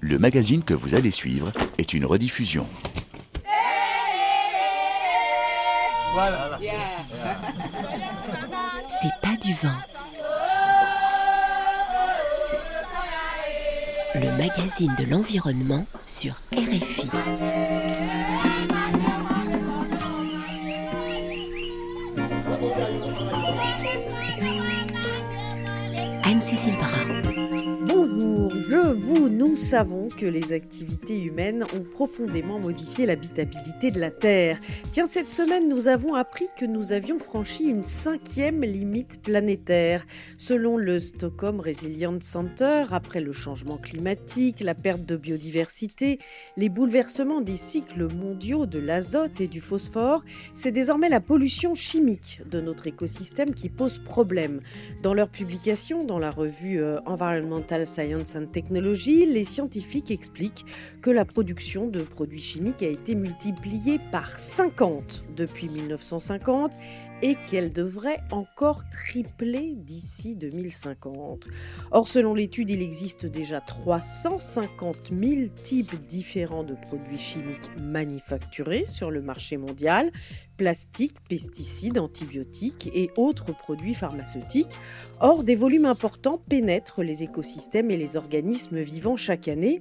Le 0.00 0.18
magazine 0.18 0.62
que 0.62 0.74
vous 0.74 0.94
allez 0.94 1.10
suivre 1.10 1.52
est 1.78 1.92
une 1.92 2.06
rediffusion. 2.06 2.66
C'est 8.88 9.20
pas 9.22 9.36
du 9.42 9.52
vent. 9.54 9.68
Le 14.14 14.36
magazine 14.36 14.94
de 14.98 15.04
l'environnement 15.04 15.86
sur 16.06 16.34
RFI. 16.52 17.08
Anne-Cécile 26.24 26.76
Bras. 26.76 27.29
Nous 29.50 29.56
savons 29.56 30.06
que 30.06 30.26
les 30.26 30.52
activités 30.52 31.20
humaines 31.20 31.64
ont 31.74 31.82
profondément 31.82 32.60
modifié 32.60 33.04
l'habitabilité 33.04 33.90
de 33.90 33.98
la 33.98 34.12
Terre. 34.12 34.60
Tiens, 34.92 35.08
cette 35.08 35.32
semaine, 35.32 35.68
nous 35.68 35.88
avons 35.88 36.14
appris 36.14 36.46
que 36.56 36.64
nous 36.64 36.92
avions 36.92 37.18
franchi 37.18 37.64
une 37.64 37.82
cinquième 37.82 38.60
limite 38.60 39.20
planétaire. 39.20 40.06
Selon 40.36 40.76
le 40.76 41.00
Stockholm 41.00 41.58
Resilience 41.58 42.22
Center, 42.22 42.84
après 42.92 43.20
le 43.20 43.32
changement 43.32 43.76
climatique, 43.76 44.60
la 44.60 44.76
perte 44.76 45.04
de 45.04 45.16
biodiversité, 45.16 46.20
les 46.56 46.68
bouleversements 46.68 47.40
des 47.40 47.56
cycles 47.56 48.06
mondiaux 48.06 48.66
de 48.66 48.78
l'azote 48.78 49.40
et 49.40 49.48
du 49.48 49.60
phosphore, 49.60 50.22
c'est 50.54 50.70
désormais 50.70 51.08
la 51.08 51.20
pollution 51.20 51.74
chimique 51.74 52.40
de 52.48 52.60
notre 52.60 52.86
écosystème 52.86 53.52
qui 53.52 53.68
pose 53.68 53.98
problème. 53.98 54.60
Dans 55.02 55.12
leur 55.12 55.28
publication 55.28 56.04
dans 56.04 56.20
la 56.20 56.30
revue 56.30 56.80
euh, 56.80 57.00
Environmental 57.04 57.84
Science 57.84 58.36
and 58.36 58.46
Technology, 58.52 59.26
les 59.40 59.46
scientifiques 59.46 60.10
expliquent 60.10 60.66
que 61.00 61.08
la 61.08 61.24
production 61.24 61.86
de 61.86 62.02
produits 62.02 62.42
chimiques 62.42 62.82
a 62.82 62.88
été 62.88 63.14
multipliée 63.14 63.98
par 64.12 64.38
50 64.38 65.24
depuis 65.34 65.70
1950 65.70 66.74
et 67.22 67.36
qu'elle 67.46 67.72
devrait 67.72 68.20
encore 68.32 68.82
tripler 68.90 69.76
d'ici 69.76 70.36
2050. 70.36 71.46
Or, 71.90 72.06
selon 72.06 72.34
l'étude, 72.34 72.68
il 72.68 72.82
existe 72.82 73.24
déjà 73.24 73.62
350 73.62 75.10
000 75.18 75.48
types 75.62 75.94
différents 76.06 76.64
de 76.64 76.74
produits 76.74 77.18
chimiques 77.18 77.70
manufacturés 77.80 78.84
sur 78.84 79.10
le 79.10 79.22
marché 79.22 79.56
mondial, 79.56 80.12
plastiques, 80.60 81.16
pesticides, 81.26 81.98
antibiotiques 81.98 82.90
et 82.94 83.08
autres 83.16 83.56
produits 83.56 83.94
pharmaceutiques. 83.94 84.76
Or, 85.18 85.42
des 85.42 85.56
volumes 85.56 85.86
importants 85.86 86.38
pénètrent 86.50 87.02
les 87.02 87.22
écosystèmes 87.22 87.90
et 87.90 87.96
les 87.96 88.14
organismes 88.14 88.80
vivants 88.80 89.16
chaque 89.16 89.48
année. 89.48 89.78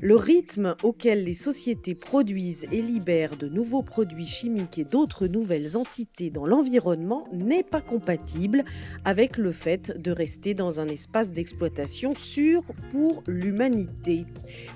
Le 0.00 0.16
rythme 0.16 0.74
auquel 0.82 1.24
les 1.24 1.34
sociétés 1.34 1.94
produisent 1.94 2.66
et 2.72 2.80
libèrent 2.80 3.36
de 3.36 3.46
nouveaux 3.46 3.82
produits 3.82 4.26
chimiques 4.26 4.78
et 4.78 4.84
d'autres 4.84 5.26
nouvelles 5.26 5.76
entités 5.76 6.30
dans 6.30 6.46
l'environnement 6.46 7.28
n'est 7.30 7.62
pas 7.62 7.82
compatible 7.82 8.64
avec 9.04 9.36
le 9.36 9.52
fait 9.52 10.00
de 10.00 10.12
rester 10.12 10.54
dans 10.54 10.80
un 10.80 10.88
espace 10.88 11.32
d'exploitation 11.32 12.14
sûr 12.14 12.62
pour 12.90 13.22
l'humanité. 13.26 14.24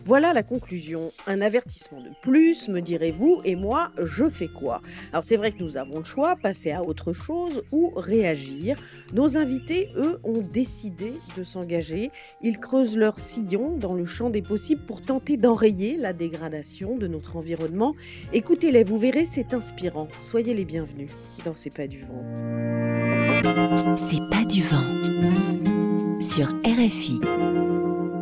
Voilà 0.04 0.34
la 0.34 0.42
conclusion. 0.42 1.12
Un 1.26 1.40
avertissement 1.40 2.02
de 2.02 2.10
plus, 2.20 2.68
me 2.68 2.80
direz-vous, 2.80 3.40
et 3.44 3.56
moi, 3.56 3.90
je 4.02 4.28
fais 4.28 4.48
quoi? 4.48 4.82
Alors 5.12 5.24
c'est 5.24 5.36
vrai 5.36 5.45
que 5.50 5.62
nous 5.62 5.76
avons 5.76 5.98
le 5.98 6.04
choix, 6.04 6.36
passer 6.36 6.72
à 6.72 6.82
autre 6.82 7.12
chose 7.12 7.62
ou 7.72 7.92
réagir. 7.96 8.76
Nos 9.12 9.36
invités, 9.36 9.90
eux, 9.96 10.18
ont 10.24 10.42
décidé 10.42 11.12
de 11.36 11.44
s'engager. 11.44 12.10
Ils 12.42 12.58
creusent 12.58 12.96
leur 12.96 13.18
sillon 13.18 13.76
dans 13.76 13.94
le 13.94 14.04
champ 14.04 14.30
des 14.30 14.42
possibles 14.42 14.82
pour 14.86 15.02
tenter 15.02 15.36
d'enrayer 15.36 15.96
la 15.96 16.12
dégradation 16.12 16.96
de 16.96 17.06
notre 17.06 17.36
environnement. 17.36 17.94
Écoutez-les, 18.32 18.84
vous 18.84 18.98
verrez, 18.98 19.24
c'est 19.24 19.54
inspirant. 19.54 20.08
Soyez 20.18 20.54
les 20.54 20.64
bienvenus 20.64 21.10
dans 21.44 21.54
C'est 21.54 21.70
pas 21.70 21.86
du 21.86 22.00
vent. 22.00 22.24
C'est 23.96 24.28
pas 24.30 24.44
du 24.44 24.62
vent 24.62 26.20
sur 26.20 26.48
RFI. 26.64 27.20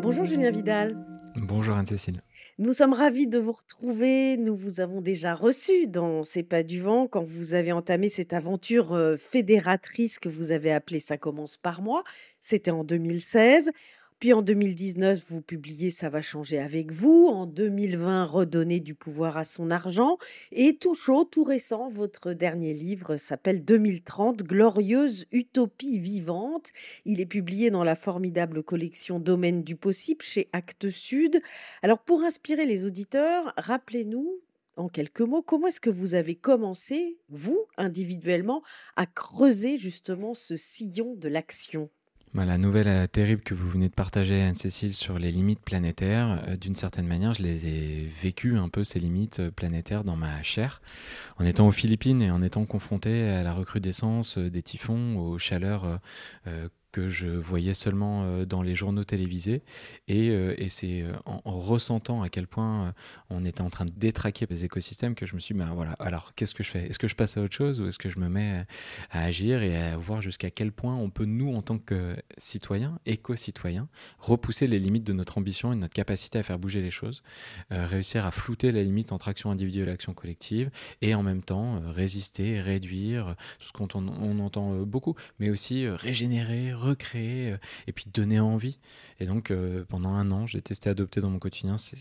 Bonjour 0.03 0.25
Julien 0.25 0.51
Vidal. 0.51 0.97
Bonjour 1.37 1.75
Anne-Cécile. 1.75 2.21
Nous 2.59 2.73
sommes 2.73 2.93
ravis 2.93 3.27
de 3.27 3.41
vous 3.41 3.51
retrouver. 3.51 4.37
Nous 4.37 4.55
vous 4.55 4.79
avons 4.79 5.01
déjà 5.01 5.35
reçu 5.35 5.89
dans 5.89 6.23
C'est 6.23 6.45
pas 6.45 6.63
du 6.63 6.81
vent 6.81 7.09
quand 7.09 7.25
vous 7.25 7.53
avez 7.53 7.73
entamé 7.73 8.09
cette 8.09 8.33
aventure 8.33 8.93
euh, 8.93 9.17
fédératrice 9.17 10.21
que 10.21 10.29
vous 10.29 10.53
avez 10.53 10.73
appelée 10.73 11.01
Ça 11.01 11.19
commence 11.19 11.57
par 11.57 11.83
moi. 11.83 12.05
C'était 12.41 12.71
en 12.71 12.85
2016. 12.85 13.73
Puis 14.21 14.33
en 14.33 14.43
2019, 14.43 15.23
vous 15.29 15.43
publiez 15.43 15.91
Ça 15.91 16.09
va 16.09 16.23
changer 16.23 16.59
avec 16.59 16.93
vous. 16.93 17.27
En 17.29 17.47
2020, 17.47 18.25
Redonner 18.25 18.81
du 18.81 18.95
pouvoir 18.95 19.37
à 19.37 19.45
son 19.45 19.71
argent. 19.71 20.19
Et 20.51 20.77
tout 20.77 20.95
chaud, 20.95 21.25
tout 21.25 21.45
récent, 21.45 21.91
votre 21.91 22.33
dernier 22.33 22.73
livre 22.73 23.17
s'appelle 23.17 23.65
2030, 23.65 24.43
Glorieuse 24.43 25.27
utopie 25.33 25.99
vivante. 25.99 26.71
Il 27.05 27.21
est 27.21 27.27
publié 27.27 27.71
dans 27.71 27.85
la 27.85 27.97
formidable 27.97 28.63
collection 28.63 29.19
Domaine 29.19 29.63
du 29.63 29.77
possible 29.77 30.23
chez 30.23 30.49
Actes 30.53 30.91
Sud. 30.91 31.43
Alors 31.83 31.99
pour 31.99 32.23
inspirer 32.23 32.67
les 32.67 32.85
auditeurs, 32.85 33.53
rappelez-nous 33.57 34.41
en 34.77 34.89
quelques 34.89 35.21
mots, 35.21 35.43
comment 35.43 35.69
est-ce 35.69 35.81
que 35.81 35.91
vous 35.91 36.15
avez 36.15 36.35
commencé, 36.35 37.19
vous, 37.29 37.67
individuellement, 37.77 38.63
à 38.97 39.07
creuser 39.07 39.79
justement 39.79 40.35
ce 40.35 40.57
sillon 40.57 41.15
de 41.15 41.29
l'action? 41.29 41.91
La 42.43 42.59
nouvelle 42.59 42.89
euh, 42.89 43.07
terrible 43.07 43.43
que 43.43 43.55
vous 43.55 43.69
venez 43.69 43.89
de 43.89 43.95
partager, 43.95 44.43
Anne-Cécile, 44.43 44.93
sur 44.93 45.19
les 45.19 45.31
limites 45.31 45.61
planétaires, 45.61 46.43
euh, 46.49 46.57
d'une 46.57 46.75
certaine 46.75 47.07
manière, 47.07 47.35
je 47.35 47.43
les 47.43 47.67
ai 47.67 48.09
vécues 48.21 48.57
un 48.57 48.69
peu, 48.69 48.83
ces 48.83 48.99
limites 48.99 49.39
euh, 49.39 49.51
planétaires, 49.53 50.03
dans 50.03 50.17
ma 50.17 50.43
chair. 50.43 50.83
En 51.39 51.45
étant 51.45 51.69
aux 51.69 51.73
Philippines 51.73 52.21
et 52.23 52.33
en 52.33 52.43
étant 52.43 52.65
confronté 52.65 53.29
à 53.29 53.45
la 53.45 53.53
recrudescence 53.53 54.39
des 54.39 54.63
typhons, 54.63 55.17
aux 55.17 55.39
chaleurs 55.39 56.01
que 56.95 57.09
je 57.09 57.27
voyais 57.27 57.75
seulement 57.75 58.23
euh, 58.23 58.45
dans 58.45 58.63
les 58.63 58.77
journaux 58.77 59.03
télévisés. 59.03 59.65
Et, 60.07 60.31
euh, 60.31 60.55
et 60.59 60.69
c'est 60.69 61.03
euh, 61.03 61.13
en, 61.25 61.59
ressentant 61.59 62.23
à 62.23 62.29
quel 62.29 62.47
point 62.47 62.95
on 63.31 63.45
était 63.45 63.63
en 63.63 63.71
train 63.71 63.85
de 63.85 63.91
détraquer 63.91 64.47
les 64.49 64.65
écosystèmes 64.65 65.17
que 65.17 65.27
je 65.27 65.35
me 65.35 65.41
suis 65.41 65.55
dit, 65.55 65.59
bah, 65.59 65.73
voilà, 65.75 65.93
alors 65.99 66.35
qu'est-ce 66.37 66.55
que 66.55 66.63
je 66.63 66.71
fais? 66.71 66.87
Est-ce 66.87 67.01
que 67.01 67.09
je 67.09 67.17
passe 67.17 67.37
à 67.37 67.43
autre 67.43 67.55
chose 67.55 67.81
ou 67.81 67.89
est-ce 67.89 67.99
que 67.99 68.11
je 68.11 68.21
me 68.21 68.29
mets 68.29 68.65
à 69.11 69.25
agir 69.25 69.61
et 69.63 69.77
à 69.77 69.97
voir 69.97 70.23
jusqu'à 70.23 70.53
quel 70.53 70.71
point 70.71 70.95
on 70.95 71.11
peut, 71.11 71.25
nous, 71.25 71.53
en 71.53 71.63
tant 71.63 71.79
que 71.79 72.15
citoyens, 72.39 73.01
éco-citoyens, 73.07 73.89
repousser 74.21 74.69
les 74.69 74.79
limites 74.79 75.05
de 75.05 75.13
notre 75.13 75.39
ambition 75.39 75.73
et 75.73 75.75
de 75.75 75.81
notre 75.81 75.95
capacité 75.95 76.39
à 76.39 76.45
faire 76.45 76.61
bouger 76.61 76.81
les 76.81 76.91
choses, 76.91 77.25
réussir 77.71 78.25
à 78.25 78.31
flouter 78.31 78.71
la 78.71 78.85
limite 78.85 79.11
entre 79.11 79.27
action 79.27 79.51
individuelle 79.51 79.89
et 79.89 79.93
action 79.93 80.15
collective, 80.15 80.71
et 81.03 81.17
en 81.17 81.25
même 81.25 81.43
temps 81.43 81.83
résister, 81.91 82.61
réduire, 82.61 83.35
ce 83.59 83.73
qu'on 83.73 83.89
on 83.97 84.39
entend 84.39 84.83
beaucoup, 84.83 85.17
mais 85.41 85.51
aussi 85.51 85.89
régénérer, 85.89 86.73
recréer 86.85 87.53
euh, 87.53 87.57
et 87.87 87.93
puis 87.93 88.07
donner 88.13 88.41
envie. 88.41 88.79
Et 89.21 89.27
donc, 89.27 89.51
euh, 89.51 89.85
pendant 89.89 90.11
un 90.11 90.31
an, 90.31 90.47
j'ai 90.47 90.63
testé 90.63 90.91
adopter 90.91 91.21
dans 91.21 91.31
mon 91.31 91.39
quotidien 91.39 91.79
ces 91.79 91.97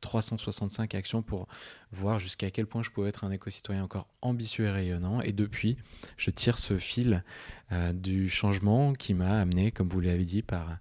365 0.00 0.94
actions 0.94 1.22
pour 1.22 1.48
voir 1.92 2.18
jusqu'à 2.18 2.50
quel 2.50 2.66
point 2.66 2.82
je 2.82 2.90
pouvais 2.90 3.08
être 3.08 3.24
un 3.24 3.30
éco-citoyen 3.30 3.82
encore 3.82 4.08
ambitieux 4.22 4.66
et 4.66 4.70
rayonnant. 4.70 5.20
Et 5.20 5.32
depuis, 5.32 5.76
je 6.16 6.30
tire 6.30 6.58
ce 6.58 6.78
fil 6.78 7.24
euh, 7.72 7.92
du 7.92 8.30
changement 8.30 8.92
qui 8.92 9.14
m'a 9.14 9.40
amené, 9.40 9.72
comme 9.72 9.88
vous 9.88 10.00
l'avez 10.00 10.24
dit, 10.24 10.42
par 10.42 10.78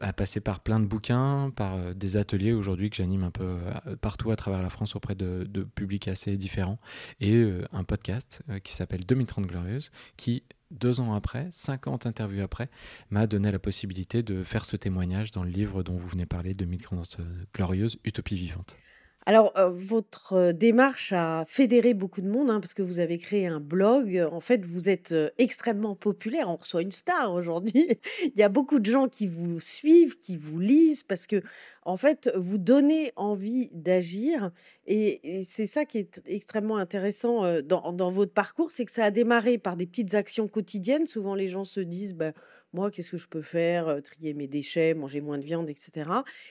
à 0.00 0.14
passer 0.14 0.40
par 0.40 0.60
plein 0.60 0.80
de 0.80 0.86
bouquins, 0.86 1.52
par 1.54 1.94
des 1.94 2.16
ateliers 2.16 2.52
aujourd'hui 2.52 2.88
que 2.88 2.96
j'anime 2.96 3.22
un 3.22 3.30
peu 3.30 3.58
partout 4.00 4.30
à 4.30 4.36
travers 4.36 4.62
la 4.62 4.70
France 4.70 4.96
auprès 4.96 5.14
de, 5.14 5.44
publics 5.74 6.08
assez 6.08 6.38
différents, 6.38 6.78
et 7.20 7.44
un 7.70 7.84
podcast 7.84 8.40
qui 8.62 8.72
s'appelle 8.72 9.04
2030 9.04 9.46
Glorieuse, 9.46 9.90
qui 10.16 10.42
deux 10.70 11.00
ans 11.00 11.14
après, 11.14 11.48
50 11.50 12.06
interviews 12.06 12.42
après, 12.42 12.68
m'a 13.10 13.26
donné 13.26 13.50
la 13.52 13.58
possibilité 13.58 14.22
de 14.22 14.42
faire 14.44 14.64
ce 14.64 14.76
témoignage 14.76 15.30
dans 15.30 15.44
le 15.44 15.50
livre 15.50 15.82
dont 15.82 15.96
vous 15.96 16.08
venez 16.08 16.26
parler, 16.26 16.54
de 16.54 16.64
glorieuses 16.64 17.18
glorieuse, 17.54 17.98
Utopie 18.04 18.36
vivante. 18.36 18.76
Alors, 19.26 19.54
votre 19.70 20.52
démarche 20.52 21.14
a 21.14 21.44
fédéré 21.46 21.94
beaucoup 21.94 22.20
de 22.20 22.28
monde, 22.28 22.50
hein, 22.50 22.60
parce 22.60 22.74
que 22.74 22.82
vous 22.82 22.98
avez 22.98 23.16
créé 23.16 23.46
un 23.46 23.58
blog. 23.58 24.22
En 24.30 24.40
fait, 24.40 24.66
vous 24.66 24.90
êtes 24.90 25.14
extrêmement 25.38 25.94
populaire. 25.94 26.50
On 26.50 26.56
reçoit 26.56 26.82
une 26.82 26.92
star 26.92 27.32
aujourd'hui. 27.32 27.88
Il 28.22 28.38
y 28.38 28.42
a 28.42 28.50
beaucoup 28.50 28.78
de 28.78 28.90
gens 28.90 29.08
qui 29.08 29.26
vous 29.26 29.60
suivent, 29.60 30.18
qui 30.18 30.36
vous 30.36 30.58
lisent, 30.58 31.04
parce 31.04 31.26
que, 31.26 31.42
en 31.86 31.96
fait, 31.96 32.30
vous 32.36 32.58
donnez 32.58 33.12
envie 33.16 33.70
d'agir. 33.72 34.50
Et, 34.86 35.42
c'est 35.44 35.66
ça 35.66 35.86
qui 35.86 35.98
est 35.98 36.20
extrêmement 36.26 36.76
intéressant 36.76 37.62
dans, 37.62 38.10
votre 38.10 38.32
parcours, 38.32 38.70
c'est 38.72 38.84
que 38.84 38.92
ça 38.92 39.04
a 39.04 39.10
démarré 39.10 39.56
par 39.56 39.76
des 39.76 39.86
petites 39.86 40.12
actions 40.12 40.48
quotidiennes. 40.48 41.06
Souvent, 41.06 41.34
les 41.34 41.48
gens 41.48 41.64
se 41.64 41.80
disent, 41.80 42.14
bah, 42.14 42.32
moi, 42.74 42.90
qu'est-ce 42.90 43.12
que 43.12 43.16
je 43.16 43.28
peux 43.28 43.42
faire? 43.42 44.02
Trier 44.02 44.34
mes 44.34 44.46
déchets, 44.46 44.94
manger 44.94 45.20
moins 45.20 45.38
de 45.38 45.44
viande, 45.44 45.70
etc. 45.70 46.10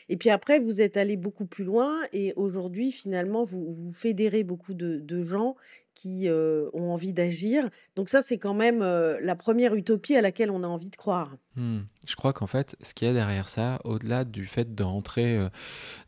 Et 0.10 0.18
puis 0.18 0.30
après, 0.30 0.60
vous 0.60 0.82
êtes 0.82 0.98
allé 0.98 1.18
beaucoup 1.18 1.46
plus 1.46 1.64
loin 1.64 2.00
et 2.14 2.34
aujourd'hui, 2.36 2.92
finalement, 2.92 3.44
vous, 3.44 3.76
vous 3.78 3.92
fédérez 3.92 4.44
beaucoup 4.44 4.74
de, 4.74 5.24
gens 5.24 5.56
qui 5.96 6.28
ont 6.30 6.92
envie 6.92 7.14
d'agir. 7.14 7.70
Donc 7.96 8.10
ça, 8.10 8.22
c'est 8.22 8.38
quand 8.38 8.54
même 8.54 8.80
la 8.80 9.36
première 9.36 9.76
utopie 9.76 10.16
à 10.16 10.22
laquelle 10.22 10.52
on 10.52 10.64
a 10.64 10.68
envie 10.68 10.90
de 10.90 10.96
croire. 10.96 11.36
Mmh. 11.56 11.82
Je 12.08 12.16
crois 12.16 12.34
qu'en 12.34 12.48
fait, 12.48 12.76
ce 12.82 12.94
qu'il 12.94 13.08
y 13.08 13.12
a 13.12 13.14
derrière 13.14 13.48
ça, 13.48 13.80
au-delà 13.84 14.26
du 14.26 14.48
fait 14.48 14.74
de 14.74 14.84
rentrer 14.84 15.38
euh, 15.38 15.50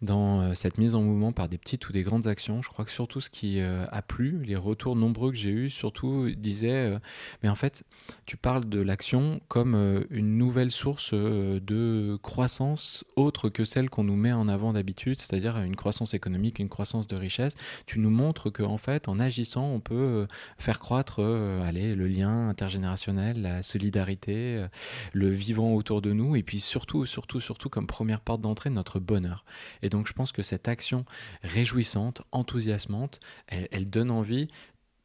dans 0.01 0.55
cette 0.55 0.79
mise 0.79 0.95
en 0.95 1.01
mouvement 1.01 1.31
par 1.31 1.47
des 1.47 1.57
petites 1.57 1.87
ou 1.87 1.93
des 1.93 2.01
grandes 2.01 2.27
actions, 2.27 2.61
je 2.61 2.69
crois 2.69 2.83
que 2.83 2.91
surtout 2.91 3.21
ce 3.21 3.29
qui 3.29 3.61
a 3.61 4.01
plu, 4.01 4.43
les 4.43 4.55
retours 4.55 4.95
nombreux 4.95 5.31
que 5.31 5.37
j'ai 5.37 5.51
eus, 5.51 5.69
surtout 5.69 6.29
disaient, 6.31 6.93
mais 7.43 7.49
en 7.49 7.55
fait, 7.55 7.83
tu 8.25 8.37
parles 8.37 8.67
de 8.67 8.81
l'action 8.81 9.39
comme 9.47 10.05
une 10.09 10.37
nouvelle 10.37 10.71
source 10.71 11.13
de 11.13 12.17
croissance 12.21 13.05
autre 13.15 13.49
que 13.49 13.65
celle 13.65 13.89
qu'on 13.89 14.03
nous 14.03 14.15
met 14.15 14.31
en 14.31 14.47
avant 14.47 14.73
d'habitude, 14.73 15.19
c'est-à-dire 15.19 15.57
une 15.57 15.75
croissance 15.75 16.13
économique, 16.13 16.59
une 16.59 16.69
croissance 16.69 17.07
de 17.07 17.15
richesse. 17.15 17.55
Tu 17.85 17.99
nous 17.99 18.09
montres 18.09 18.51
qu'en 18.51 18.77
fait, 18.77 19.07
en 19.07 19.19
agissant, 19.19 19.74
on 19.75 19.79
peut 19.79 20.27
faire 20.57 20.79
croître 20.79 21.19
allez, 21.19 21.95
le 21.95 22.07
lien 22.07 22.49
intergénérationnel, 22.49 23.41
la 23.41 23.63
solidarité, 23.63 24.65
le 25.13 25.29
vivant 25.29 25.73
autour 25.73 26.01
de 26.01 26.13
nous, 26.13 26.35
et 26.35 26.43
puis 26.43 26.59
surtout, 26.59 27.05
surtout, 27.05 27.39
surtout 27.39 27.69
comme 27.69 27.87
première 27.87 28.21
porte 28.21 28.41
d'entrée, 28.41 28.69
notre 28.69 28.99
bonheur. 28.99 29.45
Et 29.81 29.89
donc 29.89 30.07
je 30.07 30.13
pense 30.13 30.31
que 30.31 30.41
cette 30.41 30.67
action 30.67 31.05
réjouissante, 31.43 32.23
enthousiasmante, 32.31 33.19
elle, 33.47 33.89
donne 33.89 34.11
envie 34.11 34.47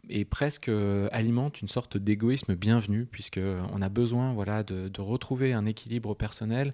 et 0.09 0.25
presque 0.25 0.69
euh, 0.69 1.09
alimente 1.13 1.61
une 1.61 1.69
sorte 1.69 1.97
d'égoïsme 1.97 2.55
bienvenu, 2.55 3.05
puisqu'on 3.05 3.83
a 3.83 3.89
besoin 3.89 4.33
voilà, 4.33 4.63
de, 4.63 5.01
retrouver 5.01 5.53
un 5.53 5.67
équilibre 5.67 6.15
personnel 6.15 6.73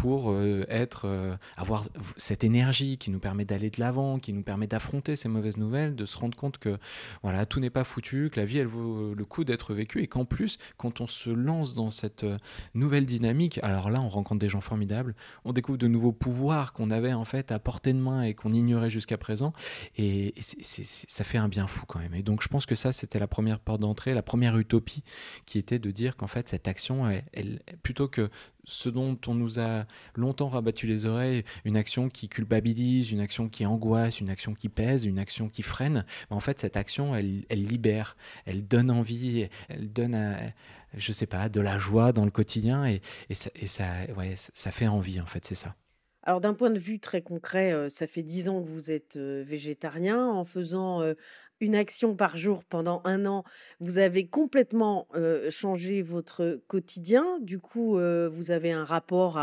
pour 0.00 0.30
euh, 0.30 0.64
être, 0.68 1.06
euh, 1.06 1.36
avoir 1.56 1.84
cette 2.16 2.44
énergie 2.44 2.98
qui 2.98 3.10
nous 3.10 3.18
permet 3.18 3.44
d'aller 3.44 3.68
de 3.68 3.80
l'avant, 3.80 4.20
qui 4.20 4.32
nous 4.32 4.42
permet 4.42 4.68
d'affronter 4.68 5.16
ces 5.16 5.28
mauvaises 5.28 5.56
nouvelles, 5.56 5.96
de 5.96 6.06
se 6.06 6.16
rendre 6.16 6.38
compte 6.38 6.58
que 6.58 6.78
voilà, 7.24 7.46
tout 7.46 7.58
n'est 7.58 7.70
pas 7.70 7.82
foutu, 7.82 8.30
que 8.30 8.38
la 8.38 8.46
vie 8.46 8.58
elle 8.58 8.68
vaut 8.68 9.12
le 9.12 9.24
coup 9.24 9.42
d'être 9.42 9.74
vécue 9.74 10.00
et 10.00 10.06
qu'en 10.06 10.24
plus, 10.24 10.58
quand 10.76 11.00
on 11.00 11.08
se 11.08 11.30
lance 11.30 11.74
dans 11.74 11.90
cette 11.90 12.22
euh, 12.22 12.38
nouvelle 12.74 13.06
dynamique, 13.06 13.58
alors 13.64 13.90
là 13.90 14.00
on 14.00 14.08
rencontre 14.08 14.38
des 14.38 14.48
gens 14.48 14.60
formidables, 14.60 15.16
on 15.44 15.52
découvre 15.52 15.78
de 15.78 15.88
nouveaux 15.88 16.12
pouvoirs 16.12 16.72
qu'on 16.72 16.90
avait 16.90 17.12
en 17.12 17.24
fait 17.24 17.50
à 17.50 17.58
portée 17.58 17.92
de 17.92 17.98
main 17.98 18.22
et 18.22 18.34
qu'on 18.34 18.52
ignorait 18.52 18.90
jusqu'à 18.90 19.18
présent 19.18 19.52
et, 19.96 20.32
ça 20.40 21.24
fait 21.24 21.38
un 21.38 21.48
bien 21.48 21.66
fou 21.66 21.86
quand 21.86 21.98
même. 21.98 22.14
Et 22.14 22.22
donc 22.22 22.42
je 22.42 22.48
pense 22.48 22.66
que 22.66 22.74
ça 22.76 22.92
c'était 22.92 23.18
la 23.18 23.26
première 23.26 23.58
porte 23.58 23.80
d'entrée, 23.80 24.14
la 24.14 24.22
première 24.22 24.56
utopie 24.58 25.02
qui 25.44 25.58
était 25.58 25.80
de 25.80 25.90
dire 25.90 26.16
qu'en 26.16 26.28
fait 26.28 26.48
cette 26.48 26.68
action, 26.68 27.08
elle, 27.32 27.60
plutôt 27.82 28.06
que 28.06 28.30
ce 28.68 28.88
dont 28.88 29.18
on 29.26 29.34
nous 29.34 29.58
a 29.58 29.86
longtemps 30.14 30.48
rabattu 30.48 30.86
les 30.86 31.06
oreilles, 31.06 31.42
une 31.64 31.76
action 31.76 32.08
qui 32.08 32.28
culpabilise, 32.28 33.10
une 33.10 33.20
action 33.20 33.48
qui 33.48 33.66
angoisse, 33.66 34.20
une 34.20 34.30
action 34.30 34.54
qui 34.54 34.68
pèse, 34.68 35.04
une 35.04 35.18
action 35.18 35.48
qui 35.48 35.62
freine. 35.62 36.04
En 36.30 36.40
fait, 36.40 36.60
cette 36.60 36.76
action, 36.76 37.14
elle, 37.16 37.44
libère, 37.50 38.16
elle 38.44 38.66
donne 38.66 38.90
envie, 38.90 39.48
elle 39.68 39.90
donne, 39.92 40.14
à, 40.14 40.38
je 40.94 41.12
sais 41.12 41.26
pas, 41.26 41.48
de 41.48 41.60
la 41.60 41.78
joie 41.78 42.12
dans 42.12 42.24
le 42.24 42.30
quotidien 42.30 42.86
et, 42.86 43.00
ça, 43.32 43.50
ça, 43.66 44.70
fait 44.70 44.86
envie, 44.86 45.20
en 45.20 45.26
fait, 45.26 45.44
c'est 45.44 45.54
ça. 45.54 45.74
Alors 46.24 46.42
d'un 46.42 46.52
point 46.52 46.70
de 46.70 46.78
vue 46.78 47.00
très 47.00 47.22
concret, 47.22 47.72
euh, 47.72 47.88
ça 47.88 48.06
fait 48.06 48.22
dix 48.22 48.50
ans 48.50 48.62
que 48.62 48.68
vous 48.68 48.90
êtes 48.90 49.16
euh, 49.16 49.42
végétarien. 49.46 50.26
En 50.26 50.44
faisant 50.44 51.00
euh, 51.00 51.14
une 51.60 51.74
action 51.74 52.14
par 52.14 52.36
jour 52.36 52.64
pendant 52.64 53.00
un 53.04 53.26
an, 53.26 53.44
vous 53.80 53.98
avez 53.98 54.26
complètement 54.26 55.08
changé 55.50 56.02
votre 56.02 56.60
quotidien. 56.68 57.38
Du 57.40 57.58
coup, 57.58 57.98
vous 57.98 58.50
avez 58.50 58.72
un 58.72 58.84
rapport 58.84 59.38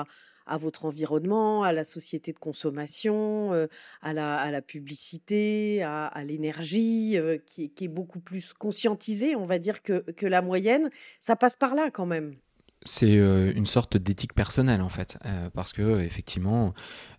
à, 0.46 0.58
votre 0.58 0.86
environnement, 0.86 1.64
à 1.64 1.74
la 1.74 1.84
société 1.84 2.32
de 2.34 2.40
consommation, 2.40 3.52
à, 4.02 4.14
la, 4.14 4.62
publicité, 4.62 5.84
à, 5.84 6.24
l'énergie, 6.26 7.18
qui, 7.46 7.72
est 7.80 7.88
beaucoup 7.88 8.20
plus 8.20 8.54
conscientisé, 8.54 9.36
on 9.36 9.46
va 9.46 9.60
dire, 9.60 9.82
que 9.84 10.26
la 10.26 10.42
moyenne. 10.42 10.90
Ça 11.20 11.36
passe 11.36 11.56
par 11.56 11.76
là 11.76 11.90
quand 11.92 12.06
même 12.06 12.36
c'est 12.86 13.18
euh, 13.18 13.52
une 13.56 13.66
sorte 13.66 13.98
d'éthique 13.98 14.34
personnelle 14.34 14.82
en 14.82 14.90
fait, 14.90 15.18
euh, 15.26 15.50
parce 15.50 15.74
que 15.74 16.02
effectivement, 16.02 16.74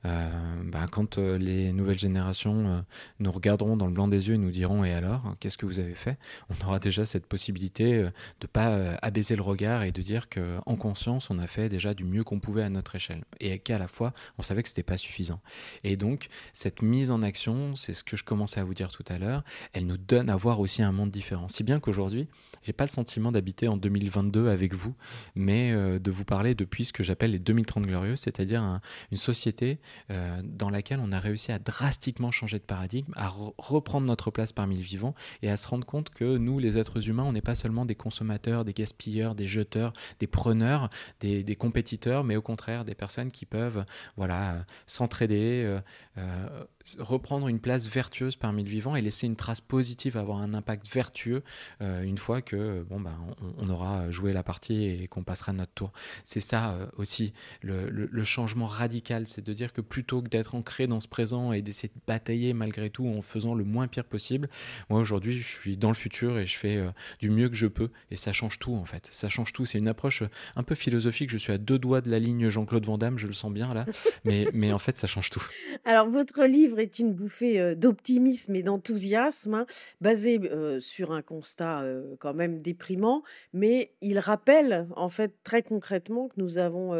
euh, 0.04 0.30
bah, 0.64 0.86
quand 0.90 1.18
les 1.18 1.72
nouvelles 1.72 1.98
générations 1.98 2.84
nous 3.18 3.32
regarderont 3.32 3.76
dans 3.76 3.86
le 3.86 3.92
blanc 3.92 4.06
des 4.06 4.28
yeux 4.28 4.34
et 4.34 4.38
nous 4.38 4.52
diront 4.52 4.84
et 4.84 4.92
alors, 4.92 5.34
qu'est-ce 5.40 5.58
que 5.58 5.66
vous 5.66 5.80
avez 5.80 5.94
fait? 5.94 6.18
On 6.48 6.66
aura 6.66 6.78
déjà 6.78 7.04
cette 7.04 7.26
possibilité 7.26 8.06
de 8.40 8.46
pas 8.46 8.96
abaisser 9.02 9.34
le 9.34 9.42
regard 9.42 9.82
et 9.82 9.90
de 9.90 10.02
dire 10.02 10.28
que 10.28 10.58
en 10.66 10.76
conscience, 10.76 11.30
on 11.30 11.38
a 11.40 11.48
fait 11.48 11.68
déjà 11.68 11.94
du 11.94 12.04
mieux 12.04 12.22
qu'on 12.22 12.38
pouvait 12.38 12.62
à 12.62 12.70
notre 12.70 12.94
échelle, 12.94 13.24
et 13.40 13.58
qu'à 13.58 13.78
la 13.78 13.88
fois, 13.88 14.12
on 14.38 14.42
savait 14.42 14.62
que 14.62 14.68
c'était 14.68 14.84
pas 14.84 14.96
suffisant. 14.96 15.40
Et 15.82 15.96
donc, 15.96 16.28
cette 16.52 16.82
mise 16.82 17.10
en 17.10 17.22
action, 17.22 17.74
c'est 17.74 17.92
ce 17.92 18.04
que 18.04 18.16
je 18.16 18.22
commençais 18.22 18.60
à 18.60 18.64
vous 18.64 18.74
dire 18.74 18.92
tout 18.92 19.04
à 19.08 19.18
l'heure, 19.18 19.42
elle 19.72 19.86
nous 19.86 19.98
donne 19.98 20.30
à 20.30 20.36
voir 20.36 20.60
aussi 20.60 20.82
un 20.82 20.92
monde 20.92 21.10
différent. 21.10 21.48
Si 21.48 21.64
bien 21.64 21.80
qu'aujourd'hui, 21.80 22.28
j'ai 22.62 22.72
pas 22.72 22.84
le 22.84 22.90
sentiment 22.90 23.32
d'habiter 23.32 23.68
en 23.68 23.76
2022 23.76 24.48
avec 24.48 24.74
vous, 24.74 24.94
mais 25.34 25.55
euh, 25.56 25.98
de 25.98 26.10
vous 26.10 26.24
parler 26.24 26.54
depuis 26.54 26.84
ce 26.84 26.92
que 26.92 27.02
j'appelle 27.02 27.32
les 27.32 27.38
2030 27.38 27.86
glorieuses, 27.86 28.20
c'est-à-dire 28.20 28.80
une 29.10 29.18
société 29.18 29.78
euh, 30.10 30.40
dans 30.44 30.70
laquelle 30.70 31.00
on 31.02 31.12
a 31.12 31.20
réussi 31.20 31.52
à 31.52 31.58
drastiquement 31.58 32.30
changer 32.30 32.58
de 32.58 32.64
paradigme, 32.64 33.12
à 33.16 33.28
reprendre 33.58 34.06
notre 34.06 34.30
place 34.30 34.52
parmi 34.52 34.76
les 34.76 34.82
vivants 34.82 35.14
et 35.42 35.50
à 35.50 35.56
se 35.56 35.68
rendre 35.68 35.86
compte 35.86 36.10
que 36.10 36.36
nous, 36.36 36.58
les 36.58 36.78
êtres 36.78 37.08
humains, 37.08 37.24
on 37.24 37.32
n'est 37.32 37.40
pas 37.40 37.54
seulement 37.54 37.84
des 37.84 37.94
consommateurs, 37.94 38.64
des 38.64 38.72
gaspilleurs, 38.72 39.34
des 39.34 39.46
jeteurs, 39.46 39.92
des 40.20 40.26
preneurs, 40.26 40.90
des, 41.20 41.56
compétiteurs, 41.56 42.24
mais 42.24 42.36
au 42.36 42.42
contraire 42.42 42.84
des 42.84 42.94
personnes 42.94 43.30
qui 43.30 43.46
peuvent 43.46 43.84
voilà, 44.16 44.64
s'entraider, 44.86 45.80
euh, 46.18 46.64
reprendre 46.98 47.48
une 47.48 47.60
place 47.60 47.88
vertueuse 47.88 48.36
parmi 48.36 48.62
le 48.62 48.70
vivant 48.70 48.96
et 48.96 49.00
laisser 49.00 49.26
une 49.26 49.36
trace 49.36 49.60
positive, 49.60 50.16
avoir 50.16 50.38
un 50.38 50.54
impact 50.54 50.86
vertueux 50.92 51.42
euh, 51.82 52.02
une 52.02 52.18
fois 52.18 52.42
que 52.42 52.84
bon, 52.88 53.00
bah, 53.00 53.18
on, 53.58 53.68
aura 53.68 54.10
joué 54.10 54.32
la 54.32 54.42
partie 54.42 54.84
et 54.84 55.08
qu'on 55.08 55.24
passera 55.24 55.52
notre 55.52 55.72
tour. 55.72 55.92
C'est 56.24 56.40
ça 56.40 56.72
euh, 56.72 56.86
aussi 56.96 57.32
le, 57.62 58.24
changement 58.24 58.66
radical, 58.66 59.26
c'est 59.26 59.44
de 59.44 59.52
dire 59.52 59.72
que 59.72 59.80
plutôt 59.80 60.20
que 60.20 60.28
d'être 60.28 60.54
ancré 60.54 60.86
dans 60.86 61.00
ce 61.00 61.06
présent 61.08 61.52
et 61.52 61.62
d'essayer 61.62 61.88
de 61.88 62.00
batailler 62.06 62.54
malgré 62.54 62.90
tout 62.90 63.06
en 63.06 63.22
faisant 63.22 63.54
le 63.54 63.62
moins 63.62 63.86
pire 63.86 64.04
possible, 64.04 64.48
moi 64.90 64.98
aujourd'hui 64.98 65.38
je 65.38 65.46
suis 65.46 65.76
dans 65.76 65.90
le 65.90 65.94
futur 65.94 66.38
et 66.38 66.46
je 66.46 66.56
fais 66.56 66.76
euh, 66.76 66.90
du 67.20 67.30
mieux 67.30 67.48
que 67.48 67.54
je 67.54 67.66
peux 67.66 67.90
et 68.10 68.16
ça 68.16 68.32
change 68.32 68.58
tout 68.58 68.74
en 68.74 68.84
fait. 68.84 69.08
Ça 69.12 69.28
change 69.28 69.52
tout. 69.52 69.64
C'est 69.64 69.78
une 69.78 69.88
approche 69.88 70.22
un 70.56 70.62
peu 70.62 70.74
philosophique. 70.74 71.30
Je 71.30 71.38
suis 71.38 71.52
à 71.52 71.58
deux 71.58 71.78
doigts 71.78 72.00
de 72.00 72.10
la 72.10 72.18
ligne 72.18 72.48
Jean-Claude 72.48 72.84
Van 72.84 72.98
Damme, 72.98 73.18
je 73.18 73.26
le 73.26 73.32
sens 73.32 73.52
bien 73.52 73.68
là, 73.68 73.86
mais, 74.24 74.48
mais 74.52 74.72
en 74.72 74.78
fait 74.78 74.96
ça 74.96 75.06
change 75.06 75.30
tout. 75.30 75.44
Alors 75.84 76.08
votre 76.08 76.44
livre 76.44 76.75
est 76.78 76.98
une 76.98 77.12
bouffée 77.12 77.74
d'optimisme 77.76 78.54
et 78.54 78.62
d'enthousiasme, 78.62 79.54
hein, 79.54 79.66
basé 80.00 80.40
sur 80.80 81.12
un 81.12 81.22
constat 81.22 81.84
quand 82.18 82.34
même 82.34 82.60
déprimant, 82.60 83.22
mais 83.52 83.92
il 84.00 84.18
rappelle 84.18 84.86
en 84.96 85.08
fait 85.08 85.32
très 85.44 85.62
concrètement 85.62 86.28
que 86.28 86.34
nous 86.36 86.58
avons 86.58 86.94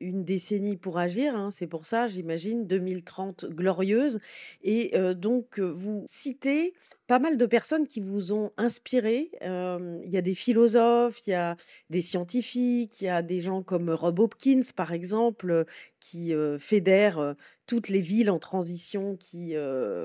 une 0.00 0.24
décennie 0.24 0.76
pour 0.76 0.98
agir. 0.98 1.36
Hein, 1.36 1.50
c'est 1.50 1.66
pour 1.66 1.86
ça, 1.86 2.08
j'imagine, 2.08 2.66
2030 2.66 3.46
glorieuse. 3.46 4.18
Et 4.62 4.92
donc, 5.14 5.58
vous 5.58 6.04
citez 6.06 6.74
pas 7.08 7.18
mal 7.18 7.36
de 7.36 7.46
personnes 7.46 7.86
qui 7.86 8.00
vous 8.00 8.32
ont 8.32 8.52
inspiré. 8.56 9.30
Il 9.42 10.08
y 10.08 10.16
a 10.16 10.22
des 10.22 10.34
philosophes, 10.34 11.26
il 11.26 11.30
y 11.30 11.34
a 11.34 11.56
des 11.90 12.00
scientifiques, 12.00 13.00
il 13.00 13.04
y 13.04 13.08
a 13.08 13.22
des 13.22 13.40
gens 13.40 13.62
comme 13.62 13.90
Rob 13.90 14.20
Hopkins, 14.20 14.62
par 14.74 14.92
exemple, 14.92 15.66
qui 16.00 16.32
fédèrent 16.58 17.34
toutes 17.72 17.88
les 17.88 18.02
villes 18.02 18.28
en 18.28 18.38
transition, 18.38 19.16
qui 19.16 19.54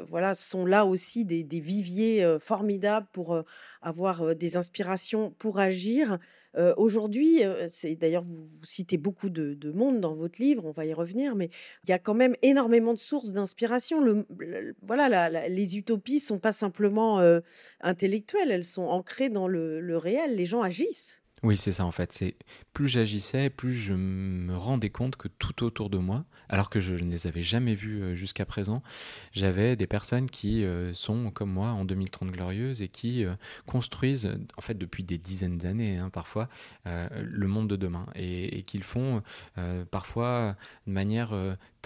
voilà 0.07 0.35
sont 0.35 0.65
là 0.65 0.85
aussi 0.85 1.25
des, 1.25 1.59
viviers 1.59 2.37
formidables 2.39 3.07
pour 3.11 3.43
avoir 3.81 4.37
des 4.37 4.55
inspirations 4.55 5.31
pour 5.37 5.59
agir. 5.59 6.17
Aujourd'hui, 6.77 7.41
c'est 7.67 7.95
d'ailleurs 7.95 8.23
vous, 8.23 8.47
citez 8.63 8.95
beaucoup 8.95 9.29
de, 9.29 9.71
monde 9.73 9.99
dans 9.99 10.15
votre 10.15 10.41
livre, 10.41 10.63
on 10.63 10.71
va 10.71 10.85
y 10.85 10.93
revenir, 10.93 11.35
mais 11.35 11.49
il 11.83 11.89
y 11.89 11.93
a 11.93 11.99
quand 11.99 12.13
même 12.13 12.37
énormément 12.41 12.93
de 12.93 12.99
sources 12.99 13.33
d'inspiration. 13.33 13.99
Le, 13.99 14.25
voilà, 14.81 15.49
les 15.49 15.77
utopies 15.77 16.21
sont 16.21 16.39
pas 16.39 16.53
simplement 16.53 17.19
intellectuelles, 17.81 18.49
elles 18.49 18.63
sont 18.63 18.85
ancrées 18.85 19.27
dans 19.27 19.49
le 19.49 19.97
réel. 19.97 20.37
Les 20.37 20.45
gens 20.45 20.61
agissent. 20.61 21.21
Oui, 21.47 21.55
c'est 21.55 21.71
ça 21.71 21.85
en 21.85 21.93
fait. 21.93 22.25
Plus 22.73 22.89
j'agissais, 22.89 23.49
plus 23.49 23.73
je 23.73 23.93
me 23.93 24.53
rendais 24.57 24.89
compte 24.89 25.15
que 25.15 25.29
tout 25.29 25.63
autour 25.63 25.89
de 25.89 25.97
moi, 25.97 26.25
alors 26.49 26.69
que 26.69 26.81
je 26.81 26.93
ne 26.93 27.09
les 27.09 27.25
avais 27.25 27.41
jamais 27.41 27.73
vus 27.73 28.03
euh, 28.03 28.15
jusqu'à 28.15 28.45
présent, 28.45 28.83
j'avais 29.31 29.77
des 29.77 29.87
personnes 29.87 30.29
qui 30.29 30.65
euh, 30.65 30.93
sont 30.93 31.31
comme 31.31 31.49
moi 31.49 31.69
en 31.69 31.85
2030 31.85 32.31
glorieuses 32.31 32.81
et 32.81 32.89
qui 32.89 33.23
euh, 33.23 33.33
construisent, 33.65 34.29
en 34.57 34.61
fait 34.61 34.77
depuis 34.77 35.03
des 35.03 35.17
dizaines 35.17 35.57
d'années 35.57 35.95
hein, 35.95 36.09
parfois, 36.09 36.49
le 36.83 37.47
monde 37.47 37.69
de 37.69 37.77
demain 37.77 38.07
et, 38.15 38.57
et 38.57 38.63
qu'ils 38.63 38.83
font 38.83 39.21
parfois 39.89 40.55
de 40.85 40.91
manière 40.91 41.33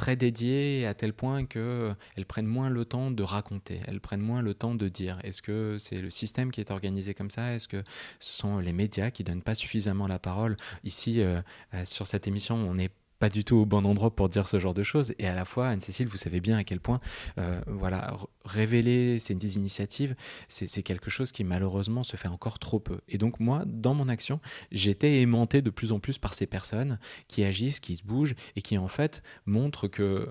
très 0.01 0.15
dédiées 0.15 0.87
à 0.87 0.95
tel 0.95 1.13
point 1.13 1.45
qu'elles 1.45 1.61
euh, 1.61 1.93
prennent 2.27 2.47
moins 2.47 2.71
le 2.71 2.85
temps 2.85 3.11
de 3.11 3.21
raconter, 3.21 3.81
elles 3.85 3.99
prennent 3.99 4.21
moins 4.21 4.41
le 4.41 4.55
temps 4.55 4.73
de 4.73 4.87
dire. 4.87 5.19
Est-ce 5.23 5.43
que 5.43 5.77
c'est 5.77 6.01
le 6.01 6.09
système 6.09 6.51
qui 6.51 6.59
est 6.59 6.71
organisé 6.71 7.13
comme 7.13 7.29
ça? 7.29 7.53
Est-ce 7.53 7.67
que 7.67 7.83
ce 8.19 8.33
sont 8.33 8.57
les 8.57 8.73
médias 8.73 9.11
qui 9.11 9.23
donnent 9.23 9.43
pas 9.43 9.50
suffisamment 9.55 10.07
la 10.07 10.19
parole 10.19 10.57
Ici, 10.83 11.21
euh, 11.21 11.41
euh, 11.73 11.85
sur 11.85 12.07
cette 12.07 12.27
émission, 12.27 12.55
on 12.55 12.77
est 12.77 12.91
pas 13.19 13.29
du 13.29 13.43
tout 13.43 13.55
au 13.55 13.65
bon 13.67 13.85
endroit 13.85 14.15
pour 14.15 14.29
dire 14.29 14.47
ce 14.47 14.59
genre 14.59 14.73
de 14.73 14.81
choses. 14.81 15.13
Et 15.19 15.27
à 15.27 15.35
la 15.35 15.45
fois, 15.45 15.67
Anne-Cécile, 15.67 16.07
vous 16.07 16.17
savez 16.17 16.39
bien 16.39 16.57
à 16.57 16.63
quel 16.63 16.79
point, 16.79 16.99
euh, 17.37 17.61
voilà, 17.67 18.17
révéler 18.45 19.19
ces 19.19 19.33
initiatives, 19.33 20.15
c'est 20.47 20.81
quelque 20.81 21.11
chose 21.11 21.31
qui 21.31 21.43
malheureusement 21.43 22.01
se 22.01 22.17
fait 22.17 22.27
encore 22.27 22.57
trop 22.57 22.79
peu. 22.79 22.99
Et 23.07 23.19
donc 23.19 23.39
moi, 23.39 23.63
dans 23.67 23.93
mon 23.93 24.09
action, 24.09 24.39
j'étais 24.71 25.21
aimanté 25.21 25.61
de 25.61 25.69
plus 25.69 25.91
en 25.91 25.99
plus 25.99 26.17
par 26.17 26.33
ces 26.33 26.47
personnes 26.47 26.97
qui 27.27 27.43
agissent, 27.43 27.79
qui 27.79 27.95
se 27.95 28.03
bougent 28.03 28.35
et 28.55 28.63
qui 28.63 28.79
en 28.79 28.87
fait 28.87 29.21
montrent 29.45 29.87
que 29.87 30.27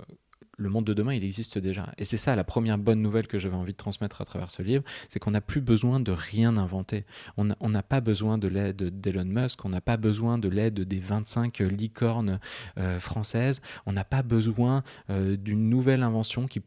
le 0.60 0.68
monde 0.68 0.84
de 0.84 0.94
demain, 0.94 1.14
il 1.14 1.24
existe 1.24 1.58
déjà. 1.58 1.92
Et 1.96 2.04
c'est 2.04 2.18
ça 2.18 2.36
la 2.36 2.44
première 2.44 2.76
bonne 2.76 3.00
nouvelle 3.00 3.26
que 3.26 3.38
j'avais 3.38 3.56
envie 3.56 3.72
de 3.72 3.78
transmettre 3.78 4.20
à 4.20 4.24
travers 4.24 4.50
ce 4.50 4.62
livre, 4.62 4.84
c'est 5.08 5.18
qu'on 5.18 5.30
n'a 5.30 5.40
plus 5.40 5.62
besoin 5.62 6.00
de 6.00 6.12
rien 6.12 6.56
inventer. 6.58 7.04
On 7.36 7.44
n'a 7.44 7.82
pas 7.82 8.00
besoin 8.00 8.36
de 8.36 8.46
l'aide 8.46 9.00
d'Elon 9.00 9.24
Musk, 9.24 9.64
on 9.64 9.70
n'a 9.70 9.80
pas 9.80 9.96
besoin 9.96 10.38
de 10.38 10.48
l'aide 10.48 10.80
des 10.80 10.98
25 10.98 11.58
licornes 11.60 12.40
euh, 12.78 13.00
françaises, 13.00 13.62
on 13.86 13.92
n'a 13.92 14.04
pas 14.04 14.22
besoin 14.22 14.82
euh, 15.08 15.36
d'une 15.36 15.70
nouvelle 15.70 16.02
invention 16.02 16.46
qui 16.46 16.60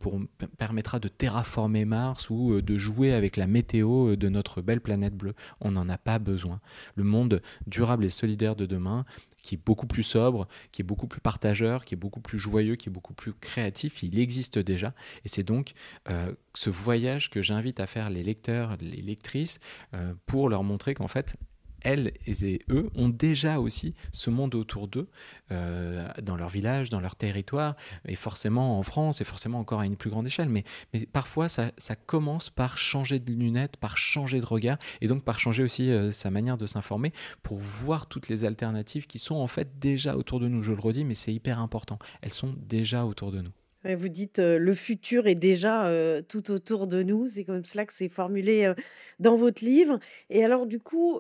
permettra 0.58 1.00
de 1.00 1.08
terraformer 1.08 1.86
Mars 1.86 2.30
ou 2.30 2.54
euh, 2.54 2.62
de 2.62 2.78
jouer 2.78 3.14
avec 3.14 3.38
la 3.38 3.46
météo 3.46 4.16
de 4.16 4.30
notre 4.30 4.62
belle 4.62 4.82
planète 4.82 5.16
bleue. 5.16 5.36
On 5.62 5.72
n'en 5.72 5.88
a 5.88 6.00
pas 6.00 6.18
besoin. 6.18 6.60
Le 6.96 7.04
monde 7.04 7.42
durable 7.68 8.06
et 8.06 8.10
solidaire 8.10 8.56
de 8.56 8.66
demain, 8.66 9.06
qui 9.44 9.56
est 9.56 9.64
beaucoup 9.64 9.86
plus 9.86 10.02
sobre, 10.02 10.48
qui 10.72 10.82
est 10.82 10.86
beaucoup 10.86 11.06
plus 11.06 11.22
partageur, 11.22 11.86
qui 11.86 11.94
est 11.94 11.98
beaucoup 11.98 12.22
plus 12.22 12.40
joyeux, 12.40 12.76
qui 12.76 12.90
est 12.90 12.92
beaucoup 12.92 13.14
plus 13.14 13.34
créatif, 13.34 14.02
il 14.02 14.18
existe 14.18 14.58
déjà. 14.58 14.96
Et 15.26 15.30
c'est 15.30 15.44
donc 15.44 15.74
euh, 16.10 16.34
ce 16.56 16.72
voyage 16.72 17.30
que 17.30 17.44
j'invite 17.44 17.80
à 17.80 17.86
faire 17.86 18.10
les 18.10 18.24
lecteurs, 18.24 18.78
les 18.82 19.02
lectrices, 19.02 19.60
euh, 19.94 20.14
pour 20.26 20.50
leur 20.50 20.64
montrer 20.64 20.96
qu'en 20.96 21.08
fait, 21.08 21.36
elles 21.84 22.14
et 22.28 22.62
eux 22.70 22.90
ont 22.96 23.10
déjà 23.10 23.60
aussi 23.60 23.94
ce 24.12 24.30
monde 24.30 24.56
autour 24.56 24.88
d'eux, 24.88 25.08
euh, 25.52 26.08
dans 26.22 26.36
leur 26.36 26.50
village, 26.50 26.90
dans 26.90 27.00
leur 27.00 27.16
territoire, 27.16 27.76
et 28.08 28.16
forcément 28.16 28.80
en 28.80 28.84
France, 28.84 29.22
et 29.22 29.24
forcément 29.24 29.60
encore 29.60 29.82
à 29.82 29.86
une 29.86 29.98
plus 29.98 30.10
grande 30.10 30.28
échelle. 30.28 30.50
Mais, 30.50 30.64
parfois, 31.12 31.50
ça, 31.50 31.72
ça, 31.78 31.96
commence 31.96 32.50
par 32.50 32.78
changer 32.78 33.20
de 33.20 33.32
lunettes, 33.32 33.78
par 33.78 33.98
changer 33.98 34.40
de 34.40 34.46
regard, 34.46 34.78
et 35.02 35.08
donc 35.08 35.24
par 35.24 35.40
changer 35.40 35.64
aussi 35.64 35.92
euh, 35.92 36.12
sa 36.12 36.32
manière 36.32 36.58
de 36.58 36.66
s'informer 36.66 37.14
pour 37.44 37.58
voir 37.58 38.08
toutes 38.08 38.28
les 38.28 38.46
alternatives 38.46 39.08
qui 39.08 39.20
sont 39.20 39.36
en 39.36 39.48
fait 39.48 39.80
déjà 39.80 40.18
autour 40.18 40.40
de 40.40 40.48
nous. 40.48 40.64
Je 40.64 40.74
le 40.74 40.80
redis, 40.80 41.06
mais 41.06 41.16
c'est 41.16 41.34
hyper 41.34 41.60
important. 41.60 42.00
Elles 42.22 42.34
sont 42.34 42.54
déjà 42.58 43.06
autour 43.06 43.32
de 43.32 43.42
nous. 43.42 43.52
Vous 43.86 44.10
dites 44.10 44.40
le 44.40 44.74
futur 44.74 45.28
est 45.28 45.36
déjà 45.36 45.92
tout 46.28 46.52
autour 46.52 46.88
de 46.88 47.04
nous. 47.04 47.28
C'est 47.28 47.44
comme 47.44 47.66
cela 47.66 47.86
que 47.86 47.94
c'est 47.94 48.10
formulé 48.10 48.72
dans 49.20 49.36
votre 49.36 49.64
livre. 49.64 50.00
Et 50.30 50.44
alors, 50.44 50.66
du 50.66 50.80
coup, 50.80 51.20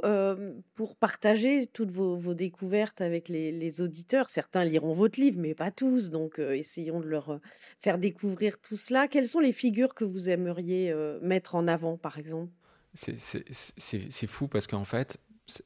pour 0.75 0.95
partager 0.95 1.67
toutes 1.67 1.91
vos, 1.91 2.33
découvertes 2.33 3.01
avec 3.01 3.29
les, 3.29 3.81
auditeurs, 3.81 4.29
certains 4.29 4.63
liront 4.63 4.93
votre 4.93 5.19
livre, 5.19 5.39
mais 5.39 5.53
pas 5.53 5.71
tous. 5.71 6.09
Donc, 6.09 6.39
essayons 6.39 6.99
de 6.99 7.07
leur 7.07 7.39
faire 7.81 7.97
découvrir 7.97 8.59
tout 8.59 8.77
cela. 8.77 9.07
Quelles 9.07 9.27
sont 9.27 9.39
les 9.39 9.53
figures 9.53 9.93
que 9.93 10.05
vous 10.05 10.29
aimeriez 10.29 10.93
mettre 11.21 11.55
en 11.55 11.67
avant, 11.67 11.97
par 11.97 12.17
exemple? 12.17 12.51
C'est 12.93 14.27
fou 14.27 14.47
parce 14.47 14.67
qu'en 14.67 14.85
fait, 14.85 15.17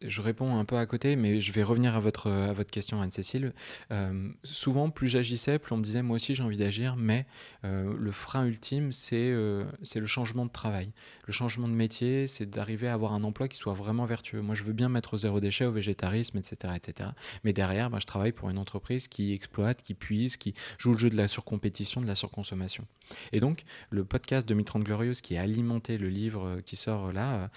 je 0.02 0.22
réponds 0.22 0.58
un 0.58 0.66
peu 0.66 0.78
à 0.78 0.86
côté, 0.88 1.16
mais 1.16 1.40
je 1.40 1.52
vais 1.52 1.62
revenir 1.62 1.96
à 1.96 2.00
votre, 2.00 2.32
à 2.32 2.54
votre 2.54 2.72
question, 2.72 3.00
Anne-Cécile. 3.02 3.54
Euh, 3.92 4.30
souvent, 4.44 4.90
plus 4.90 5.08
j'agissais, 5.08 5.60
plus 5.60 5.74
on 5.74 5.78
me 5.78 5.84
disait, 5.84 6.02
moi 6.02 6.16
aussi 6.16 6.34
j'ai 6.34 6.42
envie 6.42 6.58
d'agir, 6.58 6.96
mais 6.96 7.28
euh, 7.64 7.94
le 7.98 8.12
frein 8.12 8.46
ultime, 8.46 8.90
euh, 9.14 9.66
c'est 9.84 10.00
le 10.00 10.08
changement 10.08 10.46
de 10.46 10.52
travail. 10.52 10.92
Le 11.26 11.34
changement 11.34 11.68
de 11.68 11.74
métier, 11.74 12.26
c'est 12.26 12.50
d'arriver 12.50 12.88
à 12.88 12.94
avoir 12.94 13.14
un 13.14 13.24
emploi 13.24 13.48
qui 13.48 13.58
soit 13.58 13.74
vraiment 13.74 14.06
vertueux. 14.06 14.42
Moi, 14.42 14.56
je 14.56 14.64
veux 14.64 14.74
bien 14.74 14.90
mettre 14.90 15.14
au 15.14 15.18
zéro 15.18 15.40
déchet, 15.40 15.66
au 15.66 15.72
végétarisme, 15.72 16.40
etc. 16.40 16.74
etc. 16.76 17.10
Mais 17.44 17.54
derrière, 17.54 17.92
bah, 17.92 18.00
je 18.00 18.08
travaille 18.08 18.32
pour 18.32 18.50
une 18.50 18.58
entreprise 18.58 19.08
qui 19.08 19.34
exploite, 19.34 19.84
qui 19.84 19.94
puise, 19.94 20.38
qui 20.38 20.56
joue 20.80 20.94
le 20.94 20.98
jeu 20.98 21.12
de 21.12 21.18
la 21.18 21.28
surcompétition, 21.28 22.02
de 22.02 22.08
la 22.08 22.16
surconsommation. 22.16 22.86
Et 23.32 23.40
donc, 23.40 23.64
le 23.92 24.04
podcast 24.04 24.48
2030 24.48 24.84
Glorieuse 24.84 25.22
qui 25.22 25.38
a 25.38 25.42
alimenté 25.42 25.98
le 25.98 26.10
livre 26.10 26.62
qui 26.66 26.76
sort 26.76 27.14
là, 27.14 27.50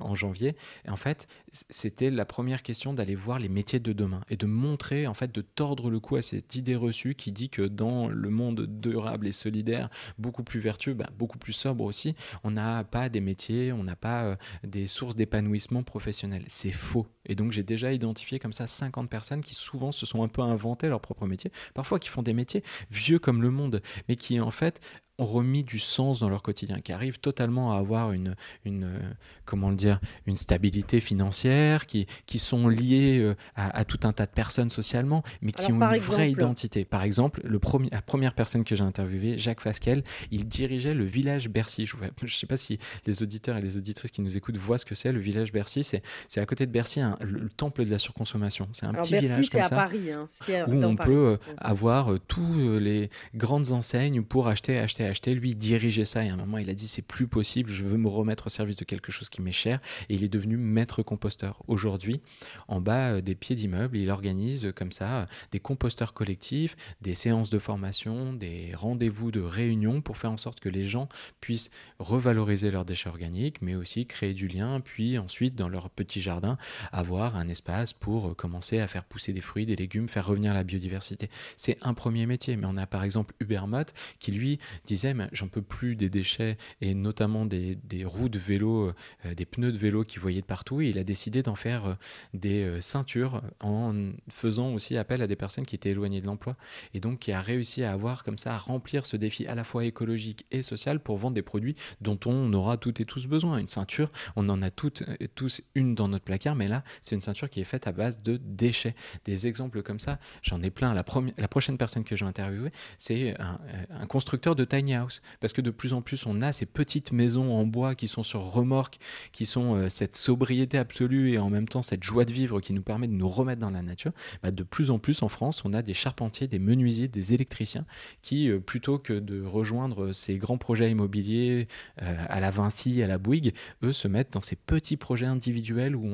en 0.00 0.14
janvier, 0.14 0.56
en 0.88 0.96
fait, 0.96 1.28
c'était 1.70 2.10
la 2.10 2.24
première 2.24 2.62
question 2.62 2.92
d'aller 2.92 3.14
voir 3.14 3.38
les 3.38 3.48
métiers 3.48 3.78
de 3.78 3.92
demain 3.92 4.22
et 4.28 4.36
de 4.36 4.46
montrer, 4.46 5.06
en 5.06 5.14
fait, 5.14 5.32
de 5.32 5.40
tordre 5.40 5.90
le 5.90 6.00
cou 6.00 6.16
à 6.16 6.22
cette 6.22 6.54
idée 6.56 6.76
reçue 6.76 7.14
qui 7.14 7.32
dit 7.32 7.48
que 7.48 7.62
dans 7.62 8.08
le 8.08 8.30
monde 8.30 8.66
durable 8.66 9.26
et 9.26 9.32
solidaire, 9.32 9.88
beaucoup 10.18 10.42
plus 10.42 10.60
vertueux, 10.60 10.94
bah, 10.94 11.10
beaucoup 11.16 11.38
plus 11.38 11.52
sobre 11.52 11.84
aussi, 11.84 12.14
on 12.42 12.50
n'a 12.50 12.84
pas 12.84 13.08
des 13.08 13.20
métiers, 13.20 13.72
on 13.72 13.84
n'a 13.84 13.96
pas 13.96 14.24
euh, 14.24 14.36
des 14.64 14.86
sources 14.86 15.16
d'épanouissement 15.16 15.82
professionnel. 15.82 16.44
C'est 16.48 16.72
faux. 16.72 17.06
Et 17.26 17.34
donc 17.34 17.52
j'ai 17.52 17.62
déjà 17.62 17.92
identifié 17.92 18.38
comme 18.38 18.52
ça 18.52 18.66
50 18.66 19.08
personnes 19.08 19.40
qui 19.40 19.54
souvent 19.54 19.92
se 19.92 20.06
sont 20.06 20.22
un 20.22 20.28
peu 20.28 20.42
inventées 20.42 20.88
leur 20.88 21.00
propre 21.00 21.26
métier, 21.26 21.50
parfois 21.74 21.98
qui 21.98 22.08
font 22.08 22.22
des 22.22 22.34
métiers 22.34 22.62
vieux 22.90 23.18
comme 23.18 23.42
le 23.42 23.50
monde, 23.50 23.80
mais 24.08 24.16
qui 24.16 24.40
en 24.40 24.50
fait 24.50 24.80
ont 25.18 25.26
remis 25.26 25.62
du 25.62 25.78
sens 25.78 26.20
dans 26.20 26.28
leur 26.28 26.42
quotidien, 26.42 26.80
qui 26.80 26.92
arrivent 26.92 27.20
totalement 27.20 27.72
à 27.72 27.78
avoir 27.78 28.12
une, 28.12 28.34
une 28.64 28.84
euh, 28.84 28.98
comment 29.44 29.70
le 29.70 29.76
dire, 29.76 30.00
une 30.26 30.36
stabilité 30.36 31.00
financière, 31.00 31.86
qui, 31.86 32.06
qui 32.26 32.38
sont 32.38 32.66
liés 32.66 33.20
euh, 33.20 33.36
à, 33.54 33.84
tout 33.84 34.00
un 34.04 34.12
tas 34.12 34.26
de 34.26 34.32
personnes 34.32 34.70
socialement, 34.70 35.22
mais 35.40 35.52
qui 35.52 35.70
ont 35.70 35.80
une 35.80 35.98
vraie 35.98 36.30
identité. 36.30 36.84
Par 36.84 37.04
exemple, 37.04 37.40
le 37.44 37.58
premier, 37.60 37.88
la 37.92 38.02
première 38.02 38.34
personne 38.34 38.64
que 38.64 38.74
j'ai 38.74 38.82
interviewée, 38.82 39.38
Jacques 39.38 39.60
Fasquel, 39.60 40.02
il 40.32 40.46
dirigeait 40.46 40.94
le 40.94 41.04
village 41.04 41.48
Bercy. 41.48 41.86
Je 41.86 41.96
ne 41.96 42.28
sais 42.28 42.46
pas 42.46 42.56
si 42.56 42.78
les 43.06 43.22
auditeurs 43.22 43.56
et 43.56 43.62
les 43.62 43.76
auditrices 43.76 44.10
qui 44.10 44.20
nous 44.20 44.36
écoutent 44.36 44.56
voient 44.56 44.78
ce 44.78 44.84
que 44.84 44.96
c'est, 44.96 45.12
le 45.12 45.20
village 45.20 45.52
Bercy. 45.52 45.84
C'est 45.84 46.40
à 46.40 46.46
côté 46.46 46.66
de 46.66 46.72
Bercy, 46.72 47.00
le, 47.20 47.48
temple 47.50 47.84
de 47.84 47.90
la 47.90 48.00
surconsommation. 48.00 48.68
C'est 48.72 48.86
un 48.86 48.94
petit 48.94 49.12
Bercy, 49.12 49.28
village 49.28 49.50
comme 49.50 49.60
à 49.60 49.64
ça, 49.64 49.76
Paris, 49.76 50.10
hein, 50.10 50.26
où 50.66 50.82
on 50.82 50.96
peut 50.96 51.12
euh, 51.12 51.36
avoir 51.58 52.14
tous 52.26 52.78
les 52.80 53.10
grandes 53.34 53.70
enseignes 53.70 54.22
pour 54.22 54.48
acheter, 54.48 54.78
acheter 54.78 55.03
acheté, 55.06 55.34
lui, 55.34 55.54
dirigeait 55.54 56.04
ça. 56.04 56.24
Et 56.24 56.28
à 56.28 56.34
un 56.34 56.36
moment, 56.36 56.58
il 56.58 56.70
a 56.70 56.74
dit 56.74 56.88
c'est 56.88 57.02
plus 57.02 57.26
possible, 57.26 57.70
je 57.70 57.84
veux 57.84 57.98
me 57.98 58.08
remettre 58.08 58.46
au 58.46 58.50
service 58.50 58.76
de 58.76 58.84
quelque 58.84 59.12
chose 59.12 59.28
qui 59.28 59.42
m'est 59.42 59.52
cher. 59.52 59.80
Et 60.08 60.14
il 60.14 60.24
est 60.24 60.28
devenu 60.28 60.56
maître 60.56 61.02
composteur. 61.02 61.62
Aujourd'hui, 61.68 62.20
en 62.68 62.80
bas 62.80 63.14
euh, 63.14 63.20
des 63.20 63.34
pieds 63.34 63.56
d'immeubles, 63.56 63.96
il 63.96 64.10
organise 64.10 64.72
comme 64.74 64.92
ça 64.92 65.20
euh, 65.20 65.26
des 65.52 65.60
composteurs 65.60 66.12
collectifs, 66.12 66.76
des 67.00 67.14
séances 67.14 67.50
de 67.50 67.58
formation, 67.58 68.32
des 68.32 68.72
rendez-vous 68.74 69.30
de 69.30 69.40
réunion 69.40 70.00
pour 70.00 70.16
faire 70.16 70.32
en 70.32 70.36
sorte 70.36 70.60
que 70.60 70.68
les 70.68 70.86
gens 70.86 71.08
puissent 71.40 71.70
revaloriser 71.98 72.70
leurs 72.70 72.84
déchets 72.84 73.08
organiques, 73.08 73.62
mais 73.62 73.74
aussi 73.74 74.06
créer 74.06 74.34
du 74.34 74.48
lien, 74.48 74.80
puis 74.80 75.18
ensuite, 75.18 75.54
dans 75.54 75.68
leur 75.68 75.90
petit 75.90 76.20
jardin, 76.20 76.58
avoir 76.92 77.36
un 77.36 77.48
espace 77.48 77.92
pour 77.92 78.28
euh, 78.28 78.34
commencer 78.34 78.80
à 78.80 78.88
faire 78.88 79.04
pousser 79.04 79.32
des 79.32 79.40
fruits, 79.40 79.66
des 79.66 79.76
légumes, 79.76 80.08
faire 80.08 80.26
revenir 80.26 80.54
la 80.54 80.64
biodiversité. 80.64 81.30
C'est 81.56 81.78
un 81.82 81.94
premier 81.94 82.26
métier, 82.26 82.56
mais 82.56 82.66
on 82.66 82.76
a 82.76 82.86
par 82.86 83.04
exemple 83.04 83.34
Hubert 83.40 83.66
Mott 83.66 83.94
qui 84.18 84.32
lui 84.32 84.58
dit 84.84 84.93
disait 84.94 85.14
j'en 85.32 85.48
peux 85.48 85.62
plus 85.62 85.96
des 85.96 86.08
déchets 86.08 86.56
et 86.80 86.94
notamment 86.94 87.46
des, 87.46 87.76
roues 88.04 88.28
de 88.28 88.38
vélo, 88.38 88.92
euh, 89.24 89.34
des 89.34 89.44
pneus 89.44 89.72
de 89.72 89.78
vélo 89.78 90.04
qui 90.04 90.18
voyaient 90.18 90.40
de 90.40 90.46
partout. 90.46 90.80
Et 90.80 90.88
il 90.88 90.98
a 90.98 91.04
décidé 91.04 91.42
d'en 91.42 91.56
faire 91.56 91.86
euh, 91.86 91.94
des 92.32 92.62
euh, 92.62 92.80
ceintures 92.80 93.42
en 93.60 93.92
faisant 94.30 94.72
aussi 94.72 94.96
appel 94.96 95.20
à 95.22 95.26
des 95.26 95.36
personnes 95.36 95.66
qui 95.66 95.74
étaient 95.74 95.90
éloignées 95.90 96.20
de 96.20 96.26
l'emploi 96.26 96.56
et 96.92 97.00
donc 97.00 97.18
qui 97.18 97.32
a 97.32 97.40
réussi 97.40 97.82
à 97.82 97.92
avoir 97.92 98.22
comme 98.24 98.38
ça 98.38 98.54
à 98.54 98.58
remplir 98.58 99.04
ce 99.06 99.16
défi 99.16 99.46
à 99.46 99.54
la 99.54 99.64
fois 99.64 99.84
écologique 99.84 100.46
et 100.52 100.62
social 100.62 101.00
pour 101.00 101.16
vendre 101.16 101.34
des 101.34 101.42
produits 101.42 101.74
dont 102.00 102.18
on 102.26 102.52
aura 102.52 102.76
toutes 102.76 103.00
et 103.00 103.04
tous 103.04 103.26
besoin. 103.26 103.58
Une 103.58 103.68
ceinture, 103.68 104.12
on 104.36 104.48
en 104.48 104.62
a 104.62 104.70
toutes 104.70 105.02
et 105.18 105.28
tous 105.28 105.62
une 105.74 105.94
dans 105.94 106.08
notre 106.08 106.24
placard, 106.24 106.54
mais 106.54 106.68
là 106.68 106.84
c'est 107.02 107.16
une 107.16 107.20
ceinture 107.20 107.50
qui 107.50 107.60
est 107.60 107.64
faite 107.64 107.86
à 107.86 107.92
base 107.92 108.22
de 108.22 108.36
déchets. 108.36 108.94
Des 109.24 109.46
exemples 109.46 109.82
comme 109.82 110.00
ça, 110.00 110.18
j'en 110.42 110.62
ai 110.62 110.70
plein. 110.70 110.94
La, 110.94 111.02
prochaine 111.48 111.78
personne 111.78 112.04
que 112.04 112.14
je 112.16 112.24
vais 112.24 112.28
interviewer, 112.28 112.70
c'est 112.98 113.34
un 113.38 114.06
constructeur 114.06 114.54
de 114.54 114.64
taille 114.64 114.83
house, 114.92 115.22
parce 115.40 115.52
que 115.52 115.60
de 115.60 115.70
plus 115.70 115.92
en 115.92 116.02
plus 116.02 116.26
on 116.26 116.42
a 116.42 116.52
ces 116.52 116.66
petites 116.66 117.12
maisons 117.12 117.54
en 117.54 117.64
bois 117.64 117.94
qui 117.94 118.08
sont 118.08 118.22
sur 118.22 118.40
remorque, 118.42 118.98
qui 119.32 119.46
sont 119.46 119.76
euh, 119.76 119.88
cette 119.88 120.16
sobriété 120.16 120.76
absolue 120.76 121.32
et 121.32 121.38
en 121.38 121.50
même 121.50 121.68
temps 121.68 121.82
cette 121.82 122.04
joie 122.04 122.24
de 122.24 122.32
vivre 122.32 122.60
qui 122.60 122.72
nous 122.72 122.82
permet 122.82 123.06
de 123.06 123.12
nous 123.12 123.28
remettre 123.28 123.60
dans 123.60 123.70
la 123.70 123.82
nature. 123.82 124.12
Bah, 124.42 124.50
de 124.50 124.62
plus 124.62 124.90
en 124.90 124.98
plus 124.98 125.22
en 125.22 125.28
France, 125.28 125.62
on 125.64 125.72
a 125.72 125.82
des 125.82 125.94
charpentiers, 125.94 126.48
des 126.48 126.58
menuisiers, 126.58 127.08
des 127.08 127.32
électriciens 127.32 127.86
qui, 128.22 128.50
euh, 128.50 128.58
plutôt 128.58 128.98
que 128.98 129.14
de 129.14 129.42
rejoindre 129.42 130.12
ces 130.12 130.36
grands 130.36 130.58
projets 130.58 130.90
immobiliers 130.90 131.68
euh, 132.02 132.24
à 132.28 132.40
la 132.40 132.50
Vinci, 132.50 133.02
à 133.02 133.06
la 133.06 133.18
Bouygues, 133.18 133.54
eux 133.82 133.92
se 133.92 134.08
mettent 134.08 134.32
dans 134.32 134.42
ces 134.42 134.56
petits 134.56 134.96
projets 134.96 135.26
individuels 135.26 135.96
où 135.96 136.04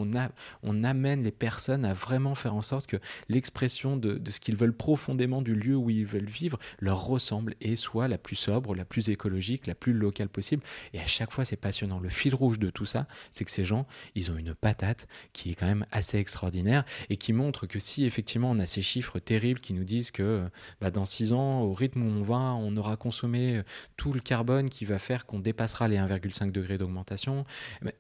on, 0.62 0.85
amène 0.85 1.23
les 1.23 1.33
personnes 1.33 1.85
à 1.85 1.95
vraiment 1.95 2.35
faire 2.35 2.55
en 2.55 2.62
sorte 2.62 2.87
que 2.87 2.97
l'expression 3.29 3.97
de, 3.97 4.15
de 4.15 4.31
ce 4.31 4.41
qu'ils 4.41 4.57
veulent 4.57 4.77
profondément 4.77 5.43
du 5.43 5.55
lieu 5.55 5.77
où 5.77 5.91
ils 5.91 6.07
veulent 6.07 6.25
vivre 6.25 6.59
leur 6.79 7.05
ressemble 7.05 7.55
et 7.61 7.77
soit 7.77 8.09
la 8.09 8.19
plus 8.19 8.37
sobre 8.37 8.60
la 8.75 8.85
plus 8.85 9.09
écologique, 9.09 9.67
la 9.67 9.75
plus 9.75 9.93
locale 9.93 10.29
possible. 10.29 10.62
Et 10.93 11.00
à 11.00 11.07
chaque 11.07 11.33
fois, 11.33 11.45
c'est 11.45 11.57
passionnant. 11.57 11.99
Le 11.99 12.09
fil 12.09 12.35
rouge 12.35 12.59
de 12.59 12.71
tout 12.71 12.87
ça, 12.87 13.07
c'est 13.31 13.45
que 13.45 13.50
ces 13.50 13.64
gens, 13.64 13.87
ils 14.14 14.31
ont 14.31 14.37
une 14.37 14.55
patate 14.55 15.07
qui 15.33 15.50
est 15.50 15.55
quand 15.55 15.67
même 15.67 15.87
assez 15.90 16.19
extraordinaire 16.19 16.85
et 17.09 17.17
qui 17.17 17.33
montre 17.33 17.67
que 17.67 17.79
si 17.79 18.05
effectivement 18.05 18.50
on 18.50 18.59
a 18.59 18.67
ces 18.67 18.83
chiffres 18.83 19.19
terribles 19.19 19.61
qui 19.61 19.73
nous 19.73 19.85
disent 19.85 20.11
que 20.11 20.49
bah, 20.81 20.90
dans 20.90 21.05
six 21.05 21.33
ans, 21.33 21.62
au 21.62 21.73
rythme 21.73 22.02
où 22.02 22.11
on 22.11 22.23
va, 22.23 22.37
on 22.37 22.76
aura 22.76 22.97
consommé 22.97 23.62
tout 23.97 24.12
le 24.12 24.21
carbone 24.21 24.69
qui 24.69 24.85
va 24.85 24.99
faire 24.99 25.26
qu'on 25.26 25.40
dépassera 25.40 25.88
les 25.88 25.97
1,5 25.97 26.52
degrés 26.52 26.79
d'augmentation. 26.79 27.45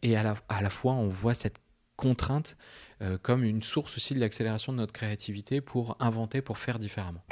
Et 0.02 0.16
à 0.16 0.22
la, 0.22 0.34
à 0.48 0.62
la 0.62 0.70
fois, 0.70 0.92
on 0.92 1.08
voit 1.08 1.34
cette 1.34 1.60
contrainte 2.00 2.56
euh, 3.02 3.18
comme 3.18 3.44
une 3.44 3.62
source 3.62 3.96
aussi 3.96 4.14
de 4.14 4.20
l'accélération 4.20 4.72
de 4.72 4.78
notre 4.78 4.92
créativité 4.92 5.60
pour 5.60 5.96
inventer, 6.00 6.40
pour 6.40 6.58
faire 6.58 6.78
différemment. 6.78 7.22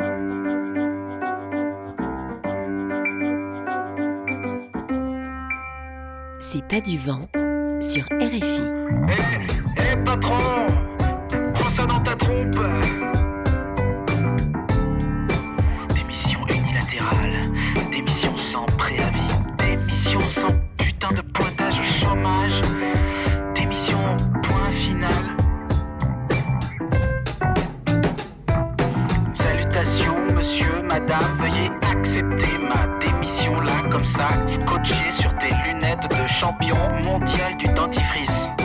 C'est 6.41 6.67
pas 6.67 6.81
du 6.81 6.99
vent 6.99 7.29
sur 7.81 8.05
RFI. 8.21 8.63
Hé, 9.09 9.83
hé 9.83 9.97
patron, 10.05 10.39
prends 11.55 11.71
ça 11.71 11.87
dans 11.87 12.01
ta 12.01 12.15
trompe. 12.15 12.57
Démission 15.95 16.41
unilatérale, 16.49 17.41
démission 17.91 18.37
sans 18.37 18.67
préavis, 18.77 19.27
démission 19.59 20.21
sans 20.21 20.55
putain 20.77 21.09
de 21.09 21.23
pointage 21.33 21.81
au 21.81 22.05
chômage, 22.05 22.61
démission 23.55 24.17
point 24.43 24.71
final. 24.73 25.11
Salutations, 29.35 30.17
monsieur, 30.35 30.83
madame, 30.83 31.39
veuillez 31.41 31.71
accepter 31.83 32.58
comme 33.99 34.07
ça, 34.07 34.29
scotché 34.47 35.13
sur 35.13 35.35
tes 35.39 35.51
lunettes 35.67 36.09
de 36.09 36.27
champion 36.29 36.77
mondial 37.05 37.57
du 37.57 37.67
dentifrice. 37.67 38.58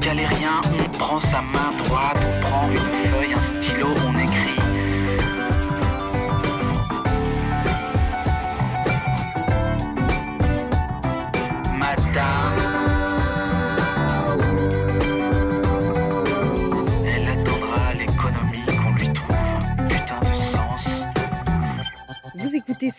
Galériens 0.00 0.60
On 0.72 0.98
prend 0.98 1.20
sa 1.20 1.42
main 1.42 1.69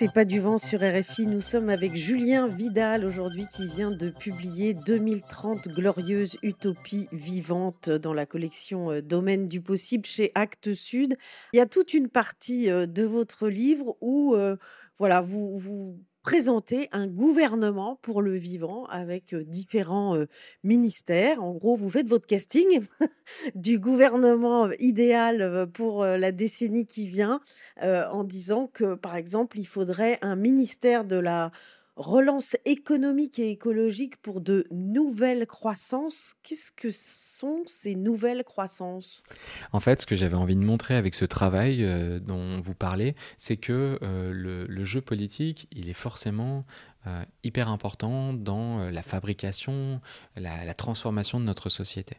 C'est 0.02 0.12
pas 0.12 0.26
du 0.26 0.40
vent 0.40 0.58
sur 0.58 0.80
RFI. 0.80 1.28
Nous 1.28 1.42
sommes 1.42 1.70
avec 1.70 1.96
Julien 1.96 2.48
Vidal 2.48 3.06
aujourd'hui 3.06 3.46
qui 3.46 3.68
vient 3.68 3.92
de 3.92 4.10
publier 4.10 4.74
2030 4.74 5.68
Glorieuse 5.68 6.38
Utopie 6.42 7.08
vivante 7.12 7.88
dans 7.92 8.12
la 8.12 8.26
collection 8.26 8.90
euh, 8.90 9.04
Domaine 9.04 9.48
du 9.48 9.62
possible 9.62 10.08
chez 10.08 10.32
Actes 10.34 10.74
Sud. 10.74 11.18
Il 11.54 11.58
y 11.58 11.60
a 11.60 11.68
toute 11.68 11.94
une 11.94 12.10
partie 12.10 12.72
euh, 12.72 12.88
de 12.88 13.04
votre 13.04 13.48
livre 13.48 13.96
où 14.02 14.34
euh, 14.34 14.58
voilà, 14.98 15.22
vous, 15.22 15.60
vous 15.60 16.00
présentez 16.24 16.88
un 16.92 17.08
gouvernement 17.08 17.98
pour 18.02 18.22
le 18.22 18.36
vivant 18.36 18.86
avec 18.86 19.36
différents 19.36 20.18
ministères. 20.64 21.44
En 21.44 21.52
gros, 21.52 21.76
vous 21.76 21.90
faites 21.90 22.08
votre 22.08 22.28
casting 22.28 22.82
du 23.56 23.80
gouvernement 23.80 24.70
idéal 24.80 25.68
pour 25.74 26.06
la 26.06 26.32
décennie 26.32 26.86
qui 26.86 27.08
vient 27.08 27.42
en 27.82 28.24
disant 28.24 28.68
que, 28.68 28.96
par 28.96 29.16
exemple, 29.16 29.60
il 29.60 29.66
faudrait 29.66 30.20
un 30.22 30.36
ministère 30.36 31.06
de 31.06 31.18
la 31.18 31.52
relance 31.96 32.56
économique 32.66 33.40
et 33.40 33.52
écologique 33.52 34.18
pour 34.22 34.42
de 34.42 34.66
nouvelles 34.72 35.46
croissances. 35.46 36.34
Qu'est-ce 36.44 36.72
que 36.72 36.90
sont 36.92 37.64
ces 37.66 37.96
nouvelles 37.96 38.44
croissances? 38.44 39.24
En 39.72 39.80
fait, 39.80 40.02
ce 40.02 40.06
que 40.06 40.16
j'avais 40.16 40.36
envie 40.36 40.56
de 40.56 40.64
montrer 40.64 40.96
avec 40.96 41.16
ce 41.16 41.26
travail 41.26 41.84
euh, 41.84 42.20
dont 42.20 42.62
vous 42.62 42.76
parlez, 42.76 43.16
c'est 43.38 43.58
que 43.58 44.00
euh, 44.02 44.32
le, 44.32 44.66
le 44.66 44.84
jeu 44.84 45.02
politique, 45.02 45.68
il 45.72 45.90
est 45.90 45.94
forcément 45.94 46.66
euh, 47.08 47.24
hyper 47.44 47.70
important 47.70 48.32
dans 48.34 48.80
euh, 48.80 48.92
la 48.92 49.02
fabrication, 49.02 50.02
la, 50.36 50.74
transformation 50.76 51.40
de 51.40 51.46
notre 51.46 51.70
société. 51.70 52.18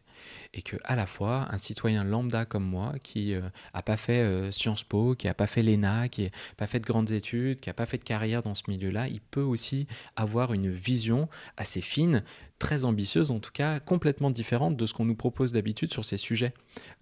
Et 0.55 0.63
que 0.63 0.77
à 0.83 0.97
la 0.97 1.07
fois, 1.07 1.47
un 1.51 1.59
citoyen 1.59 2.03
lambda 2.03 2.45
comme 2.45 2.65
moi, 2.65 2.95
qui 3.03 3.35
euh, 3.35 3.43
a 3.75 3.83
pas 3.83 3.97
fait 3.97 4.23
euh, 4.23 4.51
Sciences 4.51 4.83
Po, 4.83 5.15
qui 5.15 5.29
a 5.29 5.35
pas 5.35 5.47
fait 5.47 5.63
l'ENA, 5.63 6.09
qui 6.09 6.25
n'a 6.25 6.31
pas 6.57 6.67
fait 6.67 6.81
de 6.81 6.85
grandes 6.85 7.13
études, 7.13 7.61
qui 7.61 7.71
a 7.71 7.75
pas 7.75 7.87
fait 7.87 7.99
de 7.99 8.05
carrière 8.05 8.43
dans 8.43 8.55
ce 8.55 8.65
milieu-là, 8.69 9.07
il 9.09 9.21
peut 9.21 9.43
aussi 9.43 9.87
avoir 10.17 10.53
une 10.53 10.71
vision 10.71 11.29
assez 11.57 11.81
fine, 11.81 12.25
très 12.63 12.85
ambitieuse 12.85 13.33
en 13.33 13.41
tout 13.41 13.51
cas, 13.53 13.81
complètement 13.81 14.31
différente 14.31 14.77
de 14.77 14.87
ce 14.87 14.95
qu'on 14.95 15.05
nous 15.05 15.17
propose 15.17 15.53
d'habitude 15.53 15.93
sur 15.93 16.05
ces 16.05 16.17
sujets 16.17 16.55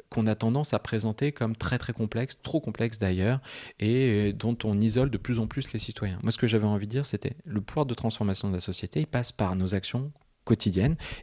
qu'on 0.09 0.27
a 0.27 0.35
tendance 0.35 0.73
à 0.73 0.79
présenter 0.79 1.33
comme 1.33 1.55
très 1.55 1.77
très 1.77 1.93
complexes, 1.93 2.41
trop 2.43 2.61
complexes 2.61 2.99
d'ailleurs, 2.99 3.41
et 3.79 4.33
dont 4.33 4.57
on 4.65 4.81
isole 4.81 5.11
de 5.11 5.19
plus 5.19 5.39
en 5.39 5.47
plus 5.47 5.71
les 5.75 5.79
citoyens. 5.79 6.19
Moi, 6.23 6.33
ce 6.33 6.39
que 6.39 6.47
j'avais 6.47 6.67
envie 6.67 6.87
de 6.87 6.91
dire, 6.91 7.05
c'était 7.05 7.35
le 7.45 7.61
pouvoir 7.61 7.85
de 7.85 7.93
transformation 7.93 8.49
de 8.49 8.55
la 8.55 8.61
société, 8.61 9.01
il 9.01 9.07
passe 9.07 9.33
par 9.33 9.55
nos 9.55 9.75
actions 9.75 10.11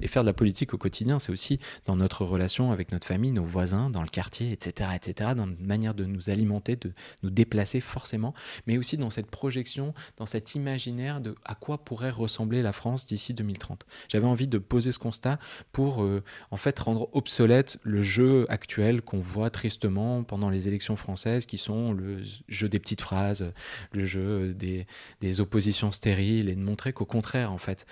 et 0.02 0.08
faire 0.08 0.24
de 0.24 0.28
la 0.28 0.34
politique 0.34 0.74
au 0.74 0.78
quotidien 0.78 1.20
c'est 1.20 1.32
aussi 1.32 1.60
dans 1.86 1.96
notre 1.96 2.26
relation 2.26 2.72
avec 2.72 2.92
notre 2.92 3.06
famille 3.06 3.32
nos 3.32 3.44
voisins 3.44 3.90
dans 3.90 4.02
le 4.02 4.08
quartier 4.08 4.52
etc 4.52 4.92
etc 4.96 5.32
dans 5.36 5.48
notre 5.48 5.64
manière 5.64 5.94
de 5.94 6.06
nous 6.06 6.30
alimenter 6.30 6.76
de 6.76 6.94
nous 7.24 7.30
déplacer 7.30 7.82
forcément 7.82 8.34
mais 8.66 8.78
aussi 8.78 8.98
dans 8.98 9.10
cette 9.10 9.28
projection 9.28 9.94
dans 10.18 10.26
cet 10.26 10.56
imaginaire 10.56 11.22
de 11.22 11.36
à 11.46 11.56
quoi 11.56 11.78
pourrait 11.80 12.10
ressembler 12.10 12.62
la 12.62 12.72
France 12.72 13.08
d'ici 13.08 13.34
2030 13.34 13.86
j'avais 14.10 14.26
envie 14.26 14.48
de 14.48 14.58
poser 14.58 14.92
ce 14.92 15.00
constat 15.00 15.40
pour 15.72 16.04
euh, 16.04 16.24
en 16.52 16.58
fait 16.58 16.78
rendre 16.80 17.10
obsolète 17.14 17.78
le 17.84 18.02
jeu 18.02 18.46
actuel 18.50 19.02
qu'on 19.02 19.20
voit 19.20 19.50
tristement 19.50 20.24
pendant 20.24 20.50
les 20.50 20.68
élections 20.68 20.96
françaises 20.96 21.46
qui 21.46 21.58
sont 21.58 21.94
le 21.94 22.22
jeu 22.48 22.70
des 22.70 22.80
petites 22.80 23.02
phrases 23.02 23.52
le 23.92 24.06
jeu 24.06 24.54
des, 24.54 24.88
des 25.22 25.42
oppositions 25.42 25.92
stériles 25.92 26.50
et 26.50 26.56
de 26.56 26.62
montrer 26.62 26.94
qu'au 26.94 27.06
contraire 27.06 27.52
en 27.52 27.58
fait 27.58 27.86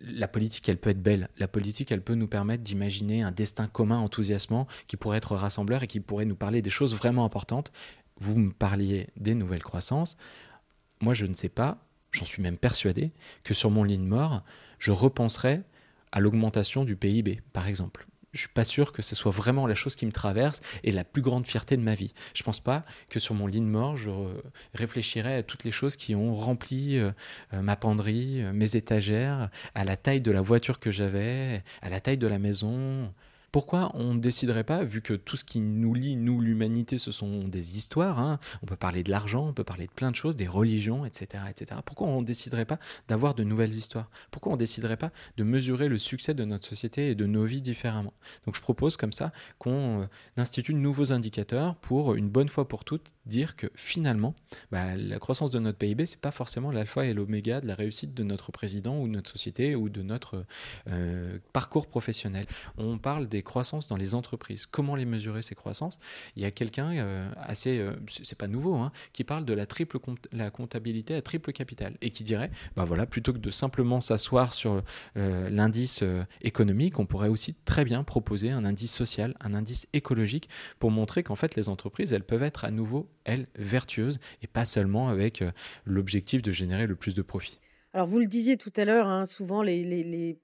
la 0.00 0.28
politique 0.28 0.68
elle 0.68 0.75
peut 0.76 0.90
être 0.90 1.02
belle. 1.02 1.28
La 1.38 1.48
politique 1.48 1.92
elle 1.92 2.02
peut 2.02 2.14
nous 2.14 2.26
permettre 2.26 2.62
d'imaginer 2.62 3.22
un 3.22 3.32
destin 3.32 3.66
commun 3.66 3.98
enthousiasmant 3.98 4.66
qui 4.86 4.96
pourrait 4.96 5.18
être 5.18 5.36
rassembleur 5.36 5.82
et 5.82 5.86
qui 5.86 6.00
pourrait 6.00 6.24
nous 6.24 6.36
parler 6.36 6.62
des 6.62 6.70
choses 6.70 6.94
vraiment 6.94 7.24
importantes. 7.24 7.72
Vous 8.18 8.36
me 8.36 8.52
parliez 8.52 9.08
des 9.16 9.34
nouvelles 9.34 9.62
croissances. 9.62 10.16
Moi 11.00 11.14
je 11.14 11.26
ne 11.26 11.34
sais 11.34 11.48
pas 11.48 11.78
j'en 12.12 12.24
suis 12.24 12.42
même 12.42 12.56
persuadé 12.56 13.12
que 13.44 13.52
sur 13.52 13.70
mon 13.70 13.84
lit 13.84 13.98
de 13.98 14.04
mort 14.04 14.42
je 14.78 14.92
repenserai 14.92 15.62
à 16.12 16.20
l'augmentation 16.20 16.84
du 16.84 16.96
PIB 16.96 17.42
par 17.52 17.68
exemple 17.68 18.06
je 18.36 18.42
suis 18.42 18.48
pas 18.48 18.64
sûr 18.64 18.92
que 18.92 19.02
ce 19.02 19.14
soit 19.14 19.32
vraiment 19.32 19.66
la 19.66 19.74
chose 19.74 19.96
qui 19.96 20.06
me 20.06 20.12
traverse 20.12 20.60
et 20.84 20.92
la 20.92 21.04
plus 21.04 21.22
grande 21.22 21.46
fierté 21.46 21.76
de 21.76 21.82
ma 21.82 21.94
vie. 21.94 22.12
Je 22.34 22.42
pense 22.42 22.60
pas 22.60 22.84
que 23.08 23.18
sur 23.18 23.34
mon 23.34 23.46
lit 23.46 23.60
de 23.60 23.66
mort, 23.66 23.96
je 23.96 24.10
réfléchirais 24.74 25.36
à 25.36 25.42
toutes 25.42 25.64
les 25.64 25.70
choses 25.70 25.96
qui 25.96 26.14
ont 26.14 26.34
rempli 26.34 26.98
euh, 26.98 27.10
euh, 27.54 27.62
ma 27.62 27.76
penderie, 27.76 28.42
euh, 28.42 28.52
mes 28.52 28.76
étagères, 28.76 29.50
à 29.74 29.84
la 29.84 29.96
taille 29.96 30.20
de 30.20 30.30
la 30.30 30.40
voiture 30.40 30.78
que 30.78 30.90
j'avais, 30.90 31.62
à 31.82 31.88
la 31.88 32.00
taille 32.00 32.18
de 32.18 32.26
la 32.26 32.38
maison. 32.38 33.12
Pourquoi 33.56 33.90
on 33.94 34.12
ne 34.12 34.20
déciderait 34.20 34.64
pas, 34.64 34.84
vu 34.84 35.00
que 35.00 35.14
tout 35.14 35.38
ce 35.38 35.42
qui 35.42 35.60
nous 35.60 35.94
lie, 35.94 36.16
nous, 36.16 36.42
l'humanité, 36.42 36.98
ce 36.98 37.10
sont 37.10 37.48
des 37.48 37.78
histoires, 37.78 38.20
hein, 38.20 38.38
on 38.62 38.66
peut 38.66 38.76
parler 38.76 39.02
de 39.02 39.10
l'argent, 39.10 39.48
on 39.48 39.54
peut 39.54 39.64
parler 39.64 39.86
de 39.86 39.92
plein 39.92 40.10
de 40.10 40.14
choses, 40.14 40.36
des 40.36 40.46
religions, 40.46 41.06
etc. 41.06 41.44
etc. 41.48 41.80
Pourquoi 41.82 42.06
on 42.06 42.20
ne 42.20 42.26
déciderait 42.26 42.66
pas 42.66 42.78
d'avoir 43.08 43.34
de 43.34 43.44
nouvelles 43.44 43.72
histoires? 43.72 44.10
Pourquoi 44.30 44.52
on 44.52 44.56
ne 44.56 44.58
déciderait 44.58 44.98
pas 44.98 45.10
de 45.38 45.42
mesurer 45.42 45.88
le 45.88 45.96
succès 45.96 46.34
de 46.34 46.44
notre 46.44 46.66
société 46.66 47.08
et 47.08 47.14
de 47.14 47.24
nos 47.24 47.46
vies 47.46 47.62
différemment? 47.62 48.12
Donc 48.44 48.56
je 48.56 48.60
propose 48.60 48.98
comme 48.98 49.14
ça 49.14 49.32
qu'on 49.58 50.02
euh, 50.02 50.06
institue 50.36 50.74
de 50.74 50.78
nouveaux 50.78 51.10
indicateurs 51.10 51.76
pour 51.76 52.14
une 52.14 52.28
bonne 52.28 52.50
fois 52.50 52.68
pour 52.68 52.84
toutes 52.84 53.14
dire 53.24 53.56
que 53.56 53.68
finalement, 53.74 54.34
bah, 54.70 54.96
la 54.96 55.18
croissance 55.18 55.50
de 55.50 55.60
notre 55.60 55.78
PIB, 55.78 56.04
c'est 56.04 56.20
pas 56.20 56.30
forcément 56.30 56.70
l'alpha 56.70 57.06
et 57.06 57.14
l'oméga 57.14 57.62
de 57.62 57.66
la 57.66 57.74
réussite 57.74 58.12
de 58.12 58.22
notre 58.22 58.52
président 58.52 59.00
ou 59.00 59.08
de 59.08 59.12
notre 59.12 59.30
société 59.30 59.74
ou 59.74 59.88
de 59.88 60.02
notre 60.02 60.44
euh, 60.88 61.38
parcours 61.54 61.86
professionnel. 61.86 62.44
On 62.76 62.98
parle 62.98 63.28
des 63.28 63.45
croissances 63.46 63.88
dans 63.88 63.96
les 63.96 64.14
entreprises. 64.14 64.66
Comment 64.66 64.94
les 64.94 65.06
mesurer 65.06 65.40
ces 65.40 65.54
croissances? 65.54 65.98
Il 66.36 66.42
y 66.42 66.44
a 66.44 66.50
quelqu'un 66.50 66.94
euh, 66.98 67.30
assez, 67.40 67.78
euh, 67.78 67.92
c'est 68.08 68.36
pas 68.36 68.48
nouveau, 68.48 68.74
hein, 68.74 68.92
qui 69.14 69.24
parle 69.24 69.46
de 69.46 69.54
la 69.54 69.64
triple 69.64 69.98
la 70.32 70.50
comptabilité 70.50 71.14
à 71.14 71.22
triple 71.22 71.52
capital 71.52 71.96
et 72.02 72.10
qui 72.10 72.24
dirait, 72.24 72.50
bah 72.76 72.84
voilà, 72.84 73.06
plutôt 73.06 73.32
que 73.32 73.38
de 73.38 73.50
simplement 73.50 74.02
s'asseoir 74.02 74.52
sur 74.52 74.82
l'indice 75.14 76.04
économique, 76.42 76.98
on 76.98 77.06
pourrait 77.06 77.28
aussi 77.28 77.54
très 77.64 77.84
bien 77.84 78.04
proposer 78.04 78.50
un 78.50 78.64
indice 78.64 78.92
social, 78.92 79.34
un 79.40 79.54
indice 79.54 79.86
écologique 79.92 80.48
pour 80.78 80.90
montrer 80.90 81.22
qu'en 81.22 81.36
fait 81.36 81.56
les 81.56 81.68
entreprises, 81.68 82.12
elles 82.12 82.24
peuvent 82.24 82.42
être 82.42 82.64
à 82.64 82.70
nouveau 82.70 83.08
elles 83.24 83.46
vertueuses 83.56 84.18
et 84.42 84.46
pas 84.46 84.64
seulement 84.64 85.08
avec 85.08 85.42
l'objectif 85.84 86.42
de 86.42 86.50
générer 86.50 86.86
le 86.86 86.96
plus 86.96 87.14
de 87.14 87.22
profit. 87.22 87.58
Alors, 87.96 88.08
vous 88.08 88.18
le 88.18 88.26
disiez 88.26 88.58
tout 88.58 88.72
à 88.76 88.84
l'heure, 88.84 89.06
hein, 89.06 89.24
souvent, 89.24 89.62
les, 89.62 90.38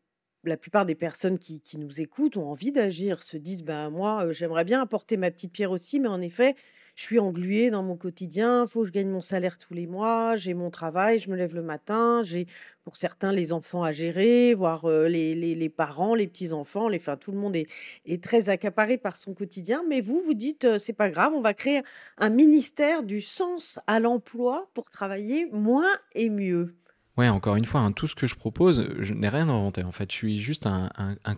la 0.44 0.56
plupart 0.56 0.86
des 0.86 0.94
personnes 0.94 1.38
qui, 1.38 1.62
nous 1.78 2.00
écoutent 2.00 2.36
ont 2.36 2.50
envie 2.50 2.72
d'agir, 2.72 3.22
se 3.22 3.36
disent, 3.36 3.62
ben 3.62 3.90
moi, 3.90 4.30
j'aimerais 4.30 4.64
bien 4.64 4.82
apporter 4.82 5.16
ma 5.16 5.30
petite 5.30 5.52
pierre 5.52 5.70
aussi, 5.70 6.00
mais 6.00 6.08
en 6.08 6.20
effet, 6.20 6.56
je 6.94 7.04
suis 7.04 7.18
engluée 7.18 7.70
dans 7.70 7.82
mon 7.82 7.96
quotidien, 7.96 8.64
il 8.64 8.68
faut 8.68 8.82
que 8.82 8.88
je 8.88 8.92
gagne 8.92 9.08
mon 9.08 9.22
salaire 9.22 9.56
tous 9.56 9.72
les 9.72 9.86
mois, 9.86 10.36
j'ai 10.36 10.52
mon 10.52 10.70
travail, 10.70 11.18
je 11.18 11.30
me 11.30 11.36
lève 11.36 11.54
le 11.54 11.62
matin, 11.62 12.20
j'ai 12.22 12.46
pour 12.84 12.96
certains 12.96 13.32
les 13.32 13.52
enfants 13.52 13.82
à 13.82 13.92
gérer, 13.92 14.52
voire 14.52 14.86
les, 14.86 15.68
parents, 15.74 16.14
les 16.14 16.26
petits-enfants, 16.26 16.88
les, 16.88 16.98
enfin, 16.98 17.16
tout 17.16 17.32
le 17.32 17.38
monde 17.38 17.56
est, 17.56 17.66
est, 18.04 18.22
très 18.22 18.50
accaparé 18.50 18.98
par 18.98 19.16
son 19.16 19.32
quotidien. 19.32 19.84
Mais 19.88 20.00
vous, 20.00 20.20
vous 20.24 20.34
dites, 20.34 20.64
euh, 20.64 20.78
c'est 20.78 20.92
pas 20.92 21.08
grave, 21.08 21.32
on 21.34 21.40
va 21.40 21.54
créer 21.54 21.82
un 22.18 22.30
ministère 22.30 23.02
du 23.02 23.22
sens 23.22 23.78
à 23.86 24.00
l'emploi 24.00 24.68
pour 24.74 24.90
travailler 24.90 25.46
moins 25.52 25.88
et 26.14 26.28
mieux. 26.28 26.74
Ouais, 27.18 27.28
encore 27.28 27.56
une 27.56 27.66
fois, 27.66 27.80
hein, 27.80 27.92
tout 27.92 28.06
ce 28.06 28.14
que 28.14 28.26
je 28.26 28.34
propose, 28.34 28.88
je 29.00 29.12
n'ai 29.12 29.28
rien 29.28 29.42
inventé. 29.50 29.84
En 29.84 29.92
fait, 29.92 30.10
je 30.10 30.16
suis 30.16 30.38
juste 30.38 30.66
un, 30.66 30.90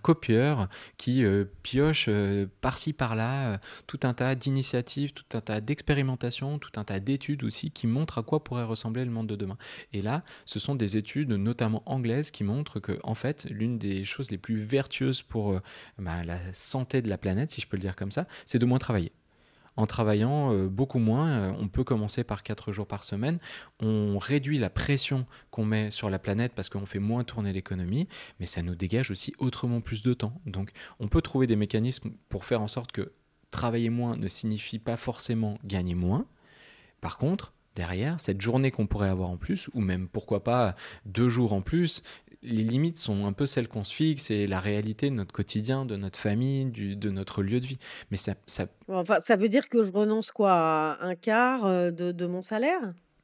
copieur 0.02 0.68
qui 0.98 1.24
euh, 1.24 1.44
pioche 1.64 2.06
euh, 2.08 2.46
par-ci 2.60 2.92
par-là 2.92 3.54
euh, 3.54 3.58
tout 3.88 3.98
un 4.04 4.14
tas 4.14 4.36
d'initiatives, 4.36 5.12
tout 5.12 5.24
un 5.36 5.40
tas 5.40 5.60
d'expérimentations, 5.60 6.60
tout 6.60 6.70
un 6.76 6.84
tas 6.84 7.00
d'études 7.00 7.42
aussi 7.42 7.72
qui 7.72 7.88
montrent 7.88 8.18
à 8.18 8.22
quoi 8.22 8.44
pourrait 8.44 8.62
ressembler 8.62 9.04
le 9.04 9.10
monde 9.10 9.26
de 9.26 9.34
demain. 9.34 9.58
Et 9.92 10.00
là, 10.00 10.22
ce 10.44 10.60
sont 10.60 10.76
des 10.76 10.96
études, 10.96 11.30
notamment 11.30 11.82
anglaises, 11.86 12.30
qui 12.30 12.44
montrent 12.44 12.78
que, 12.78 13.00
en 13.02 13.16
fait, 13.16 13.44
l'une 13.50 13.76
des 13.76 14.04
choses 14.04 14.30
les 14.30 14.38
plus 14.38 14.56
vertueuses 14.56 15.22
pour 15.22 15.60
bah, 15.98 16.22
la 16.22 16.38
santé 16.52 17.02
de 17.02 17.08
la 17.08 17.18
planète, 17.18 17.50
si 17.50 17.60
je 17.60 17.66
peux 17.66 17.76
le 17.76 17.82
dire 17.82 17.96
comme 17.96 18.12
ça, 18.12 18.28
c'est 18.46 18.60
de 18.60 18.66
moins 18.66 18.78
travailler 18.78 19.10
en 19.76 19.86
travaillant 19.86 20.52
euh, 20.52 20.68
beaucoup 20.68 20.98
moins. 20.98 21.28
Euh, 21.28 21.52
on 21.58 21.68
peut 21.68 21.84
commencer 21.84 22.24
par 22.24 22.42
4 22.42 22.72
jours 22.72 22.86
par 22.86 23.04
semaine. 23.04 23.38
On 23.80 24.18
réduit 24.18 24.58
la 24.58 24.70
pression 24.70 25.26
qu'on 25.50 25.64
met 25.64 25.90
sur 25.90 26.10
la 26.10 26.18
planète 26.18 26.52
parce 26.54 26.68
qu'on 26.68 26.86
fait 26.86 26.98
moins 26.98 27.24
tourner 27.24 27.52
l'économie, 27.52 28.08
mais 28.40 28.46
ça 28.46 28.62
nous 28.62 28.74
dégage 28.74 29.10
aussi 29.10 29.34
autrement 29.38 29.80
plus 29.80 30.02
de 30.02 30.14
temps. 30.14 30.40
Donc 30.46 30.72
on 31.00 31.08
peut 31.08 31.22
trouver 31.22 31.46
des 31.46 31.56
mécanismes 31.56 32.12
pour 32.28 32.44
faire 32.44 32.62
en 32.62 32.68
sorte 32.68 32.92
que 32.92 33.12
travailler 33.50 33.90
moins 33.90 34.16
ne 34.16 34.28
signifie 34.28 34.78
pas 34.78 34.96
forcément 34.96 35.58
gagner 35.64 35.94
moins. 35.94 36.26
Par 37.00 37.18
contre, 37.18 37.52
derrière, 37.76 38.20
cette 38.20 38.40
journée 38.40 38.70
qu'on 38.70 38.86
pourrait 38.86 39.08
avoir 39.08 39.30
en 39.30 39.36
plus, 39.36 39.68
ou 39.74 39.80
même 39.80 40.08
pourquoi 40.08 40.42
pas 40.42 40.74
deux 41.06 41.28
jours 41.28 41.52
en 41.52 41.60
plus, 41.60 42.02
les 42.44 42.62
limites 42.62 42.98
sont 42.98 43.26
un 43.26 43.32
peu 43.32 43.46
celles 43.46 43.68
qu'on 43.68 43.84
se 43.84 43.94
fixe 43.94 44.30
et 44.30 44.46
la 44.46 44.60
réalité 44.60 45.10
de 45.10 45.14
notre 45.14 45.32
quotidien, 45.32 45.84
de 45.84 45.96
notre 45.96 46.18
famille, 46.18 46.66
de 46.66 47.10
notre 47.10 47.42
lieu 47.42 47.60
de 47.60 47.66
vie. 47.66 47.78
Mais 48.10 48.16
ça, 48.16 48.34
ça... 48.46 48.66
Enfin, 48.88 49.18
ça 49.20 49.36
veut 49.36 49.48
dire 49.48 49.68
que 49.68 49.82
je 49.82 49.92
renonce 49.92 50.30
quoi 50.30 50.52
à 50.52 51.04
un 51.04 51.14
quart 51.14 51.64
euh, 51.66 51.90
de, 51.90 52.26
mon 52.26 52.42
salaire? 52.42 52.80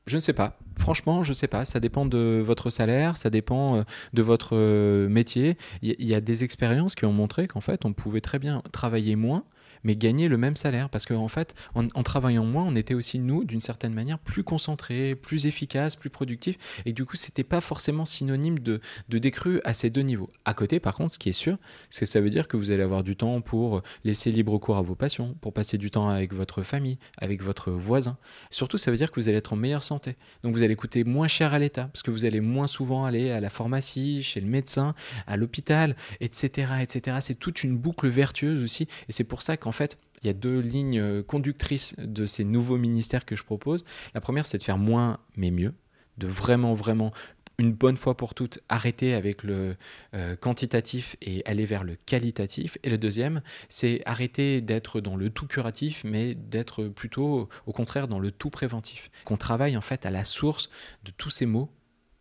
Je 0.06 0.16
ne 0.16 0.20
sais 0.20 0.32
pas. 0.32 0.58
Franchement, 0.78 1.22
je 1.22 1.30
ne 1.30 1.34
sais 1.34 1.46
pas. 1.46 1.64
Ça 1.64 1.80
dépend 1.80 2.06
de 2.06 2.42
votre 2.44 2.70
salaire, 2.70 3.16
ça 3.16 3.30
dépend 3.30 3.76
euh, 3.76 3.82
de 4.12 4.22
votre 4.22 4.56
euh, 4.56 5.08
métier. 5.08 5.56
Il 5.82 6.02
y, 6.02 6.14
a 6.14 6.20
des 6.20 6.44
expériences 6.44 6.94
qui 6.94 7.04
ont 7.04 7.12
montré 7.12 7.46
qu'en 7.46 7.60
fait, 7.60 7.84
on 7.84 7.92
pouvait 7.92 8.20
très 8.20 8.38
bien 8.38 8.62
travailler 8.72 9.16
moins 9.16 9.44
mais 9.84 9.96
gagner 9.96 10.28
le 10.28 10.36
même 10.36 10.56
salaire. 10.56 10.88
Parce 10.88 11.06
qu'en 11.06 11.24
en 11.24 11.28
fait, 11.28 11.54
en, 11.74 12.02
travaillant 12.02 12.44
moins, 12.44 12.64
on 12.64 12.74
était 12.74 12.94
aussi, 12.94 13.18
nous, 13.18 13.44
d'une 13.44 13.60
certaine 13.60 13.92
manière, 13.92 14.18
plus 14.18 14.44
concentrés, 14.44 15.14
plus 15.14 15.46
efficaces, 15.46 15.96
plus 15.96 16.10
productifs. 16.10 16.56
Et 16.86 16.92
du 16.92 17.04
coup, 17.04 17.16
c'était 17.16 17.44
pas 17.44 17.60
forcément 17.60 18.04
synonyme 18.04 18.58
de, 18.58 18.80
de 19.08 19.18
décrue 19.18 19.60
à 19.64 19.74
ces 19.74 19.90
deux 19.90 20.02
niveaux. 20.02 20.30
À 20.44 20.54
côté, 20.54 20.80
par 20.80 20.94
contre, 20.94 21.14
ce 21.14 21.18
qui 21.18 21.28
est 21.28 21.34
sûr, 21.34 21.56
c'est 21.88 22.04
que 22.04 22.10
ça 22.10 22.20
veut 22.20 22.30
dire 22.30 22.48
que 22.48 22.56
vous 22.56 22.70
allez 22.70 22.82
avoir 22.82 23.02
du 23.02 23.16
temps 23.16 23.40
pour 23.40 23.82
laisser 24.04 24.30
libre 24.30 24.58
cours 24.58 24.76
à 24.76 24.82
vos 24.82 24.94
passions, 24.94 25.34
pour 25.40 25.52
passer 25.52 25.78
du 25.78 25.90
temps 25.90 26.08
avec 26.08 26.32
votre 26.34 26.62
famille, 26.62 26.98
avec 27.18 27.42
votre 27.42 27.70
voisin. 27.70 28.16
Surtout, 28.50 28.78
ça 28.78 28.90
veut 28.90 28.96
dire 28.96 29.10
que 29.10 29.20
vous 29.20 29.28
allez 29.28 29.38
être 29.38 29.52
en 29.52 29.56
meilleure 29.56 29.82
santé. 29.82 30.16
Donc, 30.42 30.54
vous 30.54 30.62
allez 30.62 30.76
coûter 30.76 31.04
moins 31.04 31.28
cher 31.28 31.54
à 31.54 31.58
l'État, 31.58 31.88
parce 31.92 32.02
que 32.02 32.10
vous 32.10 32.24
allez 32.24 32.40
moins 32.40 32.66
souvent 32.66 33.04
aller 33.04 33.30
à 33.30 33.40
la 33.40 33.50
pharmacie, 33.50 34.22
chez 34.22 34.40
le 34.40 34.46
médecin, 34.46 34.94
à 35.26 35.36
l'hôpital, 35.36 35.96
etc., 36.20 36.72
etc. 36.80 37.18
C'est 37.20 37.38
toute 37.38 37.64
une 37.64 37.76
boucle 37.76 38.08
vertueuse 38.08 38.62
aussi. 38.62 38.86
Et 39.08 39.12
c'est 39.12 39.24
pour 39.24 39.42
ça 39.42 39.56
qu'en 39.56 39.69
en 39.70 39.72
fait, 39.72 39.98
il 40.20 40.26
y 40.26 40.30
a 40.30 40.32
deux 40.32 40.58
lignes 40.58 40.98
euh, 40.98 41.22
conductrices 41.22 41.94
de 41.96 42.26
ces 42.26 42.42
nouveaux 42.42 42.76
ministères 42.76 43.24
que 43.24 43.36
je 43.36 43.44
propose. 43.44 43.84
La 44.14 44.20
première, 44.20 44.44
c'est 44.44 44.58
de 44.58 44.64
faire 44.64 44.78
moins 44.78 45.20
mais 45.36 45.52
mieux, 45.52 45.74
de 46.18 46.26
vraiment, 46.26 46.74
vraiment 46.74 47.12
une 47.60 47.72
bonne 47.72 47.96
fois 47.96 48.16
pour 48.16 48.34
toutes 48.34 48.58
arrêter 48.68 49.14
avec 49.14 49.44
le 49.44 49.76
euh, 50.14 50.34
quantitatif 50.34 51.14
et 51.22 51.44
aller 51.46 51.66
vers 51.66 51.84
le 51.84 51.94
qualitatif. 51.94 52.78
Et 52.82 52.90
le 52.90 52.98
deuxième, 52.98 53.42
c'est 53.68 54.02
arrêter 54.06 54.60
d'être 54.60 55.00
dans 55.00 55.14
le 55.14 55.30
tout 55.30 55.46
curatif, 55.46 56.02
mais 56.02 56.34
d'être 56.34 56.88
plutôt 56.88 57.48
au 57.66 57.72
contraire 57.72 58.08
dans 58.08 58.18
le 58.18 58.32
tout 58.32 58.50
préventif. 58.50 59.08
Qu'on 59.24 59.36
travaille 59.36 59.76
en 59.76 59.82
fait 59.82 60.04
à 60.04 60.10
la 60.10 60.24
source 60.24 60.68
de 61.04 61.12
tous 61.12 61.30
ces 61.30 61.46
mots 61.46 61.70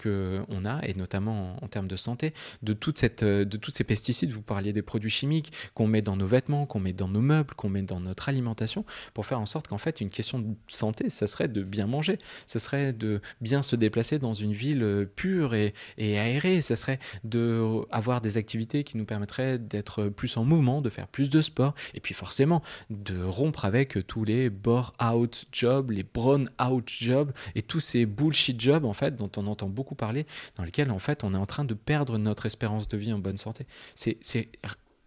qu'on 0.01 0.65
a, 0.65 0.81
et 0.83 0.93
notamment 0.93 1.57
en, 1.61 1.67
termes 1.67 1.87
de 1.87 1.95
santé, 1.95 2.33
de, 2.63 2.73
toute 2.73 2.97
cette, 2.97 3.23
euh, 3.23 3.45
de 3.45 3.57
tous 3.57 3.71
ces 3.71 3.83
pesticides, 3.83 4.31
vous 4.31 4.41
parliez 4.41 4.73
des 4.73 4.81
produits 4.81 5.09
chimiques 5.09 5.51
qu'on 5.73 5.87
met 5.87 6.01
dans 6.01 6.15
nos 6.15 6.25
vêtements, 6.25 6.65
qu'on 6.65 6.79
met 6.79 6.93
dans 6.93 7.07
nos 7.07 7.21
meubles, 7.21 7.53
qu'on 7.55 7.69
met 7.69 7.81
dans 7.81 7.99
notre 7.99 8.29
alimentation, 8.29 8.85
pour 9.13 9.25
faire 9.25 9.39
en 9.39 9.45
sorte 9.45 9.67
qu'en 9.67 9.77
fait, 9.77 10.01
une 10.01 10.09
question 10.09 10.39
de 10.39 10.55
santé, 10.67 11.09
ça 11.09 11.27
serait 11.27 11.47
de 11.47 11.63
bien 11.63 11.87
manger, 11.87 12.17
ça 12.47 12.59
serait 12.59 12.93
de 12.93 13.21
bien 13.41 13.61
se 13.61 13.75
déplacer 13.75 14.19
dans 14.19 14.33
une 14.33 14.53
ville 14.53 14.83
euh, 14.83 15.05
pure 15.05 15.53
et, 15.53 15.73
aérée, 15.97 16.61
ça 16.61 16.75
serait 16.75 16.99
d'avoir 17.23 18.21
des 18.21 18.37
activités 18.37 18.83
qui 18.83 18.97
nous 18.97 19.05
permettraient 19.05 19.57
d'être 19.59 20.05
plus 20.05 20.37
en 20.37 20.43
mouvement, 20.43 20.81
de 20.81 20.89
faire 20.89 21.07
plus 21.07 21.29
de 21.29 21.41
sport, 21.41 21.75
et 21.93 21.99
puis 21.99 22.13
forcément 22.13 22.61
de 22.89 23.21
rompre 23.21 23.65
avec 23.65 24.07
tous 24.07 24.23
les 24.23 24.49
bore-out 24.49 25.45
jobs, 25.51 25.91
les 25.91 26.03
brown-out 26.03 26.87
jobs, 26.87 27.31
et 27.55 27.61
tous 27.61 27.79
ces 27.79 28.05
bullshit 28.05 28.59
jobs, 28.59 28.85
en 28.85 28.93
fait, 28.93 29.15
dont 29.15 29.31
on 29.37 29.47
entend 29.47 29.67
beaucoup 29.67 29.88
parler, 29.95 30.25
dans 30.55 30.63
lesquels 30.63 30.91
en 30.91 30.99
fait 30.99 31.23
on 31.23 31.33
est 31.33 31.37
en 31.37 31.45
train 31.45 31.65
de 31.65 31.73
perdre 31.73 32.17
notre 32.17 32.45
espérance 32.45 32.87
de 32.87 32.97
vie 32.97 33.13
en 33.13 33.19
bonne 33.19 33.37
santé. 33.37 33.65
C'est 33.95 34.17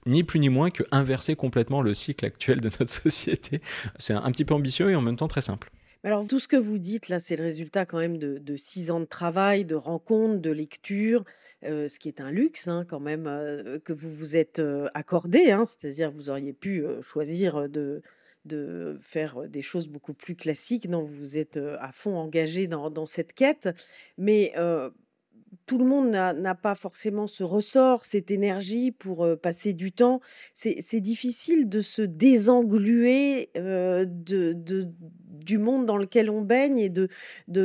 ni 0.07 0.25
plus 0.25 0.41
ni 0.41 0.49
moins 0.49 0.71
que 0.71 0.83
inverser 0.91 1.37
complètement 1.37 1.83
le 1.83 1.95
cycle 1.95 2.25
actuel 2.25 2.61
de 2.61 2.69
notre 2.69 2.87
société. 2.91 3.61
C'est 3.99 4.15
un, 4.15 4.31
petit 4.33 4.45
peu 4.45 4.55
ambitieux 4.55 4.91
et 4.91 4.97
en 4.97 5.01
même 5.01 5.17
temps 5.17 5.29
très 5.29 5.43
simple. 5.43 5.71
Alors, 6.05 6.27
tout 6.27 6.41
ce 6.41 6.49
que 6.49 6.57
vous 6.57 6.79
dites 6.79 7.09
là, 7.09 7.21
c'est 7.21 7.37
le 7.37 7.45
résultat 7.45 7.87
quand 7.87 7.99
même 7.99 8.19
de, 8.19 8.57
six 8.57 8.91
ans 8.91 8.99
de 8.99 9.05
travail, 9.05 9.65
de 9.65 9.77
rencontres, 9.77 10.41
de 10.41 10.51
lecture, 10.51 11.25
euh, 11.65 11.87
ce 11.87 12.01
qui 12.01 12.09
est 12.09 12.21
un 12.21 12.33
luxe 12.33 12.67
hein, 12.67 12.85
quand 12.89 12.99
même 12.99 13.29
euh, 13.29 13.79
que 13.79 13.93
vous 13.93 14.13
vous 14.13 14.35
êtes 14.35 14.59
euh, 14.59 14.89
accordé. 14.95 15.53
Hein. 15.53 15.65
C'est-à-dire, 15.65 16.11
vous 16.11 16.29
auriez 16.29 16.53
pu 16.53 16.85
choisir 17.03 17.69
de, 17.69 18.03
de 18.45 18.99
faire 19.01 19.49
des 19.49 19.63
choses 19.63 19.89
beaucoup 19.89 20.15
plus 20.15 20.35
classiques. 20.35 20.89
Non, 20.89 21.05
vous 21.05 21.37
êtes 21.37 21.59
à 21.81 21.93
fond 21.93 22.17
engagé 22.17 22.67
dans, 22.67 23.07
cette 23.07 23.33
quête. 23.33 23.69
Mais 24.19 24.53
tout 25.67 25.79
le 25.79 25.85
monde 25.85 26.11
n'a 26.11 26.55
pas 26.55 26.75
forcément 26.75 27.27
ce 27.27 27.45
ressort, 27.45 28.05
cette 28.05 28.31
énergie 28.31 28.91
pour 28.91 29.27
passer 29.43 29.73
du 29.73 29.93
temps. 29.93 30.21
C'est 30.55 31.01
difficile 31.01 31.69
de 31.69 31.81
se 31.81 32.03
désengluer 32.03 33.51
du 33.55 35.59
monde 35.59 35.87
dans 35.87 35.97
lequel 35.97 36.31
on 36.31 36.43
baigne 36.43 36.79
et 36.79 36.89
de, 36.89 37.09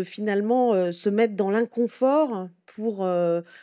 finalement 0.04 0.92
se 0.92 1.10
mettre 1.10 1.36
dans 1.36 1.50
l'inconfort 1.50 2.50
pour 2.66 3.08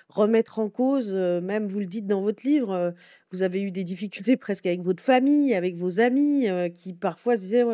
remettre 0.08 0.58
en 0.58 0.70
cause, 0.70 1.12
même 1.12 1.68
vous 1.68 1.80
le 1.80 1.86
dites 1.86 2.06
dans 2.06 2.22
votre 2.22 2.46
livre, 2.46 2.94
vous 3.30 3.42
avez 3.42 3.62
eu 3.62 3.70
des 3.70 3.84
difficultés 3.84 4.36
presque 4.36 4.66
avec 4.66 4.80
votre 4.80 5.02
famille, 5.02 5.54
avec 5.54 5.76
vos 5.76 6.00
amis, 6.00 6.46
qui 6.74 6.94
parfois 6.94 7.36
disaient 7.36 7.64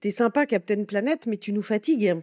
T'es 0.00 0.10
sympa, 0.10 0.46
Captain 0.46 0.84
Planète, 0.84 1.26
mais 1.26 1.36
tu 1.36 1.52
nous 1.52 1.62
fatigues. 1.62 2.16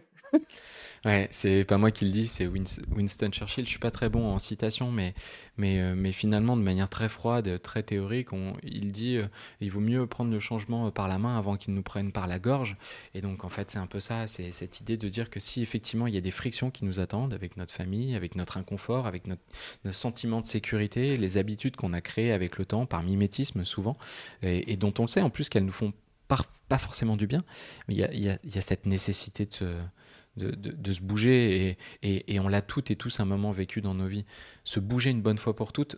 Ouais, 1.04 1.28
c'est 1.30 1.64
pas 1.64 1.78
moi 1.78 1.90
qui 1.90 2.04
le 2.04 2.10
dis, 2.10 2.26
c'est 2.26 2.46
Winston 2.46 3.30
Churchill. 3.30 3.64
Je 3.64 3.70
suis 3.70 3.78
pas 3.78 3.90
très 3.90 4.08
bon 4.08 4.26
en 4.26 4.38
citation, 4.38 4.90
mais, 4.90 5.14
mais, 5.56 5.78
euh, 5.80 5.94
mais 5.96 6.12
finalement, 6.12 6.56
de 6.56 6.62
manière 6.62 6.88
très 6.88 7.08
froide, 7.08 7.60
très 7.62 7.82
théorique, 7.82 8.28
il 8.64 8.90
dit 8.90 9.16
euh, 9.16 9.26
il 9.60 9.70
vaut 9.70 9.80
mieux 9.80 10.06
prendre 10.06 10.32
le 10.32 10.40
changement 10.40 10.90
par 10.90 11.06
la 11.06 11.18
main 11.18 11.38
avant 11.38 11.56
qu'il 11.56 11.74
nous 11.74 11.82
prenne 11.82 12.10
par 12.10 12.26
la 12.26 12.38
gorge. 12.38 12.76
Et 13.14 13.20
donc, 13.20 13.44
en 13.44 13.48
fait, 13.48 13.70
c'est 13.70 13.78
un 13.78 13.86
peu 13.86 14.00
ça, 14.00 14.26
c'est 14.26 14.50
cette 14.50 14.80
idée 14.80 14.96
de 14.96 15.08
dire 15.08 15.30
que 15.30 15.38
si 15.40 15.62
effectivement 15.62 16.06
il 16.06 16.14
y 16.14 16.18
a 16.18 16.20
des 16.20 16.30
frictions 16.32 16.70
qui 16.70 16.84
nous 16.84 16.98
attendent 17.00 17.34
avec 17.34 17.56
notre 17.56 17.72
famille, 17.72 18.16
avec 18.16 18.34
notre 18.34 18.56
inconfort, 18.56 19.06
avec 19.06 19.26
notre, 19.26 19.42
notre 19.84 19.96
sentiment 19.96 20.40
de 20.40 20.46
sécurité, 20.46 21.16
les 21.16 21.36
habitudes 21.36 21.76
qu'on 21.76 21.92
a 21.92 22.00
créées 22.00 22.32
avec 22.32 22.58
le 22.58 22.64
temps, 22.64 22.86
par 22.86 23.02
mimétisme 23.02 23.64
souvent, 23.64 23.96
et, 24.42 24.76
dont 24.76 24.92
on 24.98 25.02
le 25.02 25.08
sait 25.08 25.22
en 25.22 25.30
plus 25.30 25.48
qu'elles 25.48 25.64
nous 25.64 25.72
font 25.72 25.92
pas, 26.26 26.78
forcément 26.78 27.16
du 27.16 27.26
bien, 27.26 27.42
il 27.88 27.96
y, 27.96 28.04
a, 28.04 28.12
y 28.12 28.28
a, 28.28 28.60
cette 28.60 28.84
nécessité 28.84 29.46
de 29.46 29.54
se 29.54 29.64
de, 30.38 30.92
se 30.92 31.00
bouger 31.00 31.76
et, 32.02 32.34
et 32.34 32.40
on 32.40 32.48
l'a 32.48 32.62
toutes 32.62 32.90
et 32.90 32.96
tous 32.96 33.20
un 33.20 33.24
moment 33.24 33.52
vécu 33.52 33.80
dans 33.80 33.94
nos 33.94 34.06
vies. 34.06 34.24
Se 34.64 34.80
bouger 34.80 35.10
une 35.10 35.22
bonne 35.22 35.38
fois 35.38 35.54
pour 35.54 35.72
toutes, 35.72 35.96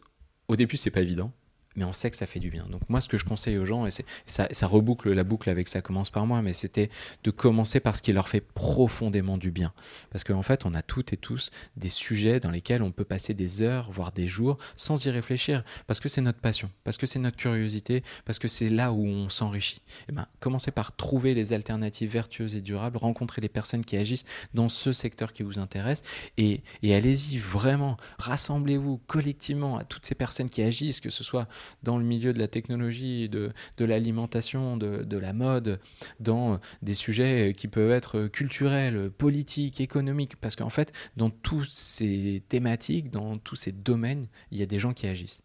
au 0.48 0.56
début 0.56 0.76
c'est 0.76 0.90
pas 0.90 1.02
évident, 1.02 1.32
mais 1.80 1.86
on 1.86 1.94
sait 1.94 2.10
que 2.10 2.16
ça 2.18 2.26
fait 2.26 2.40
du 2.40 2.50
bien. 2.50 2.66
Donc 2.70 2.82
moi, 2.90 3.00
ce 3.00 3.08
que 3.08 3.16
je 3.16 3.24
conseille 3.24 3.56
aux 3.56 3.64
gens, 3.64 3.86
et 3.86 3.90
ça, 4.26 4.66
reboucle 4.66 5.10
la 5.10 5.24
boucle 5.24 5.48
avec 5.48 5.66
ça 5.66 5.80
commence 5.80 6.10
par 6.10 6.26
moi, 6.26 6.42
mais 6.42 6.52
c'était 6.52 6.90
de 7.24 7.30
commencer 7.30 7.80
par 7.80 7.96
ce 7.96 8.02
qui 8.02 8.12
leur 8.12 8.28
fait 8.28 8.42
profondément 8.42 9.38
du 9.38 9.50
bien. 9.50 9.72
Parce 10.10 10.22
qu'en 10.22 10.34
en 10.34 10.42
fait, 10.42 10.66
on 10.66 10.74
a 10.74 10.82
toutes 10.82 11.14
et 11.14 11.16
tous 11.16 11.50
des 11.76 11.88
sujets 11.88 12.38
dans 12.38 12.50
lesquels 12.50 12.82
on 12.82 12.92
peut 12.92 13.04
passer 13.04 13.32
des 13.32 13.62
heures, 13.62 13.90
voire 13.90 14.12
des 14.12 14.28
jours, 14.28 14.58
sans 14.76 15.06
y 15.06 15.10
réfléchir, 15.10 15.64
parce 15.86 16.00
que 16.00 16.10
c'est 16.10 16.20
notre 16.20 16.40
passion, 16.40 16.70
parce 16.84 16.98
que 16.98 17.06
c'est 17.06 17.18
notre 17.18 17.38
curiosité, 17.38 18.04
parce 18.26 18.38
que 18.38 18.46
c'est 18.46 18.68
là 18.68 18.92
où 18.92 19.06
on 19.06 19.30
s'enrichit. 19.30 19.80
Et 20.10 20.12
ben, 20.12 20.26
commencez 20.38 20.72
par 20.72 20.94
trouver 20.94 21.32
les 21.32 21.54
alternatives 21.54 22.10
vertueuses 22.10 22.56
et 22.56 22.60
durables, 22.60 22.98
rencontrer 22.98 23.40
les 23.40 23.48
personnes 23.48 23.86
qui 23.86 23.96
agissent 23.96 24.26
dans 24.52 24.68
ce 24.68 24.92
secteur 24.92 25.32
qui 25.32 25.44
vous 25.44 25.58
intéresse, 25.58 26.02
et 26.36 26.62
allez-y 26.82 27.38
vraiment, 27.38 27.96
rassemblez-vous 28.18 28.98
collectivement 29.06 29.78
à 29.78 29.84
toutes 29.84 30.04
ces 30.04 30.14
personnes 30.14 30.50
qui 30.50 30.60
agissent, 30.60 31.00
que 31.00 31.08
ce 31.08 31.24
soit 31.24 31.48
dans 31.82 31.98
le 31.98 32.04
milieu 32.04 32.32
de 32.32 32.38
la 32.38 32.48
technologie, 32.48 33.28
de, 33.28 33.52
de 33.76 33.84
l'alimentation, 33.84 34.76
de, 34.76 35.04
de, 35.04 35.18
la 35.18 35.32
mode, 35.32 35.80
dans 36.18 36.60
des 36.82 36.94
sujets 36.94 37.54
qui 37.56 37.68
peuvent 37.68 37.90
être 37.90 38.26
culturels, 38.26 39.10
politiques, 39.10 39.80
économiques, 39.80 40.36
parce 40.36 40.56
qu'en 40.56 40.70
fait, 40.70 40.92
dans 41.16 41.30
tous 41.30 41.64
ces 41.64 42.42
thématiques, 42.48 43.10
dans 43.10 43.38
tous 43.38 43.56
ces 43.56 43.72
domaines, 43.72 44.28
il 44.50 44.58
y 44.58 44.62
a 44.62 44.66
des 44.66 44.78
gens 44.78 44.92
qui 44.92 45.06
agissent 45.06 45.42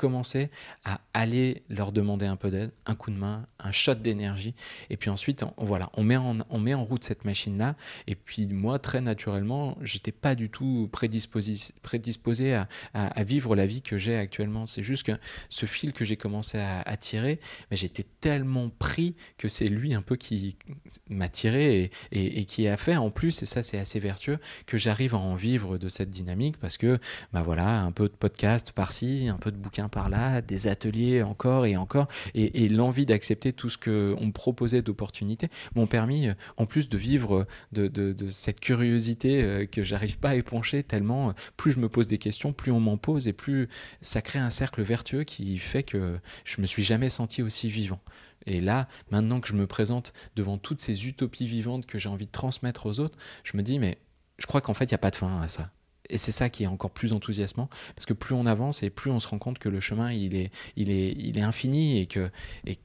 commencer 0.00 0.48
à 0.84 1.02
aller 1.12 1.62
leur 1.68 1.92
demander 1.92 2.24
un 2.24 2.36
peu 2.36 2.50
d'aide, 2.50 2.70
un 2.86 2.94
coup 2.94 3.10
de 3.10 3.16
main, 3.16 3.46
un 3.58 3.70
shot 3.70 3.96
d'énergie. 3.96 4.54
Et 4.88 4.96
puis 4.96 5.10
ensuite, 5.10 5.42
on, 5.42 5.66
voilà, 5.66 5.90
on 5.92 6.02
met, 6.02 6.16
en, 6.16 6.38
on 6.48 6.58
met 6.58 6.72
en 6.72 6.84
route 6.84 7.04
cette 7.04 7.26
machine-là. 7.26 7.76
Et 8.06 8.14
puis 8.14 8.46
moi, 8.46 8.78
très 8.78 9.02
naturellement, 9.02 9.76
j'étais 9.82 10.10
pas 10.10 10.34
du 10.34 10.48
tout 10.48 10.88
prédisposé, 10.90 11.74
prédisposé 11.82 12.54
à, 12.94 13.24
vivre 13.24 13.54
la 13.54 13.66
vie 13.66 13.82
que 13.82 13.98
j'ai 13.98 14.16
actuellement. 14.16 14.66
C'est 14.66 14.82
juste 14.82 15.02
que 15.02 15.12
ce 15.50 15.66
fil 15.66 15.92
que 15.92 16.06
j'ai 16.06 16.16
commencé 16.16 16.58
à, 16.58 16.96
tirer, 16.96 17.38
j'étais 17.70 18.06
tellement 18.20 18.70
pris 18.70 19.14
que 19.36 19.48
c'est 19.48 19.68
lui 19.68 19.92
un 19.92 20.02
peu 20.02 20.16
qui 20.16 20.56
m'a 21.10 21.28
tiré 21.28 21.90
et, 22.10 22.44
qui 22.46 22.68
a 22.68 22.78
fait 22.78 22.96
en 22.96 23.10
plus, 23.10 23.42
et 23.42 23.46
ça 23.46 23.62
c'est 23.62 23.78
assez 23.78 24.00
vertueux, 24.00 24.38
que 24.64 24.78
j'arrive 24.78 25.14
à 25.14 25.18
en 25.18 25.34
vivre 25.34 25.76
de 25.76 25.88
cette 25.90 26.10
dynamique 26.10 26.56
parce 26.56 26.78
que, 26.78 26.98
bah 27.34 27.42
voilà, 27.42 27.82
un 27.82 27.92
peu 27.92 28.04
de 28.04 28.14
podcast 28.14 28.72
par-ci, 28.72 29.28
un 29.28 29.36
peu 29.36 29.50
de 29.50 29.56
bouquins 29.56 29.89
par 29.90 30.08
là, 30.08 30.40
des 30.40 30.66
ateliers 30.66 31.22
encore 31.22 31.66
et 31.66 31.76
encore, 31.76 32.08
et, 32.34 32.68
l'envie 32.68 33.06
d'accepter 33.06 33.52
tout 33.52 33.68
ce 33.68 33.76
qu'on 33.76 34.26
me 34.26 34.32
proposait 34.32 34.82
d'opportunités 34.82 35.48
m'ont 35.74 35.86
permis, 35.86 36.28
en 36.56 36.66
plus 36.66 36.88
de 36.88 36.96
vivre 36.96 37.46
de, 37.72 37.88
de, 37.88 38.30
cette 38.30 38.60
curiosité 38.60 39.68
que 39.70 39.82
j'arrive 39.82 40.18
pas 40.18 40.30
à 40.30 40.34
épancher 40.36 40.82
tellement, 40.82 41.34
plus 41.56 41.72
je 41.72 41.80
me 41.80 41.88
pose 41.88 42.06
des 42.06 42.18
questions, 42.18 42.52
plus 42.52 42.72
on 42.72 42.80
m'en 42.80 42.96
pose, 42.96 43.28
et 43.28 43.32
plus 43.32 43.68
ça 44.00 44.22
crée 44.22 44.38
un 44.38 44.50
cercle 44.50 44.82
vertueux 44.82 45.24
qui 45.24 45.58
fait 45.58 45.82
que 45.82 46.18
je 46.44 46.60
me 46.60 46.66
suis 46.66 46.82
jamais 46.82 47.10
senti 47.10 47.42
aussi 47.42 47.68
vivant. 47.68 48.00
Et 48.46 48.60
là, 48.60 48.88
maintenant 49.10 49.40
que 49.40 49.48
je 49.48 49.54
me 49.54 49.66
présente 49.66 50.12
devant 50.36 50.58
toutes 50.58 50.80
ces 50.80 51.06
utopies 51.06 51.46
vivantes 51.46 51.86
que 51.86 51.98
j'ai 51.98 52.08
envie 52.08 52.26
de 52.26 52.32
transmettre 52.32 52.86
aux 52.86 53.00
autres, 53.00 53.18
je 53.44 53.56
me 53.56 53.62
dis, 53.62 53.78
mais 53.78 53.98
je 54.38 54.46
crois 54.46 54.60
qu'en 54.60 54.74
fait, 54.74 54.84
il 54.84 54.88
n'y 54.88 54.94
a 54.94 54.98
pas 54.98 55.10
de 55.10 55.16
fin 55.16 55.40
à 55.40 55.48
ça. 55.48 55.70
Et 56.10 56.18
c'est 56.18 56.32
ça 56.32 56.50
qui 56.50 56.64
est 56.64 56.66
encore 56.66 56.90
plus 56.90 57.12
enthousiasmant, 57.12 57.68
parce 57.94 58.06
que 58.06 58.12
plus 58.12 58.34
on 58.34 58.46
avance 58.46 58.82
et 58.82 58.90
plus 58.90 59.10
on 59.10 59.20
se 59.20 59.28
rend 59.28 59.38
compte 59.38 59.58
que 59.58 59.68
le 59.68 59.80
chemin, 59.80 60.12
il 60.12 60.34
est, 60.34 60.50
il 60.76 60.90
est, 60.90 61.12
il 61.16 61.38
est 61.38 61.42
infini 61.42 62.00
et 62.00 62.06
que, 62.06 62.30
et, 62.66 62.78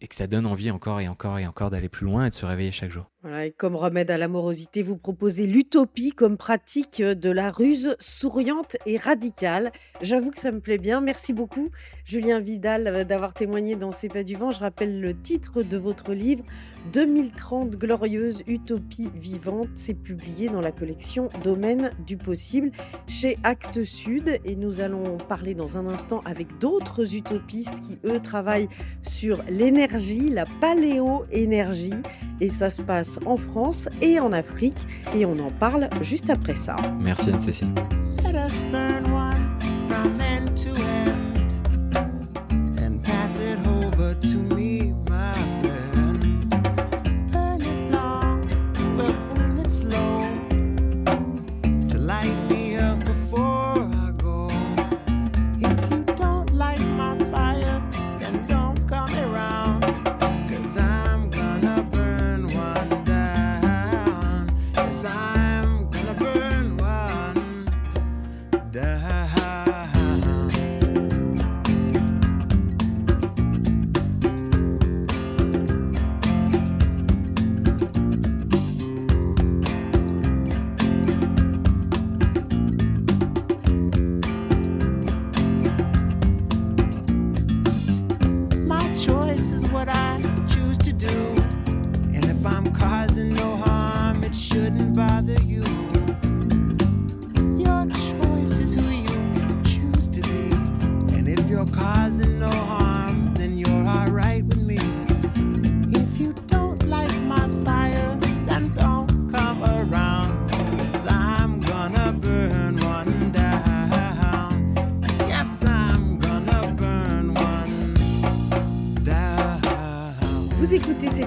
et 0.00 0.08
que 0.08 0.14
ça 0.14 0.26
donne 0.26 0.46
envie 0.46 0.70
encore 0.70 1.00
et 1.00 1.08
encore 1.08 1.38
et 1.38 1.46
encore 1.46 1.70
d'aller 1.70 1.88
plus 1.88 2.06
loin 2.06 2.26
et 2.26 2.30
de 2.30 2.34
se 2.34 2.44
réveiller 2.44 2.72
chaque 2.72 2.90
jour. 2.90 3.04
Voilà, 3.22 3.46
et 3.46 3.50
comme 3.50 3.76
remède 3.76 4.10
à 4.10 4.16
l'amorosité, 4.16 4.82
vous 4.82 4.96
proposez 4.96 5.46
l'utopie 5.46 6.10
comme 6.10 6.38
pratique 6.38 7.02
de 7.02 7.30
la 7.30 7.50
ruse 7.50 7.96
souriante 8.00 8.76
et 8.86 8.96
radicale. 8.96 9.72
J'avoue 10.00 10.30
que 10.30 10.40
ça 10.40 10.52
me 10.52 10.60
plaît 10.60 10.78
bien. 10.78 11.02
Merci 11.02 11.34
beaucoup, 11.34 11.70
Julien 12.04 12.40
Vidal, 12.40 13.04
d'avoir 13.06 13.34
témoigné 13.34 13.76
dans 13.76 13.90
C'est 13.90 14.08
pas 14.08 14.24
du 14.24 14.36
vent. 14.36 14.50
Je 14.52 14.60
rappelle 14.60 15.00
le 15.00 15.14
titre 15.14 15.62
de 15.62 15.76
votre 15.76 16.14
livre, 16.14 16.44
2030 16.92 17.76
glorieuse 17.76 18.42
utopie 18.46 19.10
vivante. 19.14 19.68
C'est 19.74 19.94
publié 19.94 20.48
dans 20.48 20.60
la 20.60 20.72
collection 20.72 21.28
Domaine 21.44 21.90
du 22.06 22.16
possible 22.16 22.70
chez 23.06 23.38
Actes 23.42 23.84
Sud. 23.84 24.40
Et 24.44 24.56
nous 24.56 24.80
allons 24.80 25.16
parler 25.16 25.54
dans 25.54 25.76
un 25.76 25.86
instant 25.86 26.20
avec 26.24 26.58
d'autres 26.58 27.14
utopistes 27.14 27.80
qui, 27.80 27.98
eux, 28.04 28.20
travaillent 28.20 28.68
sur 29.02 29.42
l'énergie, 29.48 30.28
la 30.28 30.46
paléo-énergie. 30.60 32.02
Et 32.40 32.50
ça 32.50 32.70
se 32.70 32.82
passe 32.82 33.18
en 33.26 33.36
France 33.36 33.88
et 34.00 34.20
en 34.20 34.32
Afrique. 34.32 34.86
Et 35.14 35.24
on 35.26 35.38
en 35.38 35.50
parle 35.50 35.88
juste 36.00 36.30
après 36.30 36.54
ça. 36.54 36.76
Merci 37.00 37.30
Anne-Cécile. 37.30 37.74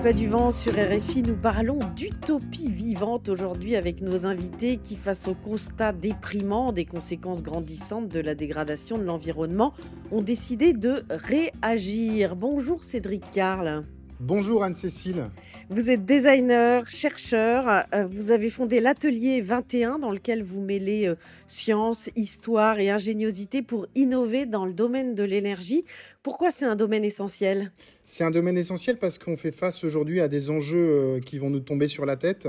Pas 0.04 0.12
du 0.12 0.28
vent 0.28 0.52
sur 0.52 0.74
RFI, 0.74 1.24
nous 1.24 1.38
parlons 1.38 1.80
d'utopie 1.96 2.70
vivante 2.70 3.30
aujourd'hui 3.30 3.78
avec 3.78 4.02
nos 4.02 4.26
invités 4.26 4.76
qui, 4.76 4.98
face 4.98 5.30
au 5.30 5.34
constat 5.34 5.94
déprimant 5.94 6.74
des 6.74 6.84
conséquences 6.84 7.42
grandissantes 7.42 8.10
de 8.10 8.20
la 8.20 8.36
dégradation 8.36 8.98
de 8.98 9.04
l'environnement, 9.04 9.74
ont 10.12 10.22
décidé 10.22 10.74
de 10.74 11.06
réagir. 11.10 12.36
Bonjour 12.36 12.84
Cédric 12.84 13.32
Carl. 13.32 13.86
Bonjour 14.26 14.64
Anne-Cécile. 14.64 15.30
Vous 15.70 15.90
êtes 15.90 16.06
designer, 16.06 16.90
chercheur. 16.90 17.86
Vous 18.10 18.32
avez 18.32 18.50
fondé 18.50 18.80
l'Atelier 18.80 19.42
21 19.42 20.00
dans 20.00 20.12
lequel 20.12 20.44
vous 20.44 20.62
mêlez 20.62 21.10
euh, 21.10 21.16
science, 21.46 22.10
histoire 22.16 22.80
et 22.80 22.90
ingéniosité 22.90 23.62
pour 23.62 23.86
innover 23.96 24.46
dans 24.46 24.66
le 24.66 24.72
domaine 24.72 25.14
de 25.14 25.24
l'énergie. 25.24 25.84
Pourquoi 26.22 26.52
c'est 26.52 26.64
un 26.64 26.78
domaine 26.78 27.04
essentiel? 27.04 27.74
C'est 28.06 28.24
un 28.24 28.32
domaine 28.32 28.58
essentiel 28.58 28.98
parce 28.98 29.18
qu'on 29.18 29.36
fait 29.36 29.52
face 29.52 29.84
aujourd'hui 29.84 30.22
à 30.22 30.30
des 30.30 30.50
enjeux 30.50 31.20
qui 31.26 31.38
vont 31.38 31.50
nous 31.50 31.60
tomber 31.60 31.90
sur 31.90 32.06
la 32.06 32.16
tête 32.16 32.48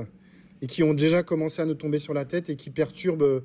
et 0.63 0.69
qui 0.69 0.85
ont 0.85 0.95
déjà 0.95 1.25
commencé 1.25 1.61
à 1.61 1.65
nous 1.65 1.75
tomber 1.75 1.99
sur 1.99 2.15
la 2.15 2.25
tête 2.25 2.51
et 2.51 2.55
qui 2.55 2.71
perturbent 2.71 3.43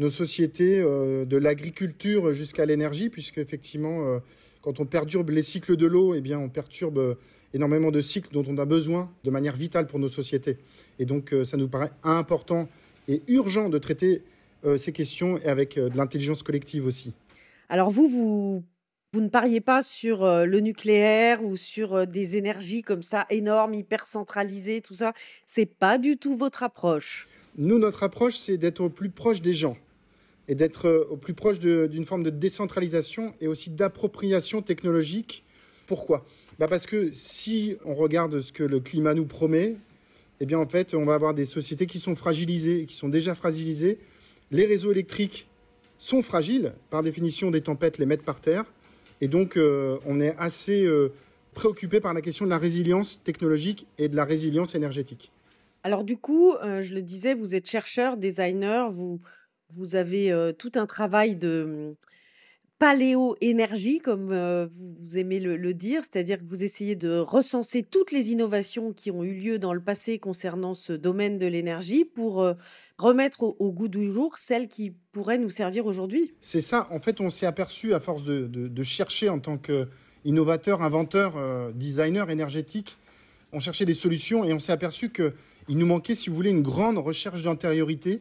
nos 0.00 0.10
sociétés, 0.10 0.80
de 0.80 1.36
l'agriculture 1.36 2.32
jusqu'à 2.32 2.66
l'énergie, 2.66 3.08
puisque 3.08 3.38
effectivement, 3.38 4.20
quand 4.62 4.80
on 4.80 4.86
perturbe 4.86 5.30
les 5.30 5.42
cycles 5.42 5.76
de 5.76 5.86
l'eau, 5.86 6.14
eh 6.14 6.20
bien, 6.20 6.38
on 6.38 6.48
perturbe 6.48 7.16
énormément 7.54 7.90
de 7.90 8.00
cycles 8.00 8.32
dont 8.32 8.44
on 8.48 8.58
a 8.58 8.64
besoin 8.64 9.10
de 9.24 9.30
manière 9.30 9.56
vitale 9.56 9.86
pour 9.86 9.98
nos 9.98 10.08
sociétés. 10.08 10.58
Et 10.98 11.04
donc, 11.04 11.34
ça 11.44 11.56
nous 11.56 11.68
paraît 11.68 11.92
important 12.02 12.68
et 13.08 13.22
urgent 13.28 13.68
de 13.68 13.78
traiter 13.78 14.22
ces 14.76 14.92
questions 14.92 15.38
et 15.38 15.46
avec 15.46 15.76
de 15.76 15.96
l'intelligence 15.96 16.42
collective 16.42 16.86
aussi. 16.86 17.12
Alors 17.68 17.90
vous, 17.90 18.08
vous 18.08 18.64
vous 19.14 19.20
ne 19.22 19.28
pariez 19.28 19.62
pas 19.62 19.82
sur 19.82 20.24
le 20.24 20.60
nucléaire 20.60 21.42
ou 21.42 21.56
sur 21.56 22.06
des 22.06 22.36
énergies 22.36 22.82
comme 22.82 23.02
ça 23.02 23.24
énormes, 23.30 23.72
hyper 23.72 24.06
centralisées, 24.06 24.82
tout 24.82 24.94
ça? 24.94 25.14
C'est 25.46 25.64
pas 25.64 25.96
du 25.96 26.18
tout 26.18 26.36
votre 26.36 26.62
approche. 26.62 27.26
Nous, 27.56 27.78
notre 27.78 28.02
approche, 28.02 28.36
c'est 28.36 28.58
d'être 28.58 28.80
au 28.80 28.90
plus 28.90 29.08
proche 29.08 29.40
des 29.40 29.54
gens 29.54 29.78
et 30.46 30.54
d'être 30.54 31.06
au 31.10 31.16
plus 31.16 31.34
proche 31.34 31.58
d'une 31.58 32.04
forme 32.04 32.22
de 32.22 32.30
décentralisation 32.30 33.32
et 33.40 33.48
aussi 33.48 33.70
d'appropriation 33.70 34.60
technologique. 34.60 35.44
Pourquoi? 35.86 36.26
Bah 36.58 36.66
Parce 36.68 36.86
que 36.86 37.10
si 37.12 37.76
on 37.84 37.94
regarde 37.94 38.40
ce 38.40 38.52
que 38.52 38.64
le 38.64 38.80
climat 38.80 39.14
nous 39.14 39.26
promet, 39.26 39.76
eh 40.40 40.46
bien 40.46 40.58
en 40.58 40.66
fait, 40.66 40.94
on 40.94 41.04
va 41.04 41.14
avoir 41.14 41.34
des 41.34 41.44
sociétés 41.44 41.86
qui 41.86 41.98
sont 41.98 42.16
fragilisées, 42.16 42.84
qui 42.84 42.94
sont 42.94 43.08
déjà 43.08 43.34
fragilisées. 43.34 43.98
Les 44.50 44.66
réseaux 44.66 44.90
électriques 44.90 45.48
sont 45.98 46.22
fragiles, 46.22 46.72
par 46.90 47.02
définition, 47.02 47.50
des 47.50 47.60
tempêtes 47.60 47.98
les 47.98 48.06
mettent 48.06 48.24
par 48.24 48.40
terre. 48.40 48.64
Et 49.20 49.28
donc, 49.28 49.56
euh, 49.56 49.98
on 50.06 50.20
est 50.20 50.36
assez 50.38 50.84
euh, 50.84 51.12
préoccupé 51.54 52.00
par 52.00 52.14
la 52.14 52.22
question 52.22 52.44
de 52.44 52.50
la 52.50 52.58
résilience 52.58 53.20
technologique 53.22 53.86
et 53.98 54.08
de 54.08 54.16
la 54.16 54.24
résilience 54.24 54.74
énergétique. 54.74 55.32
Alors 55.84 56.04
du 56.04 56.16
coup, 56.16 56.54
euh, 56.54 56.82
je 56.82 56.94
le 56.94 57.02
disais, 57.02 57.34
vous 57.34 57.54
êtes 57.54 57.68
chercheur, 57.68 58.16
designer, 58.16 58.90
vous, 58.90 59.20
vous 59.70 59.94
avez 59.96 60.52
tout 60.58 60.72
un 60.74 60.86
travail 60.86 61.36
de 61.36 61.94
paléo-énergie, 62.78 63.98
comme 63.98 64.28
vous 65.00 65.18
aimez 65.18 65.40
le, 65.40 65.74
dire, 65.74 66.02
c'est-à-dire 66.02 66.38
que 66.38 66.44
vous 66.44 66.62
essayez 66.62 66.94
de 66.94 67.18
recenser 67.18 67.82
toutes 67.82 68.12
les 68.12 68.30
innovations 68.30 68.92
qui 68.92 69.10
ont 69.10 69.24
eu 69.24 69.34
lieu 69.34 69.58
dans 69.58 69.74
le 69.74 69.80
passé 69.80 70.18
concernant 70.18 70.74
ce 70.74 70.92
domaine 70.92 71.38
de 71.38 71.46
l'énergie 71.46 72.04
pour 72.04 72.46
remettre 72.98 73.42
au, 73.42 73.72
goût 73.72 73.88
du 73.88 74.10
jour 74.10 74.38
celles 74.38 74.68
qui 74.68 74.92
pourraient 75.12 75.38
nous 75.38 75.50
servir 75.50 75.86
aujourd'hui. 75.86 76.32
C'est 76.40 76.60
ça, 76.60 76.88
en 76.90 77.00
fait, 77.00 77.20
on 77.20 77.30
s'est 77.30 77.46
aperçu 77.46 77.94
à 77.94 78.00
force 78.00 78.24
de, 78.24 78.82
chercher 78.82 79.28
en 79.28 79.40
tant 79.40 79.58
qu'innovateur, 79.58 80.82
inventeur, 80.82 81.72
designer 81.74 82.30
énergétique, 82.30 82.96
on 83.52 83.60
cherchait 83.60 83.86
des 83.86 83.94
solutions 83.94 84.44
et 84.44 84.52
on 84.52 84.58
s'est 84.58 84.72
aperçu 84.72 85.10
qu'il 85.10 85.78
nous 85.78 85.86
manquait, 85.86 86.14
si 86.14 86.28
vous 86.28 86.36
voulez, 86.36 86.50
une 86.50 86.62
grande 86.62 86.98
recherche 86.98 87.42
d'antériorité. 87.42 88.20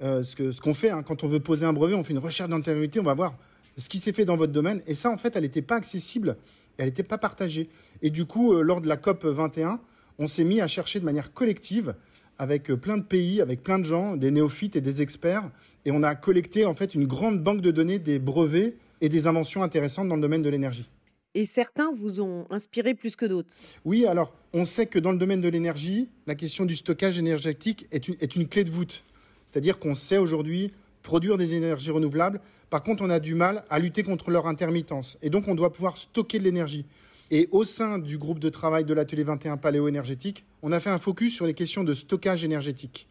ce 0.00 0.60
qu'on 0.60 0.74
fait 0.74 0.90
hein, 0.90 1.02
quand 1.02 1.24
on 1.24 1.28
veut 1.28 1.40
poser 1.40 1.66
un 1.66 1.72
brevet, 1.72 1.94
on 1.94 2.04
fait 2.04 2.12
une 2.12 2.18
recherche 2.18 2.48
d'antériorité, 2.48 2.98
on 2.98 3.04
va 3.04 3.14
voir 3.14 3.36
ce 3.76 3.88
qui 3.88 3.98
s'est 3.98 4.12
fait 4.12 4.24
dans 4.24 4.36
votre 4.36 4.52
domaine. 4.52 4.82
Et 4.86 4.94
ça, 4.94 5.10
en 5.10 5.16
fait, 5.16 5.36
elle 5.36 5.42
n'était 5.42 5.62
pas 5.62 5.76
accessible, 5.76 6.36
elle 6.78 6.86
n'était 6.86 7.02
pas 7.02 7.18
partagée. 7.18 7.68
Et 8.02 8.10
du 8.10 8.24
coup, 8.24 8.52
euh, 8.54 8.62
lors 8.62 8.80
de 8.80 8.88
la 8.88 8.96
COP 8.96 9.24
21, 9.24 9.80
on 10.18 10.26
s'est 10.26 10.44
mis 10.44 10.60
à 10.60 10.66
chercher 10.66 11.00
de 11.00 11.04
manière 11.04 11.32
collective 11.32 11.94
avec 12.38 12.70
euh, 12.70 12.76
plein 12.76 12.98
de 12.98 13.02
pays, 13.02 13.40
avec 13.40 13.62
plein 13.62 13.78
de 13.78 13.84
gens, 13.84 14.16
des 14.16 14.30
néophytes 14.30 14.76
et 14.76 14.80
des 14.80 15.02
experts. 15.02 15.50
Et 15.84 15.90
on 15.90 16.02
a 16.02 16.14
collecté 16.14 16.66
en 16.66 16.74
fait 16.74 16.94
une 16.94 17.06
grande 17.06 17.42
banque 17.42 17.60
de 17.60 17.70
données 17.70 17.98
des 17.98 18.18
brevets 18.18 18.76
et 19.00 19.08
des 19.08 19.26
inventions 19.26 19.62
intéressantes 19.62 20.08
dans 20.08 20.16
le 20.16 20.22
domaine 20.22 20.42
de 20.42 20.50
l'énergie. 20.50 20.88
Et 21.34 21.46
certains 21.46 21.90
vous 21.92 22.20
ont 22.20 22.46
inspiré 22.50 22.94
plus 22.94 23.16
que 23.16 23.24
d'autres 23.24 23.54
Oui, 23.86 24.04
alors 24.04 24.34
on 24.52 24.66
sait 24.66 24.86
que 24.86 24.98
dans 24.98 25.12
le 25.12 25.18
domaine 25.18 25.40
de 25.40 25.48
l'énergie, 25.48 26.10
la 26.26 26.34
question 26.34 26.66
du 26.66 26.76
stockage 26.76 27.18
énergétique 27.18 27.86
est 27.90 28.06
une, 28.06 28.16
est 28.20 28.36
une 28.36 28.46
clé 28.46 28.64
de 28.64 28.70
voûte. 28.70 29.02
C'est-à-dire 29.46 29.78
qu'on 29.78 29.94
sait 29.94 30.18
aujourd'hui 30.18 30.72
produire 31.02 31.36
des 31.36 31.54
énergies 31.54 31.90
renouvelables 31.90 32.40
par 32.72 32.82
contre, 32.82 33.02
on 33.04 33.10
a 33.10 33.20
du 33.20 33.34
mal 33.34 33.64
à 33.68 33.78
lutter 33.78 34.02
contre 34.02 34.30
leur 34.30 34.46
intermittence. 34.46 35.18
Et 35.20 35.28
donc, 35.28 35.46
on 35.46 35.54
doit 35.54 35.74
pouvoir 35.74 35.98
stocker 35.98 36.38
de 36.38 36.44
l'énergie. 36.44 36.86
Et 37.30 37.46
au 37.50 37.64
sein 37.64 37.98
du 37.98 38.16
groupe 38.16 38.38
de 38.38 38.48
travail 38.48 38.86
de 38.86 38.94
l'atelier 38.94 39.24
21 39.24 39.58
paléo-énergétique, 39.58 40.46
on 40.62 40.72
a 40.72 40.80
fait 40.80 40.88
un 40.88 40.96
focus 40.96 41.34
sur 41.34 41.44
les 41.44 41.52
questions 41.52 41.84
de 41.84 41.92
stockage 41.92 42.44
énergétique. 42.44 43.08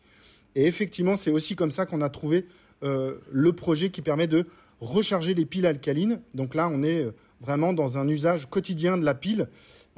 Et 0.56 0.66
effectivement, 0.66 1.16
c'est 1.16 1.30
aussi 1.30 1.56
comme 1.56 1.70
ça 1.70 1.86
qu'on 1.86 2.02
a 2.02 2.10
trouvé 2.10 2.48
euh, 2.82 3.20
le 3.32 3.54
projet 3.54 3.92
qui 3.92 4.02
permet 4.02 4.26
de 4.26 4.48
recharger 4.80 5.36
les 5.36 5.46
piles 5.46 5.68
alcalines. 5.68 6.22
Donc 6.34 6.56
là, 6.56 6.68
on 6.68 6.82
est 6.82 7.04
euh, 7.04 7.12
vraiment 7.40 7.72
dans 7.72 8.00
un 8.00 8.08
usage 8.08 8.50
quotidien 8.50 8.98
de 8.98 9.06
la 9.06 9.14
pile 9.14 9.48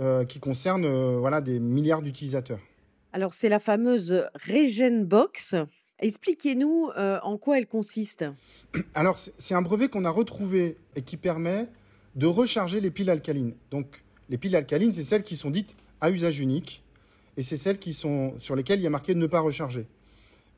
euh, 0.01 0.25
qui 0.25 0.41
concerne 0.41 0.85
voilà, 1.19 1.39
des 1.39 1.61
milliards 1.61 2.01
d'utilisateurs. 2.01 2.59
Alors, 3.13 3.33
c'est 3.33 3.47
la 3.47 3.59
fameuse 3.59 4.25
Box. 5.05 5.55
Expliquez-nous 6.03 6.89
euh, 6.97 7.17
en 7.23 7.37
quoi 7.37 7.57
elle 7.57 7.65
consiste. 7.65 8.25
Alors, 8.93 9.17
c'est 9.17 9.53
un 9.55 9.61
brevet 9.61 9.87
qu'on 9.87 10.03
a 10.03 10.09
retrouvé 10.09 10.75
et 10.97 11.01
qui 11.01 11.15
permet 11.15 11.69
de 12.15 12.25
recharger 12.25 12.81
les 12.81 12.91
piles 12.91 13.09
alcalines. 13.09 13.53
Donc, 13.71 14.03
les 14.29 14.37
piles 14.37 14.55
alcalines, 14.57 14.93
c'est 14.93 15.05
celles 15.05 15.23
qui 15.23 15.37
sont 15.37 15.49
dites 15.49 15.77
à 16.01 16.11
usage 16.11 16.39
unique 16.39 16.83
et 17.37 17.41
c'est 17.41 17.55
celles 17.55 17.79
qui 17.79 17.93
sont, 17.93 18.33
sur 18.37 18.57
lesquelles 18.57 18.81
il 18.81 18.83
y 18.83 18.87
a 18.87 18.89
marqué 18.89 19.15
ne 19.15 19.27
pas 19.27 19.39
recharger. 19.39 19.87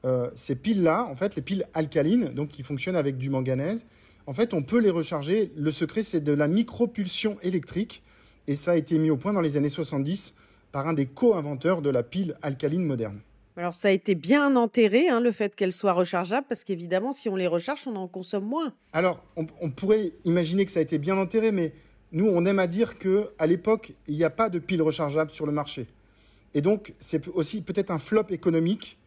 Euh, 0.04 0.32
ces 0.34 0.56
piles-là, 0.56 1.06
en 1.06 1.16
fait, 1.16 1.36
les 1.36 1.44
piles 1.44 1.68
alcalines, 1.76 2.34
qui 2.50 2.64
fonctionnent 2.64 2.96
avec 2.96 3.18
du 3.18 3.30
manganèse, 3.30 3.86
en 4.26 4.34
fait, 4.34 4.52
on 4.56 4.64
peut 4.64 4.80
les 4.80 4.90
recharger. 4.90 5.52
Le 5.56 5.70
secret, 5.70 6.02
c'est 6.02 6.22
de 6.22 6.34
la 6.34 6.48
micropulsion 6.48 7.38
électrique 7.44 8.02
et 8.48 8.56
ça 8.56 8.72
a 8.72 8.76
été 8.76 8.98
mis 8.98 9.12
au 9.12 9.18
point 9.18 9.32
dans 9.32 9.42
les 9.42 9.58
années 9.58 9.70
70 9.70 10.34
par 10.72 10.88
un 10.88 10.94
des 10.94 11.06
co-inventeurs 11.06 11.84
de 11.84 11.92
la 11.92 12.02
pile 12.02 12.36
alcaline 12.42 12.84
moderne. 12.84 13.22
Alors 13.58 13.74
ça 13.74 13.88
a 13.88 13.92
été 13.92 14.16
bien 14.16 14.56
enterré, 14.58 15.08
hein, 15.08 15.22
le 15.22 15.32
fait 15.32 15.56
qu'elle 15.56 15.72
soit 15.72 15.94
rechargeable, 15.94 16.46
parce 16.48 16.66
qu'évidemment, 16.66 17.14
si 17.14 17.30
on 17.30 17.38
les 17.38 17.48
recharge, 17.48 17.88
on 17.88 17.96
en 17.96 18.08
consomme 18.08 18.46
moins. 18.46 18.74
Alors, 18.92 19.24
on, 19.38 19.70
pourrait 19.70 20.12
imaginer 20.26 20.66
que 20.66 20.72
ça 20.72 20.80
a 20.80 20.84
été 20.84 20.98
bien 20.98 21.18
enterré, 21.18 21.54
mais 21.54 21.72
nous, 22.12 22.28
on 22.28 22.46
aime 22.46 22.60
à 22.60 22.68
dire 22.68 22.98
que 22.98 23.30
à 23.40 23.48
l'époque, 23.48 23.94
il 24.08 24.16
n'y 24.16 24.26
a 24.26 24.30
pas 24.30 24.50
de 24.50 24.60
piles 24.60 24.82
rechargeables 24.82 25.32
sur 25.32 25.46
le 25.46 25.54
marché. 25.54 25.88
Et 26.54 26.62
donc, 26.62 26.94
c'est 27.00 27.28
aussi 27.30 27.62
peut-être 27.62 27.92
un 27.92 28.00
flop 28.00 28.26
économique, 28.30 28.98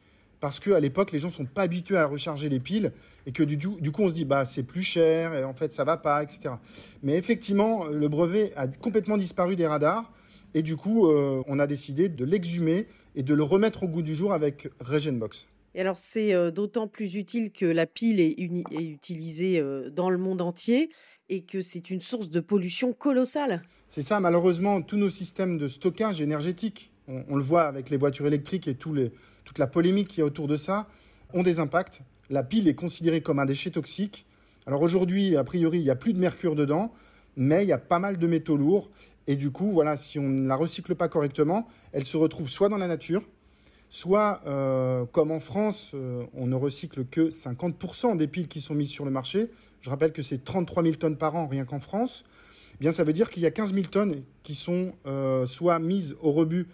parce 0.40 0.60
qu'à 0.60 0.80
l'époque, 0.80 1.12
les 1.12 1.18
gens 1.18 1.28
ne 1.28 1.32
sont 1.32 1.44
pas 1.44 1.62
habitués 1.62 1.98
à 1.98 2.06
recharger 2.06 2.48
les 2.48 2.60
piles, 2.60 2.92
et 3.26 3.32
que 3.32 3.42
du, 3.42 3.58
du 3.58 3.92
coup, 3.92 4.02
on 4.02 4.08
se 4.08 4.14
dit, 4.14 4.24
bah, 4.24 4.46
c'est 4.46 4.62
plus 4.62 4.82
cher, 4.82 5.34
et 5.34 5.44
en 5.44 5.52
fait, 5.52 5.74
ça 5.74 5.84
va 5.84 5.98
pas, 5.98 6.22
etc. 6.22 6.54
Mais 7.02 7.18
effectivement, 7.18 7.84
le 7.84 8.08
brevet 8.08 8.54
a 8.56 8.66
complètement 8.66 9.18
disparu 9.18 9.56
des 9.56 9.66
radars, 9.66 10.10
et 10.54 10.62
du 10.62 10.76
coup, 10.76 11.06
euh, 11.06 11.42
on 11.46 11.58
a 11.58 11.66
décidé 11.66 12.08
de 12.08 12.24
l'exhumer 12.24 12.86
et 13.14 13.22
de 13.22 13.34
le 13.34 13.42
remettre 13.42 13.84
au 13.84 13.88
goût 13.88 14.02
du 14.02 14.14
jour 14.14 14.32
avec 14.32 14.68
Regenbox. 14.80 15.46
Et 15.74 15.80
alors, 15.80 15.98
c'est 15.98 16.34
euh, 16.34 16.50
d'autant 16.50 16.88
plus 16.88 17.14
utile 17.16 17.52
que 17.52 17.66
la 17.66 17.86
pile 17.86 18.20
est, 18.20 18.34
utilisée 18.40 19.60
euh, 19.60 19.90
dans 19.90 20.10
le 20.10 20.18
monde 20.18 20.40
entier 20.40 20.90
et 21.28 21.42
que 21.42 21.60
c'est 21.60 21.90
une 21.90 22.00
source 22.00 22.30
de 22.30 22.40
pollution 22.40 22.92
colossale. 22.92 23.62
C'est 23.88 24.02
ça, 24.02 24.18
malheureusement, 24.20 24.82
tous 24.82 24.96
nos 24.96 25.10
systèmes 25.10 25.58
de 25.58 25.68
stockage 25.68 26.20
énergétique, 26.20 26.90
on, 27.06 27.36
le 27.36 27.42
voit 27.42 27.64
avec 27.64 27.88
les 27.88 27.96
voitures 27.96 28.26
électriques 28.26 28.68
et 28.68 28.74
toute 28.74 29.58
la 29.58 29.66
polémique 29.66 30.08
qui 30.08 30.20
est 30.20 30.24
autour 30.24 30.46
de 30.46 30.56
ça, 30.56 30.88
ont 31.32 31.42
des 31.42 31.58
impacts. 31.58 32.02
La 32.28 32.42
pile 32.42 32.68
est 32.68 32.74
considérée 32.74 33.22
comme 33.22 33.38
un 33.38 33.46
déchet 33.46 33.70
toxique. 33.70 34.26
Alors 34.66 34.82
aujourd'hui, 34.82 35.36
a 35.36 35.44
priori, 35.44 35.78
il 35.78 35.84
n'y 35.84 35.90
a 35.90 35.96
plus 35.96 36.12
de 36.12 36.18
mercure 36.18 36.54
dedans 36.54 36.92
mais 37.38 37.64
il 37.64 37.68
y 37.68 37.72
a 37.72 37.78
pas 37.78 38.00
mal 38.00 38.18
de 38.18 38.26
métaux 38.26 38.56
lourds. 38.56 38.90
Et 39.28 39.36
du 39.36 39.50
coup, 39.50 39.70
voilà, 39.70 39.98
si 39.98 40.18
on 40.18 40.26
ne 40.26 40.48
la 40.48 40.56
recycle 40.56 40.94
pas 40.94 41.08
correctement, 41.08 41.68
elle 41.92 42.06
se 42.06 42.16
retrouve 42.16 42.48
soit 42.48 42.70
dans 42.70 42.78
la 42.78 42.88
nature, 42.88 43.22
soit, 43.90 44.40
euh, 44.46 45.04
comme 45.04 45.30
en 45.30 45.38
France, 45.38 45.90
euh, 45.92 46.24
on 46.32 46.46
ne 46.46 46.54
recycle 46.54 47.04
que 47.04 47.28
50% 47.28 48.16
des 48.16 48.26
piles 48.26 48.48
qui 48.48 48.62
sont 48.62 48.74
mises 48.74 48.88
sur 48.88 49.04
le 49.04 49.10
marché. 49.10 49.50
Je 49.82 49.90
rappelle 49.90 50.12
que 50.12 50.22
c'est 50.22 50.42
33 50.42 50.82
000 50.82 50.94
tonnes 50.96 51.18
par 51.18 51.36
an, 51.36 51.46
rien 51.46 51.66
qu'en 51.66 51.78
France. 51.78 52.24
Eh 52.72 52.78
bien, 52.80 52.90
ça 52.90 53.04
veut 53.04 53.12
dire 53.12 53.28
qu'il 53.28 53.42
y 53.42 53.46
a 53.46 53.50
15 53.50 53.74
000 53.74 53.88
tonnes 53.88 54.22
qui 54.44 54.54
sont 54.54 54.94
euh, 55.04 55.46
soit 55.46 55.78
mises 55.78 56.16
au 56.22 56.32
rebut 56.32 56.66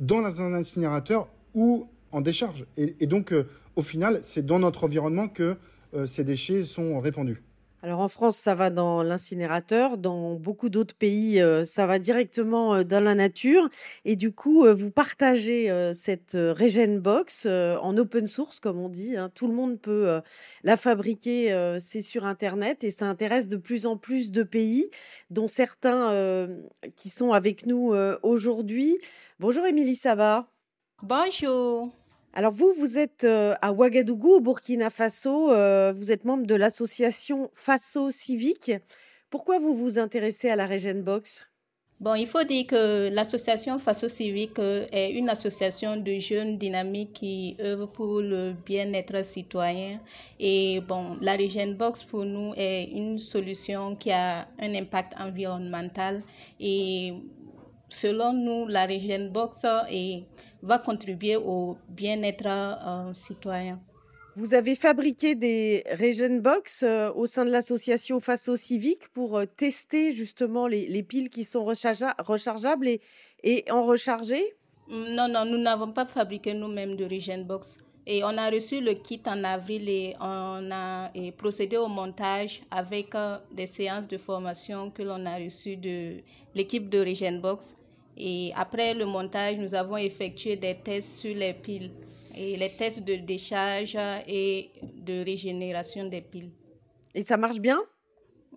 dans 0.00 0.42
un 0.42 0.52
incinérateur 0.52 1.28
ou 1.54 1.86
en 2.10 2.20
décharge. 2.20 2.66
et 2.76 3.06
donc, 3.06 3.32
au 3.76 3.82
final, 3.82 4.18
c'est 4.22 4.44
dans 4.44 4.58
notre 4.58 4.84
environnement 4.84 5.28
que 5.28 5.56
ces 6.06 6.22
déchets 6.22 6.62
sont 6.62 7.00
répandus. 7.00 7.42
Alors 7.84 8.00
en 8.00 8.08
France, 8.08 8.38
ça 8.38 8.54
va 8.54 8.70
dans 8.70 9.02
l'incinérateur. 9.02 9.98
Dans 9.98 10.36
beaucoup 10.36 10.70
d'autres 10.70 10.94
pays, 10.94 11.38
euh, 11.38 11.66
ça 11.66 11.84
va 11.84 11.98
directement 11.98 12.76
euh, 12.76 12.82
dans 12.82 13.04
la 13.04 13.14
nature. 13.14 13.68
Et 14.06 14.16
du 14.16 14.32
coup, 14.32 14.64
euh, 14.64 14.72
vous 14.72 14.90
partagez 14.90 15.70
cette 15.92 16.32
Regen 16.32 16.98
Box 16.98 17.44
en 17.44 17.98
open 17.98 18.26
source, 18.26 18.58
comme 18.58 18.78
on 18.80 18.88
dit. 18.88 19.18
Hein. 19.18 19.30
Tout 19.34 19.48
le 19.48 19.52
monde 19.52 19.78
peut 19.78 20.22
la 20.62 20.78
fabriquer. 20.78 21.76
c'est 21.78 22.00
sur 22.00 22.24
Internet 22.24 22.84
et 22.84 22.90
ça 22.90 23.06
intéresse 23.06 23.48
de 23.48 23.58
plus 23.58 23.84
en 23.84 23.98
plus 23.98 24.30
de 24.30 24.42
pays, 24.42 24.90
dont 25.28 25.46
certains 25.46 26.48
qui 26.96 27.10
sont 27.10 27.32
avec 27.32 27.66
nous 27.66 27.94
aujourd'hui. 28.22 28.98
Bonjour 29.40 29.66
Émilie, 29.66 29.96
ça 29.96 30.14
va? 30.14 30.48
Bonjour. 31.02 31.92
Alors 32.36 32.50
vous, 32.50 32.72
vous 32.76 32.98
êtes 32.98 33.22
euh, 33.22 33.54
à 33.62 33.72
Ouagadougou, 33.72 34.34
au 34.34 34.40
Burkina 34.40 34.90
Faso. 34.90 35.52
Euh, 35.52 35.92
vous 35.96 36.10
êtes 36.10 36.24
membre 36.24 36.48
de 36.48 36.56
l'association 36.56 37.48
Faso 37.54 38.10
Civique. 38.10 38.72
Pourquoi 39.30 39.60
vous 39.60 39.76
vous 39.76 40.00
intéressez 40.00 40.50
à 40.50 40.56
la 40.56 40.66
Box? 40.94 41.46
Bon, 42.00 42.16
il 42.16 42.26
faut 42.26 42.42
dire 42.42 42.66
que 42.66 43.08
l'association 43.12 43.78
Faso 43.78 44.08
Civique 44.08 44.58
euh, 44.58 44.84
est 44.90 45.12
une 45.12 45.28
association 45.28 45.96
de 45.96 46.18
jeunes 46.18 46.58
dynamiques 46.58 47.12
qui 47.12 47.56
œuvrent 47.60 47.92
pour 47.92 48.20
le 48.20 48.54
bien-être 48.66 49.24
citoyen. 49.24 50.00
Et 50.40 50.80
bon, 50.80 51.16
la 51.20 51.36
Regen 51.36 51.76
Box 51.76 52.02
pour 52.02 52.24
nous 52.24 52.52
est 52.56 52.90
une 52.90 53.20
solution 53.20 53.94
qui 53.94 54.10
a 54.10 54.48
un 54.60 54.74
impact 54.74 55.12
environnemental. 55.20 56.20
Et 56.58 57.14
selon 57.88 58.32
nous, 58.32 58.66
la 58.66 58.86
Regen 58.86 59.30
Box 59.30 59.64
est, 59.88 60.24
va 60.64 60.78
contribuer 60.78 61.36
au 61.36 61.76
bien-être 61.88 62.46
euh, 62.46 63.14
citoyen. 63.14 63.78
Vous 64.36 64.54
avez 64.54 64.74
fabriqué 64.74 65.36
des 65.36 65.84
Regen 65.92 66.40
Box 66.40 66.82
euh, 66.82 67.12
au 67.14 67.26
sein 67.26 67.44
de 67.44 67.50
l'association 67.50 68.18
Faso 68.18 68.56
Civique 68.56 69.06
pour 69.14 69.38
euh, 69.38 69.44
tester 69.46 70.12
justement 70.12 70.66
les, 70.66 70.88
les 70.88 71.04
piles 71.04 71.30
qui 71.30 71.44
sont 71.44 71.64
rechargea- 71.64 72.16
rechargeables 72.18 72.88
et, 72.88 73.00
et 73.44 73.64
en 73.70 73.82
recharger? 73.84 74.42
Non, 74.88 75.28
non, 75.28 75.44
nous 75.44 75.58
n'avons 75.58 75.92
pas 75.92 76.06
fabriqué 76.06 76.52
nous-mêmes 76.52 76.96
de 76.96 77.04
Regen 77.04 77.44
Box. 77.44 77.78
Et 78.06 78.24
on 78.24 78.36
a 78.36 78.50
reçu 78.50 78.80
le 78.80 78.94
kit 78.94 79.22
en 79.26 79.44
avril 79.44 79.88
et 79.88 80.14
on 80.20 80.68
a 80.70 81.10
et 81.14 81.30
procédé 81.32 81.76
au 81.76 81.86
montage 81.88 82.62
avec 82.70 83.14
euh, 83.14 83.38
des 83.52 83.66
séances 83.66 84.08
de 84.08 84.18
formation 84.18 84.90
que 84.90 85.02
l'on 85.02 85.24
a 85.26 85.36
reçues 85.36 85.76
de 85.76 86.16
l'équipe 86.54 86.90
de 86.90 86.98
Regen 86.98 87.40
Box. 87.40 87.76
Et 88.16 88.52
après 88.54 88.94
le 88.94 89.06
montage, 89.06 89.56
nous 89.56 89.74
avons 89.74 89.96
effectué 89.96 90.56
des 90.56 90.74
tests 90.76 91.18
sur 91.18 91.34
les 91.34 91.52
piles 91.54 91.90
et 92.36 92.56
les 92.56 92.70
tests 92.70 93.02
de 93.02 93.16
décharge 93.16 93.96
et 94.28 94.70
de 94.96 95.24
régénération 95.24 96.06
des 96.08 96.20
piles. 96.20 96.50
Et 97.14 97.22
ça 97.22 97.36
marche 97.36 97.58
bien? 97.60 97.80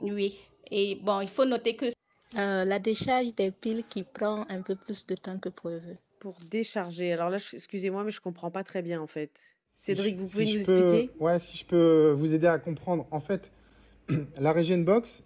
Oui. 0.02 0.38
Et 0.70 0.96
bon, 0.96 1.22
il 1.22 1.28
faut 1.28 1.46
noter 1.46 1.76
que 1.76 1.86
euh, 1.86 2.66
la 2.66 2.80
décharge 2.80 3.34
des 3.36 3.52
piles 3.52 3.84
qui 3.90 4.04
prend 4.04 4.46
un 4.50 4.62
peu 4.62 4.76
plus 4.76 5.06
de 5.08 5.16
temps 5.16 5.38
que 5.40 5.50
prévu. 5.50 5.96
Pour 6.20 6.36
décharger. 6.50 7.14
Alors 7.14 7.30
là, 7.30 7.38
excusez-moi, 7.54 8.04
mais 8.04 8.12
je 8.12 8.20
comprends 8.22 8.52
pas 8.52 8.64
très 8.64 8.82
bien 8.82 9.00
en 9.02 9.08
fait. 9.08 9.32
Cédric, 9.74 10.16
Si 10.18 10.24
vous 10.24 10.28
pouvez 10.28 10.46
si 10.48 10.54
nous 10.54 10.60
je 10.62 10.66
peux- 10.66 10.74
expliquer? 10.88 11.10
Ouais, 11.20 11.40
si 11.40 11.58
je 11.58 11.66
peux 11.66 12.12
vous 12.18 12.34
aider 12.34 12.48
à 12.48 12.58
comprendre. 12.58 13.06
En 13.12 13.20
fait, 13.20 13.52
la 14.40 14.52
Regen 14.54 14.84
Box 14.84 15.24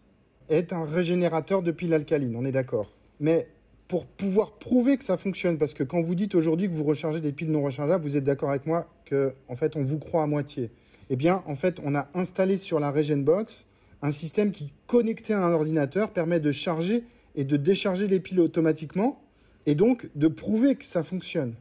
est 0.50 0.74
un 0.74 0.86
régénérateur 0.86 1.62
de 1.62 1.72
piles 1.72 1.94
alcalines, 1.94 2.36
on 2.36 2.44
est 2.46 2.52
d'accord. 2.52 2.92
Mais 3.22 3.48
pour 3.92 4.06
pouvoir 4.06 4.54
prouver 4.54 4.98
que 4.98 5.04
ça 5.04 5.18
fonctionne, 5.18 5.58
parce 5.58 5.74
que 5.74 5.84
quand 5.84 6.02
vous 6.02 6.16
dites 6.16 6.34
aujourd'hui 6.34 6.70
que 6.70 6.74
vous 6.74 6.86
rechargez 6.86 7.20
des 7.20 7.34
piles 7.34 7.52
non 7.52 7.62
rechargeables, 7.62 8.02
vous 8.02 8.16
êtes 8.16 8.24
d'accord 8.24 8.50
avec 8.50 8.66
moi 8.66 8.88
que 9.04 9.34
en 9.50 9.58
fait 9.58 9.76
on 9.76 9.84
vous 9.84 10.00
croit 10.00 10.24
à 10.24 10.28
moitié. 10.28 10.72
Eh 11.10 11.18
bien, 11.18 11.44
en 11.46 11.56
fait, 11.58 11.76
on 11.84 11.94
a 11.94 12.08
installé 12.14 12.56
sur 12.56 12.80
la 12.80 12.90
Regen 12.90 13.22
Box 13.26 13.66
un 14.02 14.12
système 14.12 14.52
qui, 14.52 14.72
connecté 14.88 15.34
à 15.34 15.44
un 15.44 15.52
ordinateur, 15.52 16.12
permet 16.12 16.40
de 16.40 16.54
charger 16.54 17.04
et 17.36 17.44
de 17.44 17.58
décharger 17.58 18.08
les 18.08 18.22
piles 18.22 18.40
automatiquement, 18.40 19.22
et 19.66 19.76
donc 19.76 20.10
de 20.16 20.30
prouver 20.30 20.76
que 20.76 20.86
ça 20.86 21.04
fonctionne. 21.04 21.56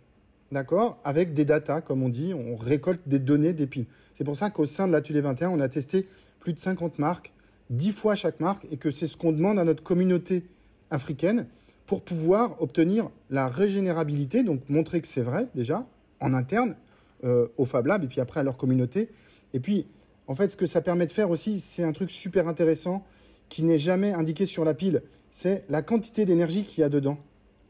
D'accord? 0.53 1.01
Avec 1.03 1.35
des 1.35 1.45
datas, 1.45 1.81
comme 1.81 2.01
on 2.01 2.09
dit, 2.09 2.33
on 2.33 2.55
récolte 2.55 3.01
des 3.09 3.19
données 3.19 3.55
des 3.55 3.67
piles. 3.67 3.87
C'est 4.15 4.23
pour 4.23 4.37
ça 4.37 4.51
qu'au 4.51 4.67
sein 4.67 4.87
de 4.87 4.93
l'atelier 4.93 5.21
21, 5.21 5.51
on 5.51 5.59
a 5.59 5.69
testé 5.69 6.07
plus 6.39 6.53
de 6.53 6.61
50 6.61 7.01
marques, 7.01 7.33
10 7.71 7.91
fois 7.91 8.15
chaque 8.15 8.39
marque, 8.39 8.69
et 8.71 8.77
que 8.77 8.93
c'est 8.93 9.09
ce 9.09 9.17
qu'on 9.17 9.33
demande 9.33 9.59
à 9.59 9.65
notre 9.65 9.83
communauté 9.83 10.45
africaine 10.93 11.47
pour 11.91 12.03
pouvoir 12.03 12.63
obtenir 12.63 13.11
la 13.31 13.49
régénérabilité, 13.49 14.45
donc 14.45 14.61
montrer 14.69 15.01
que 15.01 15.09
c'est 15.09 15.23
vrai 15.23 15.49
déjà, 15.57 15.89
en 16.21 16.35
interne, 16.35 16.77
euh, 17.25 17.49
au 17.59 17.65
Fab 17.65 17.87
Lab, 17.87 18.05
et 18.05 18.07
puis 18.07 18.21
après 18.21 18.39
à 18.39 18.43
leur 18.45 18.57
communauté. 18.57 19.09
Et 19.55 19.59
puis, 19.59 19.89
en 20.29 20.37
fait, 20.37 20.53
ce 20.53 20.57
que 20.57 20.67
ça 20.67 20.83
permet 20.83 21.07
de 21.07 21.11
faire 21.11 21.31
aussi, 21.31 21.59
c'est 21.59 21.83
un 21.83 21.91
truc 21.91 22.13
super 22.13 22.47
intéressant 22.47 23.05
qui 23.49 23.65
n'est 23.65 23.77
jamais 23.77 24.13
indiqué 24.13 24.47
sur 24.47 24.65
la 24.65 24.73
pile, 24.73 25.03
c'est 25.33 25.65
la 25.69 25.83
quantité 25.83 26.25
d'énergie 26.25 26.63
qu'il 26.63 26.83
y 26.83 26.85
a 26.85 26.89
dedans. 26.89 27.19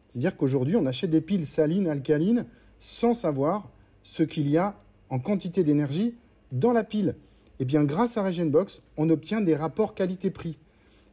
C'est-à-dire 0.08 0.36
qu'aujourd'hui, 0.36 0.76
on 0.76 0.84
achète 0.84 1.08
des 1.08 1.22
piles 1.22 1.46
salines, 1.46 1.88
alcalines, 1.88 2.44
sans 2.78 3.14
savoir 3.14 3.70
ce 4.02 4.22
qu'il 4.22 4.50
y 4.50 4.58
a 4.58 4.76
en 5.08 5.18
quantité 5.18 5.64
d'énergie 5.64 6.14
dans 6.52 6.72
la 6.72 6.84
pile. 6.84 7.16
Et 7.58 7.64
bien, 7.64 7.84
grâce 7.84 8.18
à 8.18 8.22
Regenbox, 8.22 8.82
on 8.98 9.08
obtient 9.08 9.40
des 9.40 9.56
rapports 9.56 9.94
qualité-prix. 9.94 10.58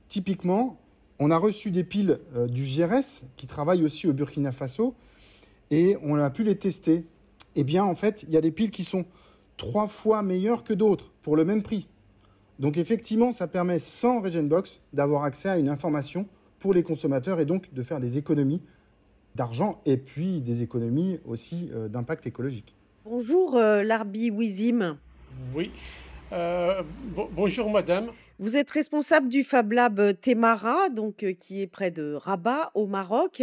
Typiquement, 0.10 0.78
on 1.20 1.32
a 1.32 1.38
reçu 1.38 1.72
des 1.72 1.84
piles 1.84 2.20
euh, 2.36 2.48
du 2.48 2.64
GRS 2.64 3.26
qui 3.36 3.48
travaillent 3.48 3.84
aussi 3.84 4.08
au 4.08 4.14
Burkina 4.14 4.52
Faso 4.52 4.96
et 5.72 5.96
on 6.04 6.16
a 6.16 6.30
pu 6.30 6.44
les 6.44 6.56
tester. 6.58 7.06
Eh 7.56 7.64
bien, 7.64 7.84
en 7.84 7.96
fait, 7.96 8.24
il 8.28 8.34
y 8.34 8.38
a 8.38 8.42
des 8.42 8.52
piles 8.52 8.72
qui 8.72 8.84
sont 8.84 9.06
trois 9.58 9.88
fois 9.88 10.22
meilleures 10.22 10.64
que 10.64 10.74
d'autres 10.74 11.12
pour 11.24 11.36
le 11.36 11.44
même 11.44 11.64
prix. 11.64 11.88
Donc, 12.60 12.78
effectivement, 12.78 13.32
ça 13.32 13.48
permet, 13.48 13.80
sans 13.80 14.22
Regenbox, 14.22 14.82
d'avoir 14.94 15.24
accès 15.24 15.50
à 15.50 15.58
une 15.58 15.70
information 15.70 16.28
pour 16.60 16.74
les 16.74 16.84
consommateurs 16.84 17.40
et 17.40 17.46
donc 17.46 17.72
de 17.74 17.84
faire 17.84 18.00
des 18.00 18.18
économies 18.18 18.62
d'argent 19.36 19.80
et 19.86 19.98
puis 19.98 20.42
des 20.42 20.64
économies 20.64 21.20
aussi 21.26 21.70
euh, 21.74 21.88
d'impact 21.88 22.26
écologique. 22.28 22.76
Bonjour 23.06 23.56
euh, 23.56 23.84
Larbi 23.84 24.32
Wizim. 24.32 24.98
Oui. 25.56 25.72
Euh, 26.34 26.82
bo- 27.16 27.30
bonjour 27.32 27.70
madame. 27.72 28.08
Vous 28.40 28.56
êtes 28.56 28.70
responsable 28.70 29.30
du 29.30 29.44
Fab 29.44 29.72
Lab 29.72 30.00
euh, 30.00 30.14
Temara, 30.14 30.90
donc 30.90 31.24
euh, 31.24 31.34
qui 31.34 31.64
est 31.64 31.68
près 31.68 31.90
de 31.90 32.14
Rabat 32.14 32.70
au 32.76 32.86
Maroc. 32.86 33.42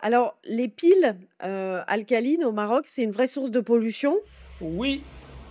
Alors, 0.00 0.38
les 0.44 0.68
piles 0.68 1.16
euh, 1.42 1.82
alcalines 1.88 2.44
au 2.44 2.52
Maroc, 2.52 2.84
c'est 2.86 3.02
une 3.02 3.10
vraie 3.10 3.26
source 3.26 3.50
de 3.50 3.58
pollution? 3.58 4.16
Oui, 4.60 5.02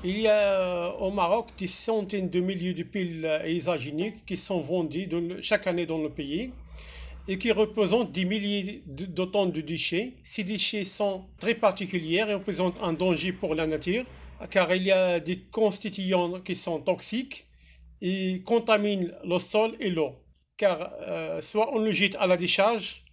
il 0.06 0.18
y 0.22 0.30
a 0.30 0.96
au 1.02 1.12
Maroc 1.12 1.48
des 1.58 1.68
centaines 1.68 2.30
de 2.30 2.40
milliers 2.40 2.74
de 2.74 2.84
piles 2.84 3.30
isogéniques 3.46 4.26
qui 4.26 4.38
sont 4.38 4.62
vendues 4.62 5.10
chaque 5.42 5.68
année 5.68 5.86
dans 5.86 5.98
le 5.98 6.10
pays 6.10 6.52
et 7.28 7.38
qui 7.38 7.52
représentent 7.52 8.14
des 8.14 8.24
milliers 8.24 8.84
de 8.86 9.26
tonnes 9.26 9.52
de 9.52 9.60
déchets. 9.60 10.14
Ces 10.24 10.46
déchets 10.46 10.86
sont 10.86 11.26
très 11.40 11.56
particuliers 11.56 12.24
et 12.26 12.34
représentent 12.36 12.82
un 12.82 12.94
danger 12.94 13.34
pour 13.34 13.54
la 13.54 13.68
nature 13.68 14.06
car 14.50 14.74
il 14.74 14.84
y 14.84 14.92
a 14.92 15.20
des 15.20 15.40
constituants 15.52 16.40
qui 16.42 16.56
sont 16.56 16.80
toxiques 16.80 17.47
et 18.02 18.42
contaminent 18.46 19.12
le 19.26 19.40
sol 19.40 19.76
et 19.80 19.90
l'eau. 19.90 20.16
Car 20.58 20.92
euh, 21.02 21.42
soit 21.42 21.74
on 21.74 21.80
le 21.80 21.92
jette 21.92 22.16
à 22.20 22.28
la 22.28 22.38
décharge 22.38 23.04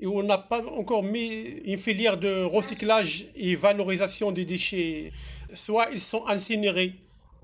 et 0.00 0.06
on 0.06 0.22
n'a 0.22 0.38
pas 0.38 0.62
encore 0.66 1.02
mis 1.02 1.28
une 1.64 1.78
filière 1.78 2.16
de 2.16 2.42
recyclage 2.42 3.26
et 3.34 3.54
valorisation 3.54 4.32
des 4.32 4.44
déchets. 4.44 5.12
Soit 5.54 5.88
ils 5.92 6.00
sont 6.00 6.26
incinérés, 6.26 6.94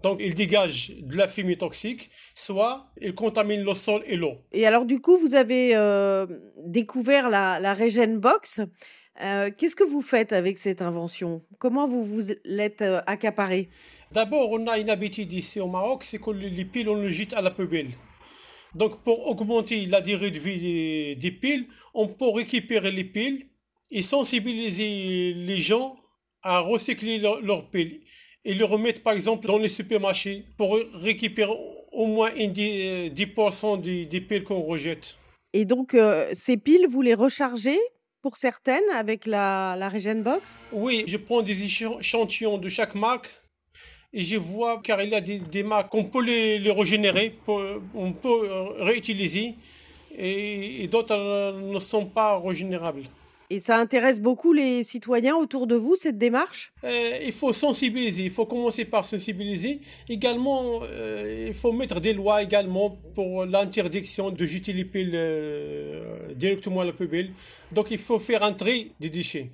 donc 0.02 0.20
ils 0.22 0.34
dégagent 0.34 0.92
de 1.00 1.16
la 1.16 1.28
fumée 1.28 1.56
toxique, 1.56 2.10
soit 2.34 2.86
ils 3.00 3.14
contaminent 3.14 3.64
le 3.64 3.74
sol 3.74 4.02
et 4.06 4.16
l'eau. 4.16 4.36
Et 4.52 4.66
alors, 4.66 4.84
du 4.84 5.00
coup, 5.00 5.16
vous 5.18 5.34
avez 5.34 5.74
euh, 5.74 6.26
découvert 6.64 7.28
la, 7.28 7.58
la 7.60 7.74
Box. 8.16 8.60
Euh, 9.22 9.50
Qu'est-ce 9.56 9.76
que 9.76 9.84
vous 9.84 10.02
faites 10.02 10.32
avec 10.32 10.58
cette 10.58 10.82
invention? 10.82 11.42
Comment 11.58 11.86
vous 11.88 12.04
vous 12.04 12.32
l'êtes 12.44 12.82
euh, 12.82 13.00
accaparé 13.06 13.68
D'abord, 14.12 14.50
on 14.52 14.66
a 14.66 14.78
une 14.78 14.90
habitude 14.90 15.32
ici 15.32 15.58
au 15.60 15.68
Maroc, 15.68 16.04
c'est 16.04 16.20
que 16.20 16.30
les 16.30 16.64
piles, 16.64 16.88
on 16.88 16.96
les 17.00 17.10
jette 17.10 17.32
à 17.34 17.40
la 17.40 17.50
poubelle. 17.50 17.90
Donc, 18.74 19.02
pour 19.02 19.26
augmenter 19.26 19.86
la 19.86 20.00
durée 20.02 20.30
de 20.30 20.38
vie 20.38 21.16
des, 21.16 21.30
piles, 21.30 21.66
on 21.94 22.08
peut 22.08 22.28
récupérer 22.28 22.90
les 22.92 23.04
piles 23.04 23.46
et 23.90 24.02
sensibiliser 24.02 25.32
les 25.34 25.58
gens 25.58 25.96
à 26.42 26.60
recycler 26.60 27.18
leur- 27.18 27.40
leurs 27.40 27.70
piles 27.70 28.00
et 28.44 28.54
les 28.54 28.64
remettre, 28.64 29.02
par 29.02 29.14
exemple, 29.14 29.46
dans 29.46 29.58
les 29.58 29.68
supermarchés 29.68 30.44
pour 30.58 30.78
récupérer 30.94 31.52
au 31.92 32.06
moins 32.06 32.30
une 32.36 32.52
dix- 32.52 33.10
10% 33.10 33.80
des, 33.80 34.04
des 34.04 34.20
piles 34.20 34.44
qu'on 34.44 34.60
rejette. 34.60 35.16
Et 35.54 35.64
donc, 35.64 35.94
euh, 35.94 36.28
ces 36.34 36.58
piles, 36.58 36.86
vous 36.88 37.00
les 37.00 37.14
rechargez 37.14 37.78
pour 38.26 38.36
certaines 38.36 38.90
avec 38.92 39.24
la, 39.24 39.76
la 39.78 39.88
Box? 40.28 40.56
Oui, 40.72 41.04
je 41.06 41.16
prends 41.16 41.42
des 41.42 41.62
échant- 41.62 42.00
échantillons 42.00 42.58
de 42.58 42.68
chaque 42.68 42.96
marque 42.96 43.30
et 44.12 44.20
je 44.20 44.36
vois, 44.36 44.80
car 44.82 45.00
il 45.00 45.10
y 45.10 45.14
a 45.14 45.20
des, 45.20 45.38
marques, 45.62 45.94
on 45.94 46.02
peut 46.02 46.24
les, 46.24 46.58
les 46.58 46.72
régénérer, 46.72 47.26
pour- 47.44 47.62
on 47.94 48.12
peut 48.12 48.40
euh, 48.50 48.82
réutiliser 48.90 49.54
et, 50.18 50.82
et 50.82 50.88
d'autres 50.88 51.14
euh, 51.14 51.52
ne 51.74 51.78
sont 51.78 52.06
pas 52.06 52.36
régénérables. 52.40 53.04
Et 53.48 53.60
ça 53.60 53.78
intéresse 53.78 54.20
beaucoup 54.20 54.52
les 54.52 54.82
citoyens 54.82 55.36
autour 55.36 55.66
de 55.66 55.76
vous, 55.76 55.94
cette 55.94 56.18
démarche? 56.18 56.72
Euh, 56.82 57.18
il 57.24 57.32
faut 57.32 57.52
sensibiliser, 57.52 58.24
il 58.24 58.30
faut 58.30 58.46
commencer 58.46 58.84
par 58.84 59.04
sensibiliser. 59.04 59.80
Également, 60.08 60.80
euh, 60.82 61.46
il 61.48 61.54
faut 61.54 61.72
mettre 61.72 62.00
des 62.00 62.12
lois 62.12 62.42
également 62.42 62.98
pour 63.14 63.44
l'interdiction 63.44 64.30
de 64.30 64.44
jeter 64.44 64.72
les 64.72 64.84
piles 64.84 65.12
euh, 65.14 66.34
directement 66.34 66.80
à 66.80 66.84
la 66.84 66.92
poubelle. 66.92 67.30
Donc 67.72 67.90
il 67.90 67.98
faut 67.98 68.18
faire 68.18 68.42
un 68.42 68.52
tri 68.52 68.92
des 68.98 69.10
déchets. 69.10 69.50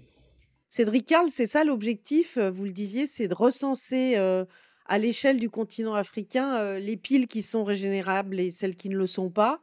Cédric 0.71 1.07
Carl, 1.07 1.29
c'est 1.29 1.47
ça 1.47 1.65
l'objectif, 1.65 2.39
vous 2.39 2.65
le 2.65 2.73
disiez, 2.73 3.07
c'est 3.07 3.29
de 3.29 3.35
recenser 3.35 4.17
à 4.17 4.99
l'échelle 4.99 5.39
du 5.39 5.51
continent 5.51 5.93
africain 5.93 6.79
les 6.79 6.97
piles 6.97 7.29
qui 7.29 7.43
sont 7.43 7.63
régénérables 7.63 8.41
et 8.41 8.51
celles 8.51 8.75
qui 8.75 8.89
ne 8.89 8.97
le 8.97 9.07
sont 9.07 9.29
pas. 9.29 9.61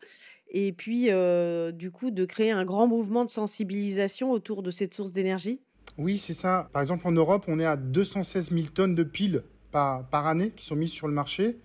Et 0.52 0.72
puis, 0.72 1.08
euh, 1.10 1.72
du 1.72 1.92
coup, 1.92 2.12
de 2.12 2.26
créer 2.26 2.52
un 2.52 2.66
grand 2.66 2.88
mouvement 2.88 3.24
de 3.24 3.30
sensibilisation 3.30 4.32
autour 4.32 4.64
de 4.64 4.72
cette 4.72 4.94
source 4.94 5.12
d'énergie. 5.12 5.62
Oui, 5.98 6.18
c'est 6.18 6.34
ça. 6.34 6.70
Par 6.74 6.82
exemple, 6.82 7.08
en 7.08 7.12
Europe, 7.12 7.46
on 7.48 7.60
est 7.60 7.66
à 7.66 7.76
216 7.76 8.52
000 8.52 8.68
tonnes 8.74 8.96
de 8.96 9.04
piles 9.04 9.44
par, 9.72 10.06
année 10.12 10.52
qui 10.56 10.66
sont 10.66 10.76
mises 10.76 10.92
sur 10.92 11.08
le 11.08 11.14
marché. 11.14 11.58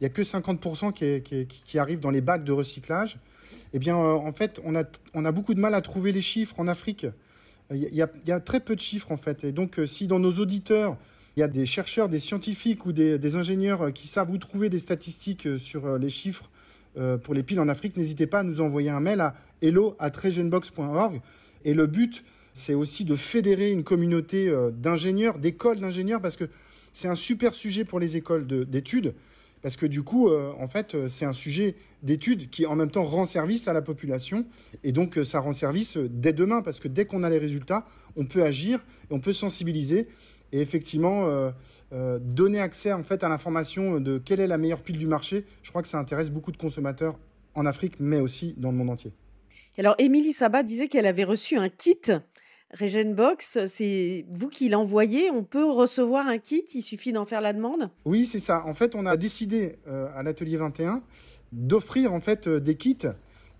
il 0.00 0.04
n'y 0.04 0.06
a 0.06 0.10
que 0.10 0.22
50% 0.22 0.92
qui, 0.92 1.78
arrivent 1.78 2.00
dans 2.00 2.10
les 2.10 2.22
bacs 2.22 2.44
de 2.44 2.52
recyclage. 2.52 3.18
Eh 3.74 3.78
bien, 3.78 3.96
en 3.96 4.32
fait, 4.32 4.60
on 4.64 4.74
a, 4.74 5.32
beaucoup 5.32 5.54
de 5.54 5.60
mal 5.60 5.74
à 5.74 5.82
trouver 5.82 6.12
les 6.12 6.22
chiffres 6.22 6.58
en 6.58 6.66
Afrique. 6.66 7.06
Il 7.70 7.94
y, 7.94 8.02
a, 8.32 8.40
très 8.40 8.60
peu 8.60 8.74
de 8.74 8.80
chiffres, 8.80 9.12
en 9.12 9.18
fait. 9.18 9.44
Et 9.44 9.52
donc, 9.52 9.78
si 9.84 10.06
dans 10.06 10.18
nos 10.18 10.32
auditeurs, 10.32 10.96
il 11.36 11.40
y 11.40 11.42
a 11.42 11.48
des 11.48 11.66
chercheurs, 11.66 12.08
des 12.08 12.18
scientifiques 12.18 12.86
ou 12.86 12.92
des, 12.92 13.18
des 13.18 13.36
ingénieurs 13.36 13.92
qui 13.92 14.08
savent 14.08 14.30
où 14.30 14.38
trouver 14.38 14.70
des 14.70 14.78
statistiques 14.78 15.46
sur 15.58 15.98
les 15.98 16.08
chiffres 16.08 16.50
pour 17.22 17.34
les 17.34 17.42
piles 17.42 17.60
en 17.60 17.68
Afrique, 17.68 17.96
n'hésitez 17.96 18.26
pas 18.26 18.40
à 18.40 18.42
nous 18.42 18.60
envoyer 18.60 18.90
un 18.90 19.00
mail 19.00 19.20
à 19.20 19.34
hello@regionbox.org. 19.62 21.20
Et 21.64 21.74
le 21.74 21.86
but, 21.86 22.24
c'est 22.52 22.74
aussi 22.74 23.04
de 23.04 23.16
fédérer 23.16 23.70
une 23.70 23.84
communauté 23.84 24.48
euh, 24.48 24.70
d'ingénieurs, 24.70 25.38
d'écoles 25.38 25.78
d'ingénieurs, 25.78 26.20
parce 26.20 26.36
que 26.36 26.48
c'est 26.92 27.08
un 27.08 27.14
super 27.14 27.54
sujet 27.54 27.84
pour 27.84 28.00
les 28.00 28.16
écoles 28.16 28.46
d'études, 28.46 29.14
parce 29.62 29.76
que 29.76 29.86
du 29.86 30.02
coup, 30.02 30.28
euh, 30.28 30.52
en 30.58 30.66
fait, 30.66 30.94
euh, 30.94 31.08
c'est 31.08 31.24
un 31.24 31.32
sujet 31.32 31.76
d'études 32.02 32.50
qui 32.50 32.66
en 32.66 32.76
même 32.76 32.90
temps 32.90 33.04
rend 33.04 33.26
service 33.26 33.68
à 33.68 33.72
la 33.72 33.82
population, 33.82 34.46
et 34.82 34.92
donc 34.92 35.18
ça 35.24 35.40
rend 35.40 35.52
service 35.52 35.96
dès 35.98 36.32
demain, 36.32 36.62
parce 36.62 36.80
que 36.80 36.88
dès 36.88 37.04
qu'on 37.04 37.22
a 37.22 37.30
les 37.30 37.38
résultats, 37.38 37.86
on 38.16 38.24
peut 38.24 38.42
agir, 38.42 38.84
et 39.10 39.14
on 39.14 39.20
peut 39.20 39.32
sensibiliser, 39.32 40.08
et 40.52 40.60
effectivement 40.60 41.52
donner 41.92 42.60
accès 42.60 42.92
en 42.92 43.02
fait 43.02 43.22
à 43.24 43.28
l'information 43.28 44.00
de 44.00 44.18
quelle 44.18 44.40
est 44.40 44.46
la 44.46 44.58
meilleure 44.58 44.80
pile 44.80 44.98
du 44.98 45.06
marché. 45.06 45.44
Je 45.62 45.70
crois 45.70 45.82
que 45.82 45.88
ça 45.88 45.98
intéresse 45.98 46.30
beaucoup 46.30 46.52
de 46.52 46.56
consommateurs 46.56 47.16
en 47.54 47.66
Afrique, 47.66 47.94
mais 47.98 48.20
aussi 48.20 48.54
dans 48.56 48.70
le 48.70 48.76
monde 48.76 48.90
entier. 48.90 49.12
Alors, 49.78 49.94
Émilie 49.98 50.32
Sabat 50.32 50.62
disait 50.62 50.88
qu'elle 50.88 51.06
avait 51.06 51.24
reçu 51.24 51.56
un 51.56 51.68
kit 51.68 52.00
Regenbox, 52.78 53.66
c'est 53.66 54.26
vous 54.30 54.48
qui 54.48 54.68
l'envoyez. 54.68 55.30
On 55.30 55.42
peut 55.42 55.64
recevoir 55.64 56.28
un 56.28 56.38
kit, 56.38 56.64
il 56.74 56.82
suffit 56.82 57.12
d'en 57.12 57.26
faire 57.26 57.40
la 57.40 57.52
demande? 57.52 57.90
Oui, 58.04 58.26
c'est 58.26 58.38
ça. 58.38 58.64
En 58.64 58.74
fait, 58.74 58.94
on 58.94 59.06
a 59.06 59.16
décidé 59.16 59.78
euh, 59.88 60.06
à 60.14 60.22
l'atelier 60.22 60.56
21 60.56 61.02
d'offrir 61.50 62.12
en 62.12 62.20
fait 62.20 62.46
euh, 62.46 62.60
des 62.60 62.76
kits. 62.76 63.08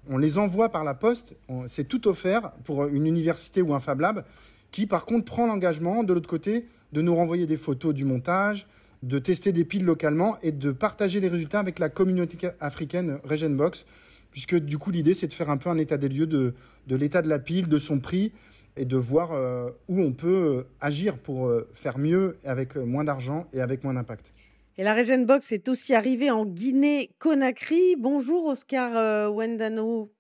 On 0.09 0.17
les 0.17 0.39
envoie 0.39 0.69
par 0.69 0.85
la 0.85 0.95
poste. 0.95 1.37
C'est 1.67 1.87
tout 1.87 2.09
offert 2.09 2.53
pour 2.65 2.87
une 2.87 3.07
université 3.07 3.63
ou 3.63 3.75
un 3.75 3.81
Fab 3.81 4.01
Lab 4.01 4.25
qui, 4.71 4.87
par 4.87 5.07
contre, 5.07 5.25
prend 5.25 5.47
l'engagement 5.47 6.05
de 6.05 6.13
l'autre 6.13 6.29
côté 6.29 6.67
de 6.93 7.03
nous 7.03 7.15
renvoyer 7.15 7.47
des 7.47 7.57
photos 7.57 7.95
du 7.95 8.05
montage, 8.05 8.67
de 9.03 9.19
tester 9.19 9.53
des 9.53 9.65
piles 9.65 9.85
localement 9.85 10.37
et 10.43 10.53
de 10.53 10.73
partager 10.73 11.21
les 11.21 11.29
résultats 11.29 11.61
avec 11.61 11.79
la 11.79 11.89
communauté 11.89 12.49
africaine 12.61 13.19
Regenbox. 13.25 13.87
Puisque 14.31 14.57
du 14.57 14.79
coup, 14.79 14.91
l'idée, 14.91 15.15
c'est 15.15 15.27
de 15.27 15.33
faire 15.33 15.51
un 15.51 15.57
peu 15.57 15.71
un 15.71 15.79
état 15.79 15.97
des 15.97 16.09
lieux 16.09 16.27
de, 16.27 16.55
de 16.87 16.97
l'état 16.97 17.23
de 17.23 17.29
la 17.29 17.39
pile, 17.39 17.69
de 17.69 17.79
son 17.79 17.99
prix, 17.99 18.33
et 18.77 18.85
de 18.85 18.97
voir 18.97 19.33
euh, 19.33 19.71
où 19.89 20.01
on 20.01 20.13
peut 20.13 20.29
euh, 20.29 20.67
agir 20.81 21.19
pour 21.19 21.49
euh, 21.49 21.69
faire 21.75 21.99
mieux 21.99 22.39
avec 22.45 22.77
moins 22.77 23.05
d'argent 23.05 23.47
et 23.53 23.61
avec 23.61 23.85
moins 23.85 23.95
d'impact. 23.95 24.33
Et 24.79 24.85
la 24.85 24.95
Box 25.25 25.53
est 25.53 25.69
aussi 25.69 25.95
arrivée 25.95 26.31
en 26.31 26.47
Guinée-Conakry. 26.47 27.97
Bonjour 27.99 28.47
Oscar 28.47 29.31
Wendano. 29.31 30.11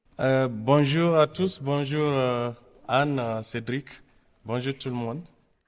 bonjour 0.50 1.16
à 1.16 1.26
tous, 1.26 1.62
bonjour 1.62 2.12
Anne, 2.86 3.22
Cédric, 3.42 3.86
bonjour 4.44 4.74
tout 4.74 4.88
le 4.88 4.94
monde. 4.94 5.20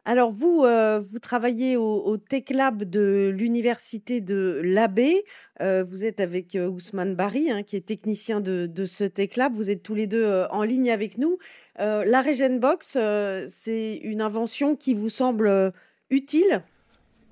Alors 0.04 0.32
vous, 0.32 0.64
vous 1.00 1.18
travaillez 1.20 1.76
au, 1.76 2.16
Tech 2.16 2.50
Lab 2.50 2.82
de 2.82 3.32
l'université 3.32 4.20
de 4.20 4.60
l'Abbé. 4.64 5.22
vous 5.60 6.04
êtes 6.04 6.18
avec 6.18 6.58
Ousmane 6.60 7.14
Barry, 7.14 7.52
hein, 7.52 7.62
qui 7.62 7.76
est 7.76 7.86
technicien 7.86 8.40
de, 8.40 8.66
de, 8.66 8.84
ce 8.84 9.04
Tech 9.04 9.36
Lab. 9.36 9.54
Vous 9.54 9.70
êtes 9.70 9.84
tous 9.84 9.94
les 9.94 10.08
deux 10.08 10.44
en 10.50 10.64
ligne 10.64 10.90
avec 10.90 11.18
nous. 11.18 11.38
Euh, 11.80 12.04
la 12.04 12.22
Box, 12.58 12.96
euh, 12.96 13.46
c'est 13.50 13.96
une 13.96 14.20
invention 14.20 14.76
qui 14.76 14.94
vous 14.94 15.08
semble 15.08 15.46
euh, 15.46 15.70
utile? 16.10 16.62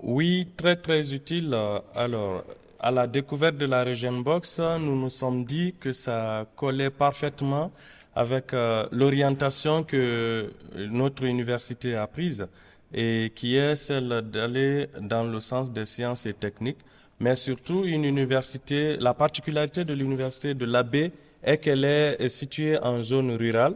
Oui, 0.01 0.47
très 0.57 0.75
très 0.75 1.13
utile. 1.13 1.55
Alors, 1.95 2.43
à 2.79 2.89
la 2.89 3.05
découverte 3.05 3.57
de 3.57 3.67
la 3.67 3.85
Box, 4.23 4.59
nous 4.59 4.99
nous 4.99 5.11
sommes 5.11 5.45
dit 5.45 5.75
que 5.79 5.91
ça 5.91 6.47
collait 6.55 6.89
parfaitement 6.89 7.71
avec 8.15 8.51
l'orientation 8.91 9.83
que 9.83 10.51
notre 10.75 11.23
université 11.23 11.95
a 11.95 12.07
prise 12.07 12.47
et 12.93 13.31
qui 13.35 13.55
est 13.55 13.75
celle 13.75 14.21
d'aller 14.31 14.87
dans 14.99 15.23
le 15.23 15.39
sens 15.39 15.71
des 15.71 15.85
sciences 15.85 16.25
et 16.25 16.33
techniques, 16.33 16.79
mais 17.19 17.35
surtout 17.35 17.83
une 17.85 18.03
université, 18.03 18.97
la 18.97 19.13
particularité 19.13 19.85
de 19.85 19.93
l'université 19.93 20.53
de 20.53 20.65
l'Abbé 20.65 21.11
est 21.43 21.57
qu'elle 21.57 21.85
est 21.85 22.29
située 22.29 22.77
en 22.79 23.01
zone 23.01 23.31
rurale. 23.31 23.75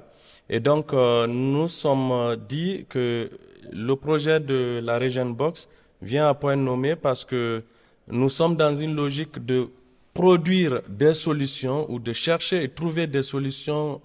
Et 0.49 0.59
donc, 0.59 0.93
euh, 0.93 1.25
nous 1.27 1.67
sommes 1.67 2.11
euh, 2.11 2.35
dit 2.35 2.85
que 2.87 3.29
le 3.73 3.95
projet 3.95 4.39
de 4.39 4.79
la 4.83 4.99
Region 4.99 5.25
Box 5.31 5.69
vient 6.01 6.27
à 6.27 6.33
point 6.35 6.55
nommé 6.55 6.95
parce 6.95 7.25
que 7.25 7.63
nous 8.07 8.29
sommes 8.29 8.55
dans 8.55 8.75
une 8.75 8.95
logique 8.95 9.43
de 9.43 9.69
produire 10.13 10.81
des 10.87 11.13
solutions 11.15 11.85
ou 11.91 11.99
de 11.99 12.13
chercher 12.13 12.63
et 12.63 12.69
trouver 12.69 13.07
des 13.07 13.23
solutions 13.23 14.01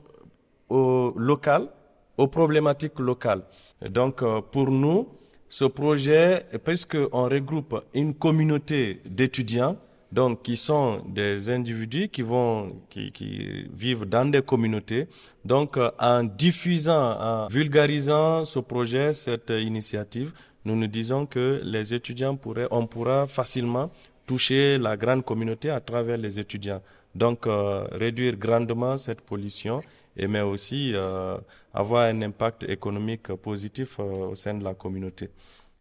au 0.71 1.13
local, 1.17 1.69
aux 2.17 2.29
problématiques 2.29 2.99
locales. 2.99 3.43
Donc, 3.89 4.23
euh, 4.23 4.41
pour 4.41 4.71
nous, 4.71 5.09
ce 5.49 5.65
projet, 5.65 6.47
puisqu'on 6.65 7.25
regroupe 7.29 7.85
une 7.93 8.15
communauté 8.15 9.01
d'étudiants, 9.05 9.77
donc 10.13 10.43
qui 10.43 10.57
sont 10.57 11.03
des 11.07 11.51
individus 11.51 12.09
qui 12.09 12.23
vont 12.23 12.81
qui, 12.89 13.13
qui 13.13 13.67
vivent 13.73 14.05
dans 14.07 14.25
des 14.31 14.43
communautés. 14.43 15.07
Donc 15.45 15.77
euh, 15.77 15.91
en 15.99 16.25
diffusant, 16.25 17.19
en 17.21 17.47
vulgarisant 17.49 18.45
ce 18.45 18.59
projet, 18.59 19.13
cette 19.13 19.51
initiative, 19.51 20.33
nous 20.65 20.77
nous 20.77 20.87
disons 20.89 21.27
que 21.27 21.61
les 21.65 21.95
étudiants 21.95 22.37
pourraient, 22.37 22.69
on 22.71 22.87
pourra 22.87 23.27
facilement 23.27 23.91
toucher 24.27 24.79
la 24.79 24.97
grande 24.97 25.25
communauté 25.25 25.71
à 25.71 25.81
travers 25.81 26.17
les 26.17 26.39
étudiants. 26.39 26.83
Donc 27.15 27.47
euh, 27.47 27.85
réduire 27.93 28.37
grandement 28.37 28.97
cette 28.99 29.21
pollution 29.21 29.83
et 30.17 30.27
mais 30.27 30.41
aussi 30.41 30.93
euh, 30.95 31.39
avoir 31.73 32.05
un 32.05 32.23
impact 32.23 32.65
économique 32.65 33.33
positif 33.35 33.99
au 33.99 34.35
sein 34.35 34.55
de 34.55 34.65
la 34.65 34.75
communauté. 34.75 35.31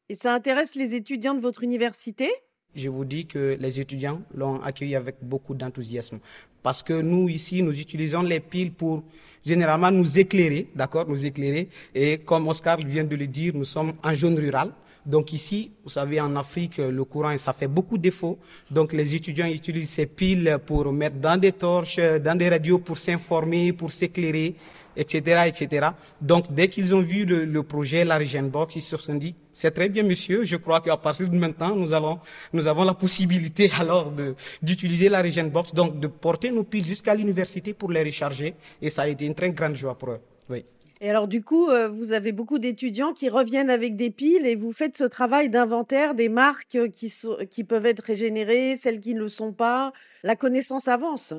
Et 0.10 0.16
ça 0.16 0.34
intéresse 0.34 0.76
les 0.76 0.96
étudiants 0.96 1.36
de 1.36 1.40
votre 1.40 1.64
université? 1.64 2.30
Je 2.76 2.90
vous 2.90 3.06
dis 3.06 3.26
que 3.26 3.58
les 3.60 3.80
étudiants 3.80 4.22
l'ont 4.34 4.62
accueilli 4.62 4.96
avec 4.96 5.18
beaucoup 5.22 5.56
d'enthousiasme. 5.56 6.20
Parce 6.62 6.84
que 6.84 6.94
nous, 6.94 7.30
ici, 7.30 7.64
nous 7.64 7.80
utilisons 7.80 8.22
les 8.22 8.40
piles 8.40 8.72
pour 8.72 9.04
généralement 9.46 9.92
nous 9.92 10.18
éclairer, 10.18 10.68
d'accord, 10.76 11.06
nous 11.08 11.26
éclairer. 11.26 11.70
Et 11.94 12.18
comme 12.20 12.48
Oscar 12.48 12.78
vient 12.78 13.04
de 13.04 13.16
le 13.16 13.28
dire, 13.28 13.54
nous 13.56 13.66
sommes 13.66 13.94
en 14.04 14.16
zone 14.16 14.38
rurale. 14.38 14.72
Donc 15.06 15.34
ici, 15.34 15.72
vous 15.84 15.90
savez, 15.90 16.20
en 16.20 16.36
Afrique, 16.36 16.78
le 16.78 17.04
courant, 17.04 17.36
ça 17.38 17.54
fait 17.54 17.68
beaucoup 17.68 17.98
de 17.98 18.04
défauts. 18.04 18.38
Donc 18.70 18.94
les 18.94 19.16
étudiants 19.16 19.48
utilisent 19.48 19.90
ces 19.90 20.06
piles 20.06 20.58
pour 20.66 20.92
mettre 20.92 21.16
dans 21.16 21.38
des 21.40 21.54
torches, 21.54 21.98
dans 21.98 22.38
des 22.38 22.50
radios 22.50 22.80
pour 22.80 22.98
s'informer, 22.98 23.74
pour 23.74 23.92
s'éclairer 23.92 24.56
etc., 25.00 25.44
etc. 25.48 25.88
Donc, 26.22 26.54
dès 26.54 26.68
qu'ils 26.68 26.94
ont 26.94 27.02
vu 27.02 27.26
le, 27.26 27.64
projet, 27.64 28.04
la 28.04 28.20
Box, 28.44 28.76
ils 28.76 28.82
se 28.82 28.98
sont 28.98 29.16
dit, 29.16 29.34
c'est 29.54 29.72
très 29.72 29.90
bien, 29.90 30.04
monsieur. 30.04 30.44
Je 30.44 30.58
crois 30.58 30.82
qu'à 30.82 30.98
partir 30.98 31.28
de 31.30 31.38
maintenant, 31.38 31.76
nous 31.76 31.94
allons, 31.94 32.20
nous 32.54 32.68
avons 32.68 32.84
la 32.84 32.94
possibilité 32.94 33.72
alors 33.80 34.14
d'utiliser 34.62 35.10
la 35.10 35.24
Box, 35.44 35.74
donc 35.74 36.00
de 36.00 36.08
porter 36.08 36.52
nos 36.52 36.64
piles 36.64 36.86
jusqu'à 36.86 37.16
l'université 37.16 37.74
pour 37.74 37.92
les 37.92 38.04
recharger. 38.04 38.54
Et 38.82 38.90
ça 38.90 39.04
a 39.04 39.08
été 39.08 39.26
une 39.26 39.36
très 39.36 39.52
grande 39.52 39.76
joie 39.76 39.98
pour 39.98 40.12
eux. 40.12 40.20
Oui. 40.50 40.64
Et 41.02 41.10
alors 41.10 41.30
du 41.30 41.42
coup, 41.42 41.70
euh, 41.70 41.88
vous 41.88 42.12
avez 42.12 42.34
beaucoup 42.34 42.60
d'étudiants 42.60 43.14
qui 43.14 43.30
reviennent 43.30 43.70
avec 43.70 43.96
des 43.96 44.10
piles 44.10 44.46
et 44.46 44.56
vous 44.56 44.74
faites 44.74 44.98
ce 44.98 45.06
travail 45.06 45.50
d'inventaire 45.50 46.14
des 46.14 46.28
marques 46.28 46.76
euh, 46.76 46.90
qui, 46.90 47.64
peuvent 47.64 47.86
être 47.86 48.02
régénérées, 48.02 48.76
celles 48.76 49.00
qui 49.00 49.14
ne 49.14 49.22
le 49.22 49.30
sont 49.30 49.54
pas. 49.54 49.94
La 50.24 50.36
connaissance 50.36 50.90
avance. 50.90 51.34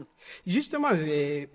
Justement, 0.47 0.89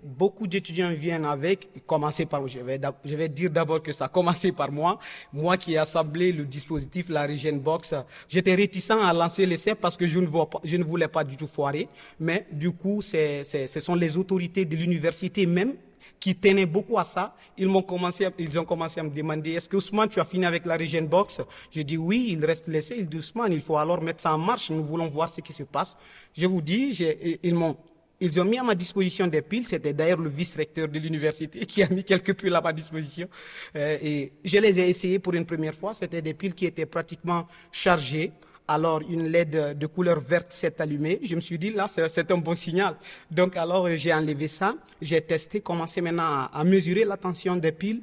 beaucoup 0.04 0.46
d'étudiants 0.46 0.92
viennent 0.92 1.24
avec, 1.24 1.84
commencer 1.84 2.24
par, 2.24 2.46
je 2.46 2.60
vais, 2.60 3.28
dire 3.28 3.50
d'abord 3.50 3.82
que 3.82 3.90
ça 3.90 4.04
a 4.04 4.08
commencé 4.08 4.52
par 4.52 4.70
moi, 4.70 5.00
moi 5.32 5.56
qui 5.56 5.72
ai 5.72 5.78
assemblé 5.78 6.30
le 6.30 6.44
dispositif, 6.44 7.08
la 7.08 7.26
Regen 7.26 7.58
Box. 7.58 7.94
J'étais 8.28 8.54
réticent 8.54 8.92
à 8.92 9.12
lancer 9.12 9.44
l'essai 9.44 9.74
parce 9.74 9.96
que 9.96 10.06
je 10.06 10.20
ne, 10.20 10.84
voulais 10.84 11.08
pas 11.08 11.24
du 11.24 11.36
tout 11.36 11.48
foirer, 11.48 11.88
mais 12.20 12.46
du 12.52 12.70
coup, 12.70 13.02
ce 13.02 13.42
sont 13.80 13.96
les 13.96 14.16
autorités 14.16 14.64
de 14.64 14.76
l'université 14.76 15.46
même 15.46 15.74
qui 16.18 16.34
tenaient 16.34 16.66
beaucoup 16.66 16.98
à 16.98 17.04
ça, 17.04 17.34
ils 17.56 17.68
m'ont 17.68 17.82
commencé, 17.82 18.26
ils 18.38 18.58
ont 18.58 18.64
commencé 18.64 19.00
à 19.00 19.02
me 19.02 19.10
demander, 19.10 19.52
est-ce 19.52 19.68
que 19.68 19.76
Ousmane, 19.76 20.08
tu 20.08 20.20
as 20.20 20.24
fini 20.24 20.46
avec 20.46 20.64
la 20.66 20.76
Regen 20.76 21.06
Box? 21.06 21.40
Je 21.70 21.82
dis 21.82 21.96
oui, 21.96 22.28
il 22.30 22.44
reste 22.44 22.68
laissé, 22.68 22.96
il 22.98 23.08
dit 23.08 23.18
Ousmane, 23.18 23.52
il 23.52 23.60
faut 23.60 23.76
alors 23.76 24.00
mettre 24.02 24.22
ça 24.22 24.34
en 24.34 24.38
marche, 24.38 24.70
nous 24.70 24.84
voulons 24.84 25.08
voir 25.08 25.32
ce 25.32 25.40
qui 25.40 25.52
se 25.52 25.62
passe. 25.62 25.96
Je 26.34 26.46
vous 26.46 26.62
dis, 26.62 26.96
ils 27.42 27.54
m'ont, 27.54 27.76
ils 28.20 28.40
ont 28.40 28.44
mis 28.44 28.58
à 28.58 28.62
ma 28.62 28.74
disposition 28.74 29.26
des 29.26 29.42
piles. 29.42 29.66
C'était 29.66 29.92
d'ailleurs 29.92 30.18
le 30.18 30.30
vice-recteur 30.30 30.88
de 30.88 30.98
l'université 30.98 31.60
qui 31.66 31.82
a 31.82 31.88
mis 31.88 32.02
quelques 32.02 32.34
piles 32.34 32.54
à 32.54 32.60
ma 32.60 32.72
disposition. 32.72 33.28
Euh, 33.76 33.98
et 34.02 34.32
je 34.44 34.58
les 34.58 34.78
ai 34.80 34.88
essayées 34.88 35.18
pour 35.18 35.34
une 35.34 35.44
première 35.44 35.74
fois. 35.74 35.92
C'était 35.94 36.22
des 36.22 36.34
piles 36.34 36.54
qui 36.54 36.66
étaient 36.66 36.86
pratiquement 36.86 37.46
chargées. 37.70 38.32
Alors, 38.68 39.00
une 39.08 39.28
LED 39.28 39.78
de 39.78 39.86
couleur 39.86 40.18
verte 40.18 40.52
s'est 40.52 40.80
allumée. 40.80 41.20
Je 41.22 41.36
me 41.36 41.40
suis 41.40 41.58
dit, 41.58 41.70
là, 41.70 41.86
c'est 41.88 42.30
un 42.30 42.38
bon 42.38 42.54
signal. 42.54 42.96
Donc, 43.30 43.56
alors, 43.56 43.88
j'ai 43.94 44.12
enlevé 44.12 44.48
ça. 44.48 44.74
J'ai 45.00 45.20
testé, 45.20 45.60
commencé 45.60 46.00
maintenant 46.00 46.48
à, 46.52 46.64
mesurer 46.64 47.04
la 47.04 47.16
tension 47.16 47.54
des 47.56 47.72
piles. 47.72 48.02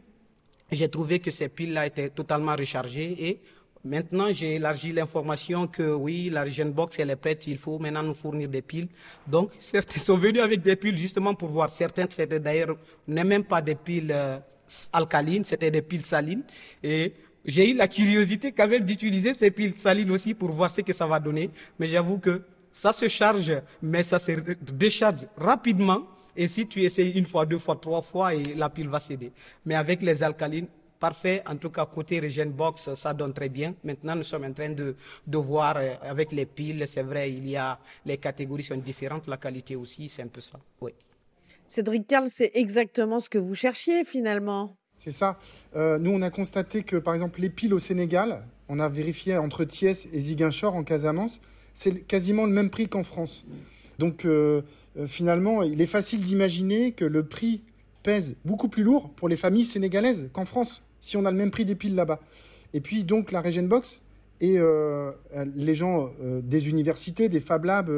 J'ai 0.72 0.88
trouvé 0.88 1.20
que 1.20 1.32
ces 1.32 1.50
piles-là 1.50 1.88
étaient 1.88 2.10
totalement 2.10 2.56
rechargées 2.56 3.16
et 3.28 3.40
Maintenant, 3.86 4.32
j'ai 4.32 4.56
élargi 4.56 4.94
l'information 4.94 5.68
que 5.68 5.84
oui, 5.94 6.30
la 6.30 6.44
Regen 6.46 6.72
Box, 6.72 7.00
elle 7.00 7.10
est 7.10 7.18
prête, 7.18 7.48
il 7.48 7.58
faut 7.58 7.78
maintenant 7.80 8.02
nous 8.02 8.14
fournir 8.14 8.48
des 8.48 8.62
piles. 8.62 8.88
Donc, 9.28 9.52
certains 9.60 10.00
sont 10.00 10.16
venus 10.16 10.42
avec 10.42 10.62
des 10.62 10.78
piles 10.78 10.98
justement 10.98 11.36
pour 11.36 11.50
voir. 11.50 11.70
Certains, 11.70 12.06
c'était 12.08 12.40
d'ailleurs, 12.40 12.78
n'est 13.10 13.26
même 13.26 13.44
pas 13.44 13.62
des 13.62 13.76
piles 13.76 14.10
euh, 14.16 14.40
alcalines, 14.94 15.44
c'était 15.44 15.70
des 15.70 15.82
piles 15.82 16.06
salines. 16.06 16.44
Et 16.82 17.12
j'ai 17.46 17.72
eu 17.72 17.74
la 17.74 17.88
curiosité 17.88 18.52
quand 18.52 18.68
même 18.68 18.84
d'utiliser 18.84 19.34
ces 19.34 19.52
piles 19.52 19.74
salines 19.78 20.12
aussi 20.12 20.34
pour 20.34 20.52
voir 20.52 20.70
ce 20.70 20.82
que 20.82 20.94
ça 20.94 21.06
va 21.08 21.20
donner. 21.20 21.50
Mais 21.80 21.88
j'avoue 21.88 22.20
que 22.20 22.42
ça 22.72 22.94
se 22.94 23.08
charge, 23.08 23.54
mais 23.82 24.04
ça 24.04 24.20
se 24.20 24.32
décharge 24.72 25.28
rapidement. 25.38 26.08
Et 26.36 26.48
si 26.48 26.68
tu 26.68 26.82
essayes 26.82 27.12
une 27.12 27.26
fois, 27.26 27.46
deux 27.46 27.60
fois, 27.60 27.76
trois 27.76 28.02
fois, 28.02 28.34
et 28.34 28.44
la 28.56 28.70
pile 28.70 28.90
va 28.90 29.00
céder. 29.00 29.32
Mais 29.66 29.76
avec 29.76 30.02
les 30.02 30.24
alcalines, 30.24 30.68
parfait. 31.00 31.44
En 31.46 31.58
tout 31.58 31.70
cas, 31.70 31.86
côté 31.86 32.20
Regen 32.20 32.52
Box, 32.52 32.94
ça 32.96 33.14
donne 33.14 33.34
très 33.34 33.50
bien. 33.50 33.76
Maintenant, 33.84 34.16
nous 34.16 34.24
sommes 34.24 34.46
en 34.46 34.54
train 34.54 34.70
de, 34.70 34.96
de 35.28 35.38
voir 35.38 35.76
euh, 35.78 35.94
avec 36.02 36.32
les 36.32 36.46
piles, 36.46 36.86
c'est 36.88 37.04
vrai, 37.04 37.32
il 37.32 37.48
y 37.50 37.58
a, 37.58 37.78
les 38.06 38.18
catégories 38.18 38.64
sont 38.64 38.78
différentes, 38.78 39.28
la 39.28 39.38
qualité 39.38 39.76
aussi, 39.76 40.08
c'est 40.08 40.24
un 40.24 40.28
peu 40.28 40.42
ça. 40.42 40.58
Oui. 40.80 40.92
Cédric 41.68 42.08
Carl, 42.08 42.30
c'est 42.30 42.52
exactement 42.54 43.20
ce 43.20 43.30
que 43.30 43.38
vous 43.38 43.54
cherchiez 43.56 44.06
finalement. 44.06 44.78
C'est 44.96 45.12
ça. 45.12 45.38
Euh, 45.76 45.98
nous, 46.00 46.12
on 46.12 46.22
a 46.22 46.30
constaté 46.30 46.84
que, 46.84 46.96
par 46.96 47.14
exemple, 47.14 47.42
les 47.42 47.50
piles 47.50 47.74
au 47.74 47.80
Sénégal, 47.80 48.44
on 48.70 48.80
a 48.80 48.88
vérifié 48.88 49.38
entre 49.38 49.66
Thiès 49.66 50.08
et 50.14 50.20
Ziguinchor 50.20 50.76
en 50.76 50.84
Casamance, 50.84 51.42
c'est 51.74 52.08
quasiment 52.08 52.46
le 52.46 52.52
même 52.52 52.70
prix 52.70 52.88
qu'en 52.88 53.04
France. 53.04 53.46
Donc, 54.00 54.26
euh, 54.26 54.62
euh, 54.98 55.08
finalement, 55.08 55.64
il 55.64 55.82
est 55.82 55.88
facile 55.88 56.22
d'imaginer 56.22 56.94
que 56.94 57.06
le 57.06 57.24
prix 57.24 57.64
pèse 58.04 58.36
beaucoup 58.46 58.70
plus 58.70 58.84
lourd 58.84 59.10
pour 59.10 59.28
les 59.28 59.38
familles 59.38 59.66
sénégalaises 59.66 60.30
qu'en 60.32 60.46
France, 60.46 60.84
si 61.00 61.18
on 61.18 61.26
a 61.26 61.32
le 61.32 61.38
même 61.38 61.52
prix 61.52 61.66
des 61.66 61.76
piles 61.76 61.96
là-bas. 61.96 62.20
Et 62.74 62.80
puis, 62.80 63.04
donc, 63.04 63.32
la 63.32 63.42
Regen 63.42 63.68
Box 63.68 64.00
et 64.42 64.58
les 65.56 65.76
gens 65.76 66.12
des 66.42 66.70
universités, 66.70 67.30
des 67.30 67.40
Fab 67.40 67.64
Labs 67.64 67.90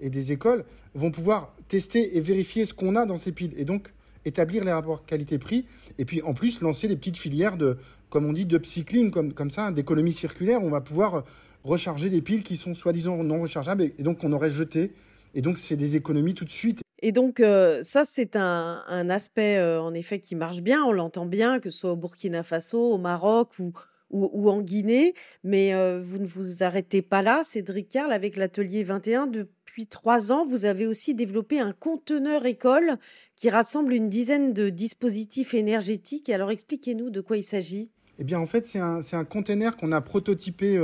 et 0.00 0.08
des 0.08 0.32
écoles 0.32 0.64
vont 0.94 1.10
pouvoir 1.10 1.52
tester 1.68 2.16
et 2.16 2.20
vérifier 2.20 2.64
ce 2.64 2.72
qu'on 2.72 2.96
a 2.96 3.04
dans 3.04 3.16
ces 3.16 3.32
piles. 3.32 3.52
Et 3.56 3.64
donc, 3.64 3.90
établir 4.24 4.64
les 4.64 4.72
rapports 4.72 5.04
qualité-prix, 5.04 5.66
et 5.98 6.04
puis 6.04 6.22
en 6.22 6.34
plus 6.34 6.60
lancer 6.60 6.88
des 6.88 6.96
petites 6.96 7.16
filières 7.16 7.56
de, 7.56 7.76
comme 8.08 8.26
on 8.26 8.32
dit, 8.32 8.46
de 8.46 8.60
cycling, 8.62 9.10
comme, 9.10 9.32
comme 9.32 9.50
ça, 9.50 9.70
d'économie 9.70 10.12
circulaire. 10.12 10.62
On 10.62 10.70
va 10.70 10.80
pouvoir 10.80 11.24
recharger 11.64 12.10
des 12.10 12.22
piles 12.22 12.42
qui 12.42 12.56
sont 12.56 12.74
soi-disant 12.74 13.22
non 13.22 13.42
rechargeables 13.42 13.82
et, 13.82 14.02
donc 14.02 14.24
on 14.24 14.32
aurait 14.32 14.50
jeté. 14.50 14.92
Et 15.34 15.42
donc 15.42 15.58
c'est 15.58 15.76
des 15.76 15.96
économies 15.96 16.34
tout 16.34 16.44
de 16.44 16.50
suite. 16.50 16.80
Et 17.02 17.12
donc 17.12 17.40
euh, 17.40 17.82
ça, 17.82 18.04
c'est 18.04 18.36
un, 18.36 18.82
un 18.86 19.08
aspect 19.08 19.58
euh, 19.58 19.80
en 19.80 19.94
effet 19.94 20.18
qui 20.18 20.34
marche 20.34 20.60
bien, 20.60 20.82
on 20.84 20.92
l'entend 20.92 21.24
bien, 21.24 21.60
que 21.60 21.70
ce 21.70 21.78
soit 21.78 21.92
au 21.92 21.96
Burkina 21.96 22.42
Faso, 22.42 22.92
au 22.92 22.98
Maroc 22.98 23.58
ou, 23.58 23.72
ou, 24.10 24.50
en 24.50 24.60
Guinée. 24.60 25.14
Mais 25.44 25.72
vous 26.00 26.18
ne 26.18 26.26
vous 26.26 26.62
arrêtez 26.62 27.02
pas 27.02 27.22
là, 27.22 27.42
Cédric 27.44 27.88
Carl, 27.88 28.12
avec 28.12 28.36
l'atelier 28.36 28.84
21. 28.84 29.26
Depuis 29.26 29.86
trois 29.86 30.32
ans, 30.32 30.44
vous 30.46 30.64
avez 30.64 30.86
aussi 30.86 31.14
développé 31.14 31.60
un 31.60 31.72
conteneur 31.72 32.46
école 32.46 32.98
qui 33.36 33.50
rassemble 33.50 33.94
une 33.94 34.08
dizaine 34.08 34.52
de 34.52 34.68
dispositifs 34.68 35.54
énergétiques. 35.54 36.28
Alors 36.30 36.50
expliquez-nous 36.50 37.10
de 37.10 37.20
quoi 37.20 37.36
il 37.36 37.44
s'agit. 37.44 37.90
Eh 38.18 38.24
bien, 38.24 38.38
en 38.38 38.46
fait, 38.46 38.66
c'est 38.66 38.78
un, 38.80 39.24
conteneur 39.24 39.76
qu'on 39.76 39.92
a 39.92 40.00
prototypé 40.00 40.78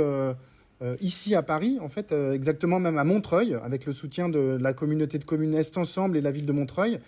ici 1.01 1.35
à 1.35 1.43
Paris, 1.43 1.77
en 1.81 1.89
fait, 1.89 2.11
exactement 2.11 2.79
même 2.79 2.97
à 2.97 3.03
Montreuil, 3.03 3.55
avec 3.61 3.85
le 3.85 3.93
soutien 3.93 4.29
de 4.29 4.57
la 4.59 4.73
communauté 4.73 5.19
de 5.19 5.23
communes 5.23 5.53
Est 5.53 5.77
Ensemble 5.77 6.17
et 6.17 6.21
la 6.21 6.31
ville 6.31 6.45
de 6.45 6.51
Montreuil. 6.51 6.99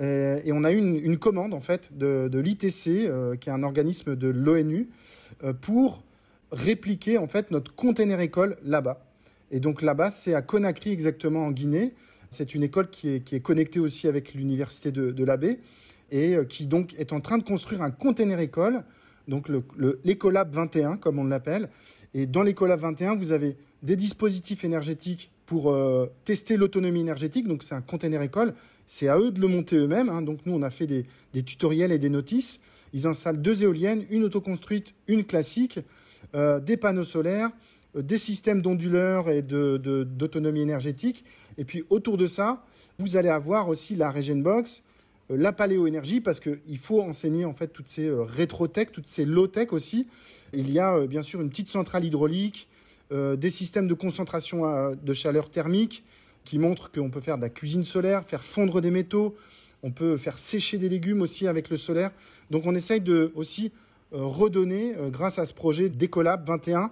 et 0.00 0.50
on 0.52 0.64
a 0.64 0.72
eu 0.72 0.78
une, 0.78 1.18
commande, 1.18 1.54
en 1.54 1.60
fait, 1.60 1.96
de, 1.96 2.38
l'ITC, 2.38 3.38
qui 3.40 3.48
est 3.48 3.52
un 3.52 3.62
organisme 3.62 4.16
de 4.16 4.28
l'ONU, 4.28 4.88
pour 5.60 6.02
répliquer 6.52 7.18
en 7.18 7.26
fait 7.26 7.50
notre 7.50 7.74
container 7.74 8.20
école 8.20 8.56
là-bas. 8.64 9.04
Et 9.50 9.60
donc 9.60 9.82
là-bas, 9.82 10.10
c'est 10.10 10.34
à 10.34 10.42
Conakry 10.42 10.90
exactement 10.90 11.46
en 11.46 11.50
Guinée. 11.50 11.94
C'est 12.30 12.54
une 12.54 12.62
école 12.62 12.90
qui 12.90 13.08
est, 13.08 13.20
qui 13.20 13.36
est, 13.36 13.40
connectée 13.40 13.80
aussi 13.80 14.06
avec 14.06 14.34
l'université 14.34 14.92
de, 14.92 15.10
de 15.10 15.24
l'Abbé 15.24 15.60
et 16.10 16.36
euh, 16.36 16.44
qui 16.44 16.66
donc 16.66 16.94
est 16.98 17.12
en 17.12 17.20
train 17.20 17.38
de 17.38 17.42
construire 17.42 17.82
un 17.82 17.90
container 17.90 18.38
école, 18.40 18.84
donc 19.28 19.48
l'Ecolab 20.04 20.52
21 20.52 20.96
comme 20.96 21.18
on 21.18 21.24
l'appelle. 21.24 21.68
Et 22.14 22.26
dans 22.26 22.42
l'Ecolab 22.42 22.80
21, 22.80 23.16
vous 23.16 23.32
avez 23.32 23.56
des 23.82 23.96
dispositifs 23.96 24.64
énergétiques 24.64 25.30
pour 25.46 25.70
euh, 25.70 26.10
tester 26.24 26.56
l'autonomie 26.56 27.00
énergétique. 27.00 27.46
Donc 27.46 27.62
c'est 27.62 27.74
un 27.74 27.82
container 27.82 28.22
école. 28.22 28.54
C'est 28.86 29.08
à 29.08 29.18
eux 29.18 29.30
de 29.30 29.40
le 29.40 29.48
monter 29.48 29.76
eux-mêmes. 29.76 30.08
Hein. 30.08 30.22
Donc 30.22 30.40
nous, 30.46 30.54
on 30.54 30.62
a 30.62 30.70
fait 30.70 30.86
des, 30.86 31.04
des 31.32 31.42
tutoriels 31.42 31.92
et 31.92 31.98
des 31.98 32.08
notices. 32.10 32.60
Ils 32.92 33.06
installent 33.06 33.40
deux 33.40 33.62
éoliennes, 33.62 34.04
une 34.10 34.24
autoconstruite, 34.24 34.94
une 35.06 35.24
classique, 35.24 35.80
euh, 36.34 36.60
des 36.60 36.76
panneaux 36.76 37.04
solaires, 37.04 37.50
euh, 37.96 38.02
des 38.02 38.18
systèmes 38.18 38.62
d'onduleurs 38.62 39.28
et 39.28 39.42
d'autonomie 39.42 40.60
énergétique. 40.60 41.24
Et 41.56 41.64
puis 41.64 41.84
autour 41.90 42.16
de 42.16 42.26
ça, 42.26 42.64
vous 42.98 43.16
allez 43.16 43.28
avoir 43.28 43.68
aussi 43.68 43.94
la 43.94 44.12
Box, 44.12 44.82
euh, 45.30 45.36
la 45.36 45.52
paléoénergie, 45.52 46.20
parce 46.20 46.40
qu'il 46.40 46.78
faut 46.78 47.00
enseigner 47.00 47.44
en 47.44 47.54
fait 47.54 47.68
toutes 47.68 47.88
ces 47.88 48.10
rétrotech, 48.10 48.92
toutes 48.92 49.06
ces 49.06 49.24
low-tech 49.24 49.72
aussi. 49.72 50.06
Il 50.52 50.70
y 50.70 50.78
a 50.78 51.06
bien 51.06 51.22
sûr 51.22 51.40
une 51.40 51.50
petite 51.50 51.68
centrale 51.68 52.04
hydraulique, 52.04 52.68
des 53.10 53.48
systèmes 53.48 53.88
de 53.88 53.94
concentration 53.94 54.94
de 54.94 55.12
chaleur 55.14 55.50
thermique 55.50 56.04
qui 56.44 56.58
montrent 56.58 56.90
qu'on 56.90 57.10
peut 57.10 57.22
faire 57.22 57.36
de 57.36 57.42
la 57.42 57.48
cuisine 57.48 57.84
solaire, 57.84 58.24
faire 58.24 58.44
fondre 58.44 58.82
des 58.82 58.90
métaux, 58.90 59.34
on 59.82 59.90
peut 59.90 60.16
faire 60.16 60.38
sécher 60.38 60.78
des 60.78 60.88
légumes 60.88 61.22
aussi 61.22 61.46
avec 61.46 61.70
le 61.70 61.76
solaire. 61.76 62.10
Donc 62.50 62.66
on 62.66 62.74
essaye 62.74 63.00
de 63.00 63.32
aussi 63.34 63.72
euh, 64.14 64.24
redonner, 64.24 64.94
euh, 64.96 65.10
grâce 65.10 65.38
à 65.38 65.44
ce 65.44 65.52
projet 65.52 65.88
d'Ecolab 65.88 66.46
21, 66.46 66.90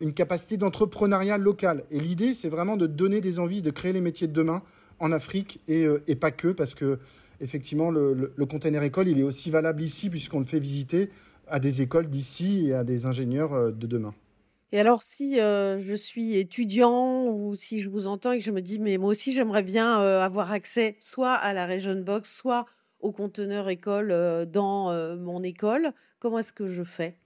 une 0.00 0.12
capacité 0.12 0.56
d'entrepreneuriat 0.56 1.38
local. 1.38 1.84
Et 1.90 2.00
l'idée, 2.00 2.34
c'est 2.34 2.48
vraiment 2.48 2.76
de 2.76 2.86
donner 2.86 3.20
des 3.20 3.38
envies, 3.38 3.62
de 3.62 3.70
créer 3.70 3.92
les 3.92 4.00
métiers 4.00 4.26
de 4.26 4.32
demain 4.32 4.62
en 4.98 5.12
Afrique 5.12 5.60
et, 5.68 5.86
euh, 5.86 6.00
pas 6.18 6.32
que, 6.32 6.48
parce 6.48 6.74
que 6.74 6.98
effectivement, 7.40 7.90
le, 7.90 8.32
le, 8.34 8.46
container 8.46 8.82
école, 8.82 9.08
il 9.08 9.20
est 9.20 9.22
aussi 9.22 9.48
valable 9.50 9.82
ici, 9.82 10.10
puisqu'on 10.10 10.40
le 10.40 10.44
fait 10.44 10.58
visiter 10.58 11.10
à 11.46 11.60
des 11.60 11.82
écoles 11.82 12.08
d'ici 12.08 12.68
et 12.68 12.74
à 12.74 12.82
des 12.82 13.06
ingénieurs 13.06 13.72
de 13.72 13.86
demain. 13.86 14.14
Et 14.72 14.80
alors, 14.80 15.02
si 15.02 15.36
je 15.36 15.94
suis 15.94 16.36
étudiant 16.36 17.26
ou 17.26 17.54
si 17.54 17.80
je 17.80 17.88
vous 17.88 18.08
entends 18.08 18.32
et 18.32 18.38
que 18.38 18.44
je 18.44 18.52
me 18.52 18.60
dis, 18.60 18.78
mais 18.78 18.98
moi 18.98 19.10
aussi, 19.10 19.32
j'aimerais 19.32 19.62
bien 19.62 19.98
avoir 19.98 20.52
accès 20.52 20.96
soit 21.00 21.34
à 21.34 21.52
la 21.52 21.66
Region 21.66 22.00
Box, 22.00 22.34
soit 22.34 22.66
au 23.00 23.12
conteneur 23.12 23.68
école 23.68 24.46
dans 24.46 25.16
mon 25.16 25.42
école, 25.42 25.92
comment 26.18 26.38
est-ce 26.40 26.52
que 26.52 26.66
je 26.66 26.82
fais? 26.82 27.16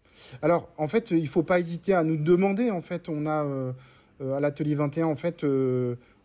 Alors, 0.42 0.68
en 0.76 0.88
fait, 0.88 1.12
il 1.12 1.22
ne 1.22 1.26
faut 1.26 1.42
pas 1.42 1.58
hésiter 1.58 1.94
à 1.94 2.02
nous 2.02 2.16
demander. 2.16 2.70
En 2.70 2.82
fait, 2.82 3.08
on 3.08 3.26
a 3.26 3.72
à 4.20 4.40
l'atelier 4.40 4.74
21, 4.74 5.06
en 5.06 5.16
fait, 5.16 5.44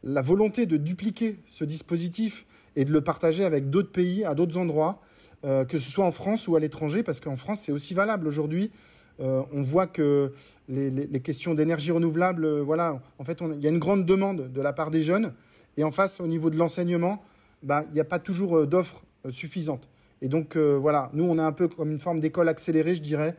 la 0.04 0.22
volonté 0.22 0.66
de 0.66 0.76
dupliquer 0.76 1.40
ce 1.48 1.64
dispositif 1.64 2.46
et 2.76 2.84
de 2.84 2.92
le 2.92 3.00
partager 3.02 3.46
avec 3.46 3.70
d'autres 3.70 3.92
pays, 3.92 4.26
à 4.26 4.36
d'autres 4.36 4.58
endroits, 4.58 5.00
que 5.44 5.78
ce 5.78 5.90
soit 5.90 6.06
en 6.06 6.12
France 6.12 6.50
ou 6.50 6.58
à 6.58 6.60
l'étranger, 6.60 7.04
parce 7.04 7.22
qu'en 7.22 7.38
France, 7.38 7.62
c'est 7.62 7.72
aussi 7.72 7.94
valable 7.94 8.28
aujourd'hui. 8.28 8.72
Euh, 9.20 9.44
on 9.54 9.62
voit 9.62 9.88
que 9.88 10.34
les, 10.68 11.20
questions 11.22 11.54
d'énergie 11.54 11.92
renouvelable, 11.92 12.46
euh, 12.46 12.62
voilà, 12.62 13.02
en 13.18 13.24
fait, 13.24 13.42
il 13.42 13.64
y 13.64 13.68
a 13.68 13.70
une 13.70 13.80
grande 13.80 14.06
demande 14.06 14.52
de 14.52 14.62
la 14.62 14.74
part 14.74 14.92
des 14.92 15.04
jeunes. 15.04 15.34
Et 15.78 15.84
en 15.84 15.92
face, 15.92 16.20
au 16.20 16.28
niveau 16.28 16.50
de 16.50 16.58
l'enseignement, 16.58 17.24
bah, 17.64 17.84
il 17.90 17.94
n'y 17.94 18.00
a 18.00 18.06
pas 18.06 18.20
toujours 18.20 18.58
euh, 18.58 18.66
d'offres 18.66 19.04
suffisantes. 19.30 19.88
Et 20.22 20.28
donc, 20.28 20.56
voilà, 20.56 21.10
nous, 21.14 21.26
on 21.26 21.38
est 21.38 21.42
un 21.42 21.52
peu 21.52 21.68
comme 21.68 21.92
une 21.92 22.00
forme 22.00 22.20
d'école 22.20 22.48
accélérée, 22.48 22.96
je 22.96 23.02
dirais, 23.02 23.36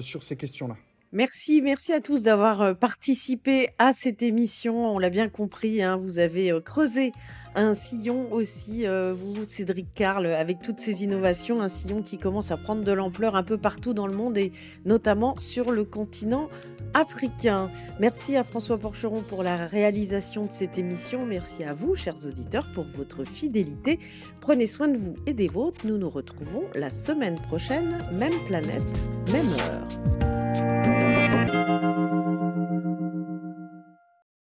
sur 0.00 0.22
ces 0.22 0.36
questions-là. 0.36 0.76
Merci, 1.12 1.62
merci 1.62 1.92
à 1.92 2.00
tous 2.00 2.22
d'avoir 2.22 2.76
participé 2.76 3.70
à 3.78 3.92
cette 3.92 4.22
émission. 4.22 4.94
On 4.94 4.98
l'a 4.98 5.10
bien 5.10 5.28
compris, 5.28 5.82
hein, 5.82 5.96
vous 5.96 6.18
avez 6.18 6.52
creusé 6.64 7.12
un 7.54 7.74
sillon 7.74 8.32
aussi, 8.32 8.86
euh, 8.86 9.14
vous, 9.16 9.44
Cédric 9.44 9.88
Carl, 9.94 10.26
avec 10.26 10.62
toutes 10.62 10.80
ces 10.80 11.02
innovations, 11.02 11.60
un 11.60 11.68
sillon 11.68 12.02
qui 12.02 12.18
commence 12.18 12.50
à 12.50 12.56
prendre 12.56 12.84
de 12.84 12.92
l'ampleur 12.92 13.34
un 13.34 13.42
peu 13.42 13.58
partout 13.58 13.94
dans 13.94 14.06
le 14.06 14.14
monde 14.14 14.38
et 14.38 14.52
notamment 14.84 15.36
sur 15.36 15.72
le 15.72 15.84
continent 15.84 16.48
africain. 16.94 17.70
Merci 18.00 18.36
à 18.36 18.44
François 18.44 18.78
Porcheron 18.78 19.22
pour 19.22 19.42
la 19.42 19.66
réalisation 19.66 20.46
de 20.46 20.52
cette 20.52 20.78
émission. 20.78 21.26
Merci 21.26 21.64
à 21.64 21.74
vous, 21.74 21.96
chers 21.96 22.26
auditeurs, 22.26 22.66
pour 22.74 22.84
votre 22.96 23.24
fidélité. 23.24 23.98
Prenez 24.40 24.66
soin 24.66 24.88
de 24.88 24.96
vous 24.96 25.16
et 25.26 25.32
des 25.32 25.48
vôtres. 25.48 25.86
Nous 25.86 25.98
nous 25.98 26.10
retrouvons 26.10 26.64
la 26.74 26.90
semaine 26.90 27.36
prochaine, 27.36 27.98
même 28.12 28.38
planète, 28.46 28.82
même 29.32 29.48
heure. 29.60 30.27
Bye. 30.54 31.07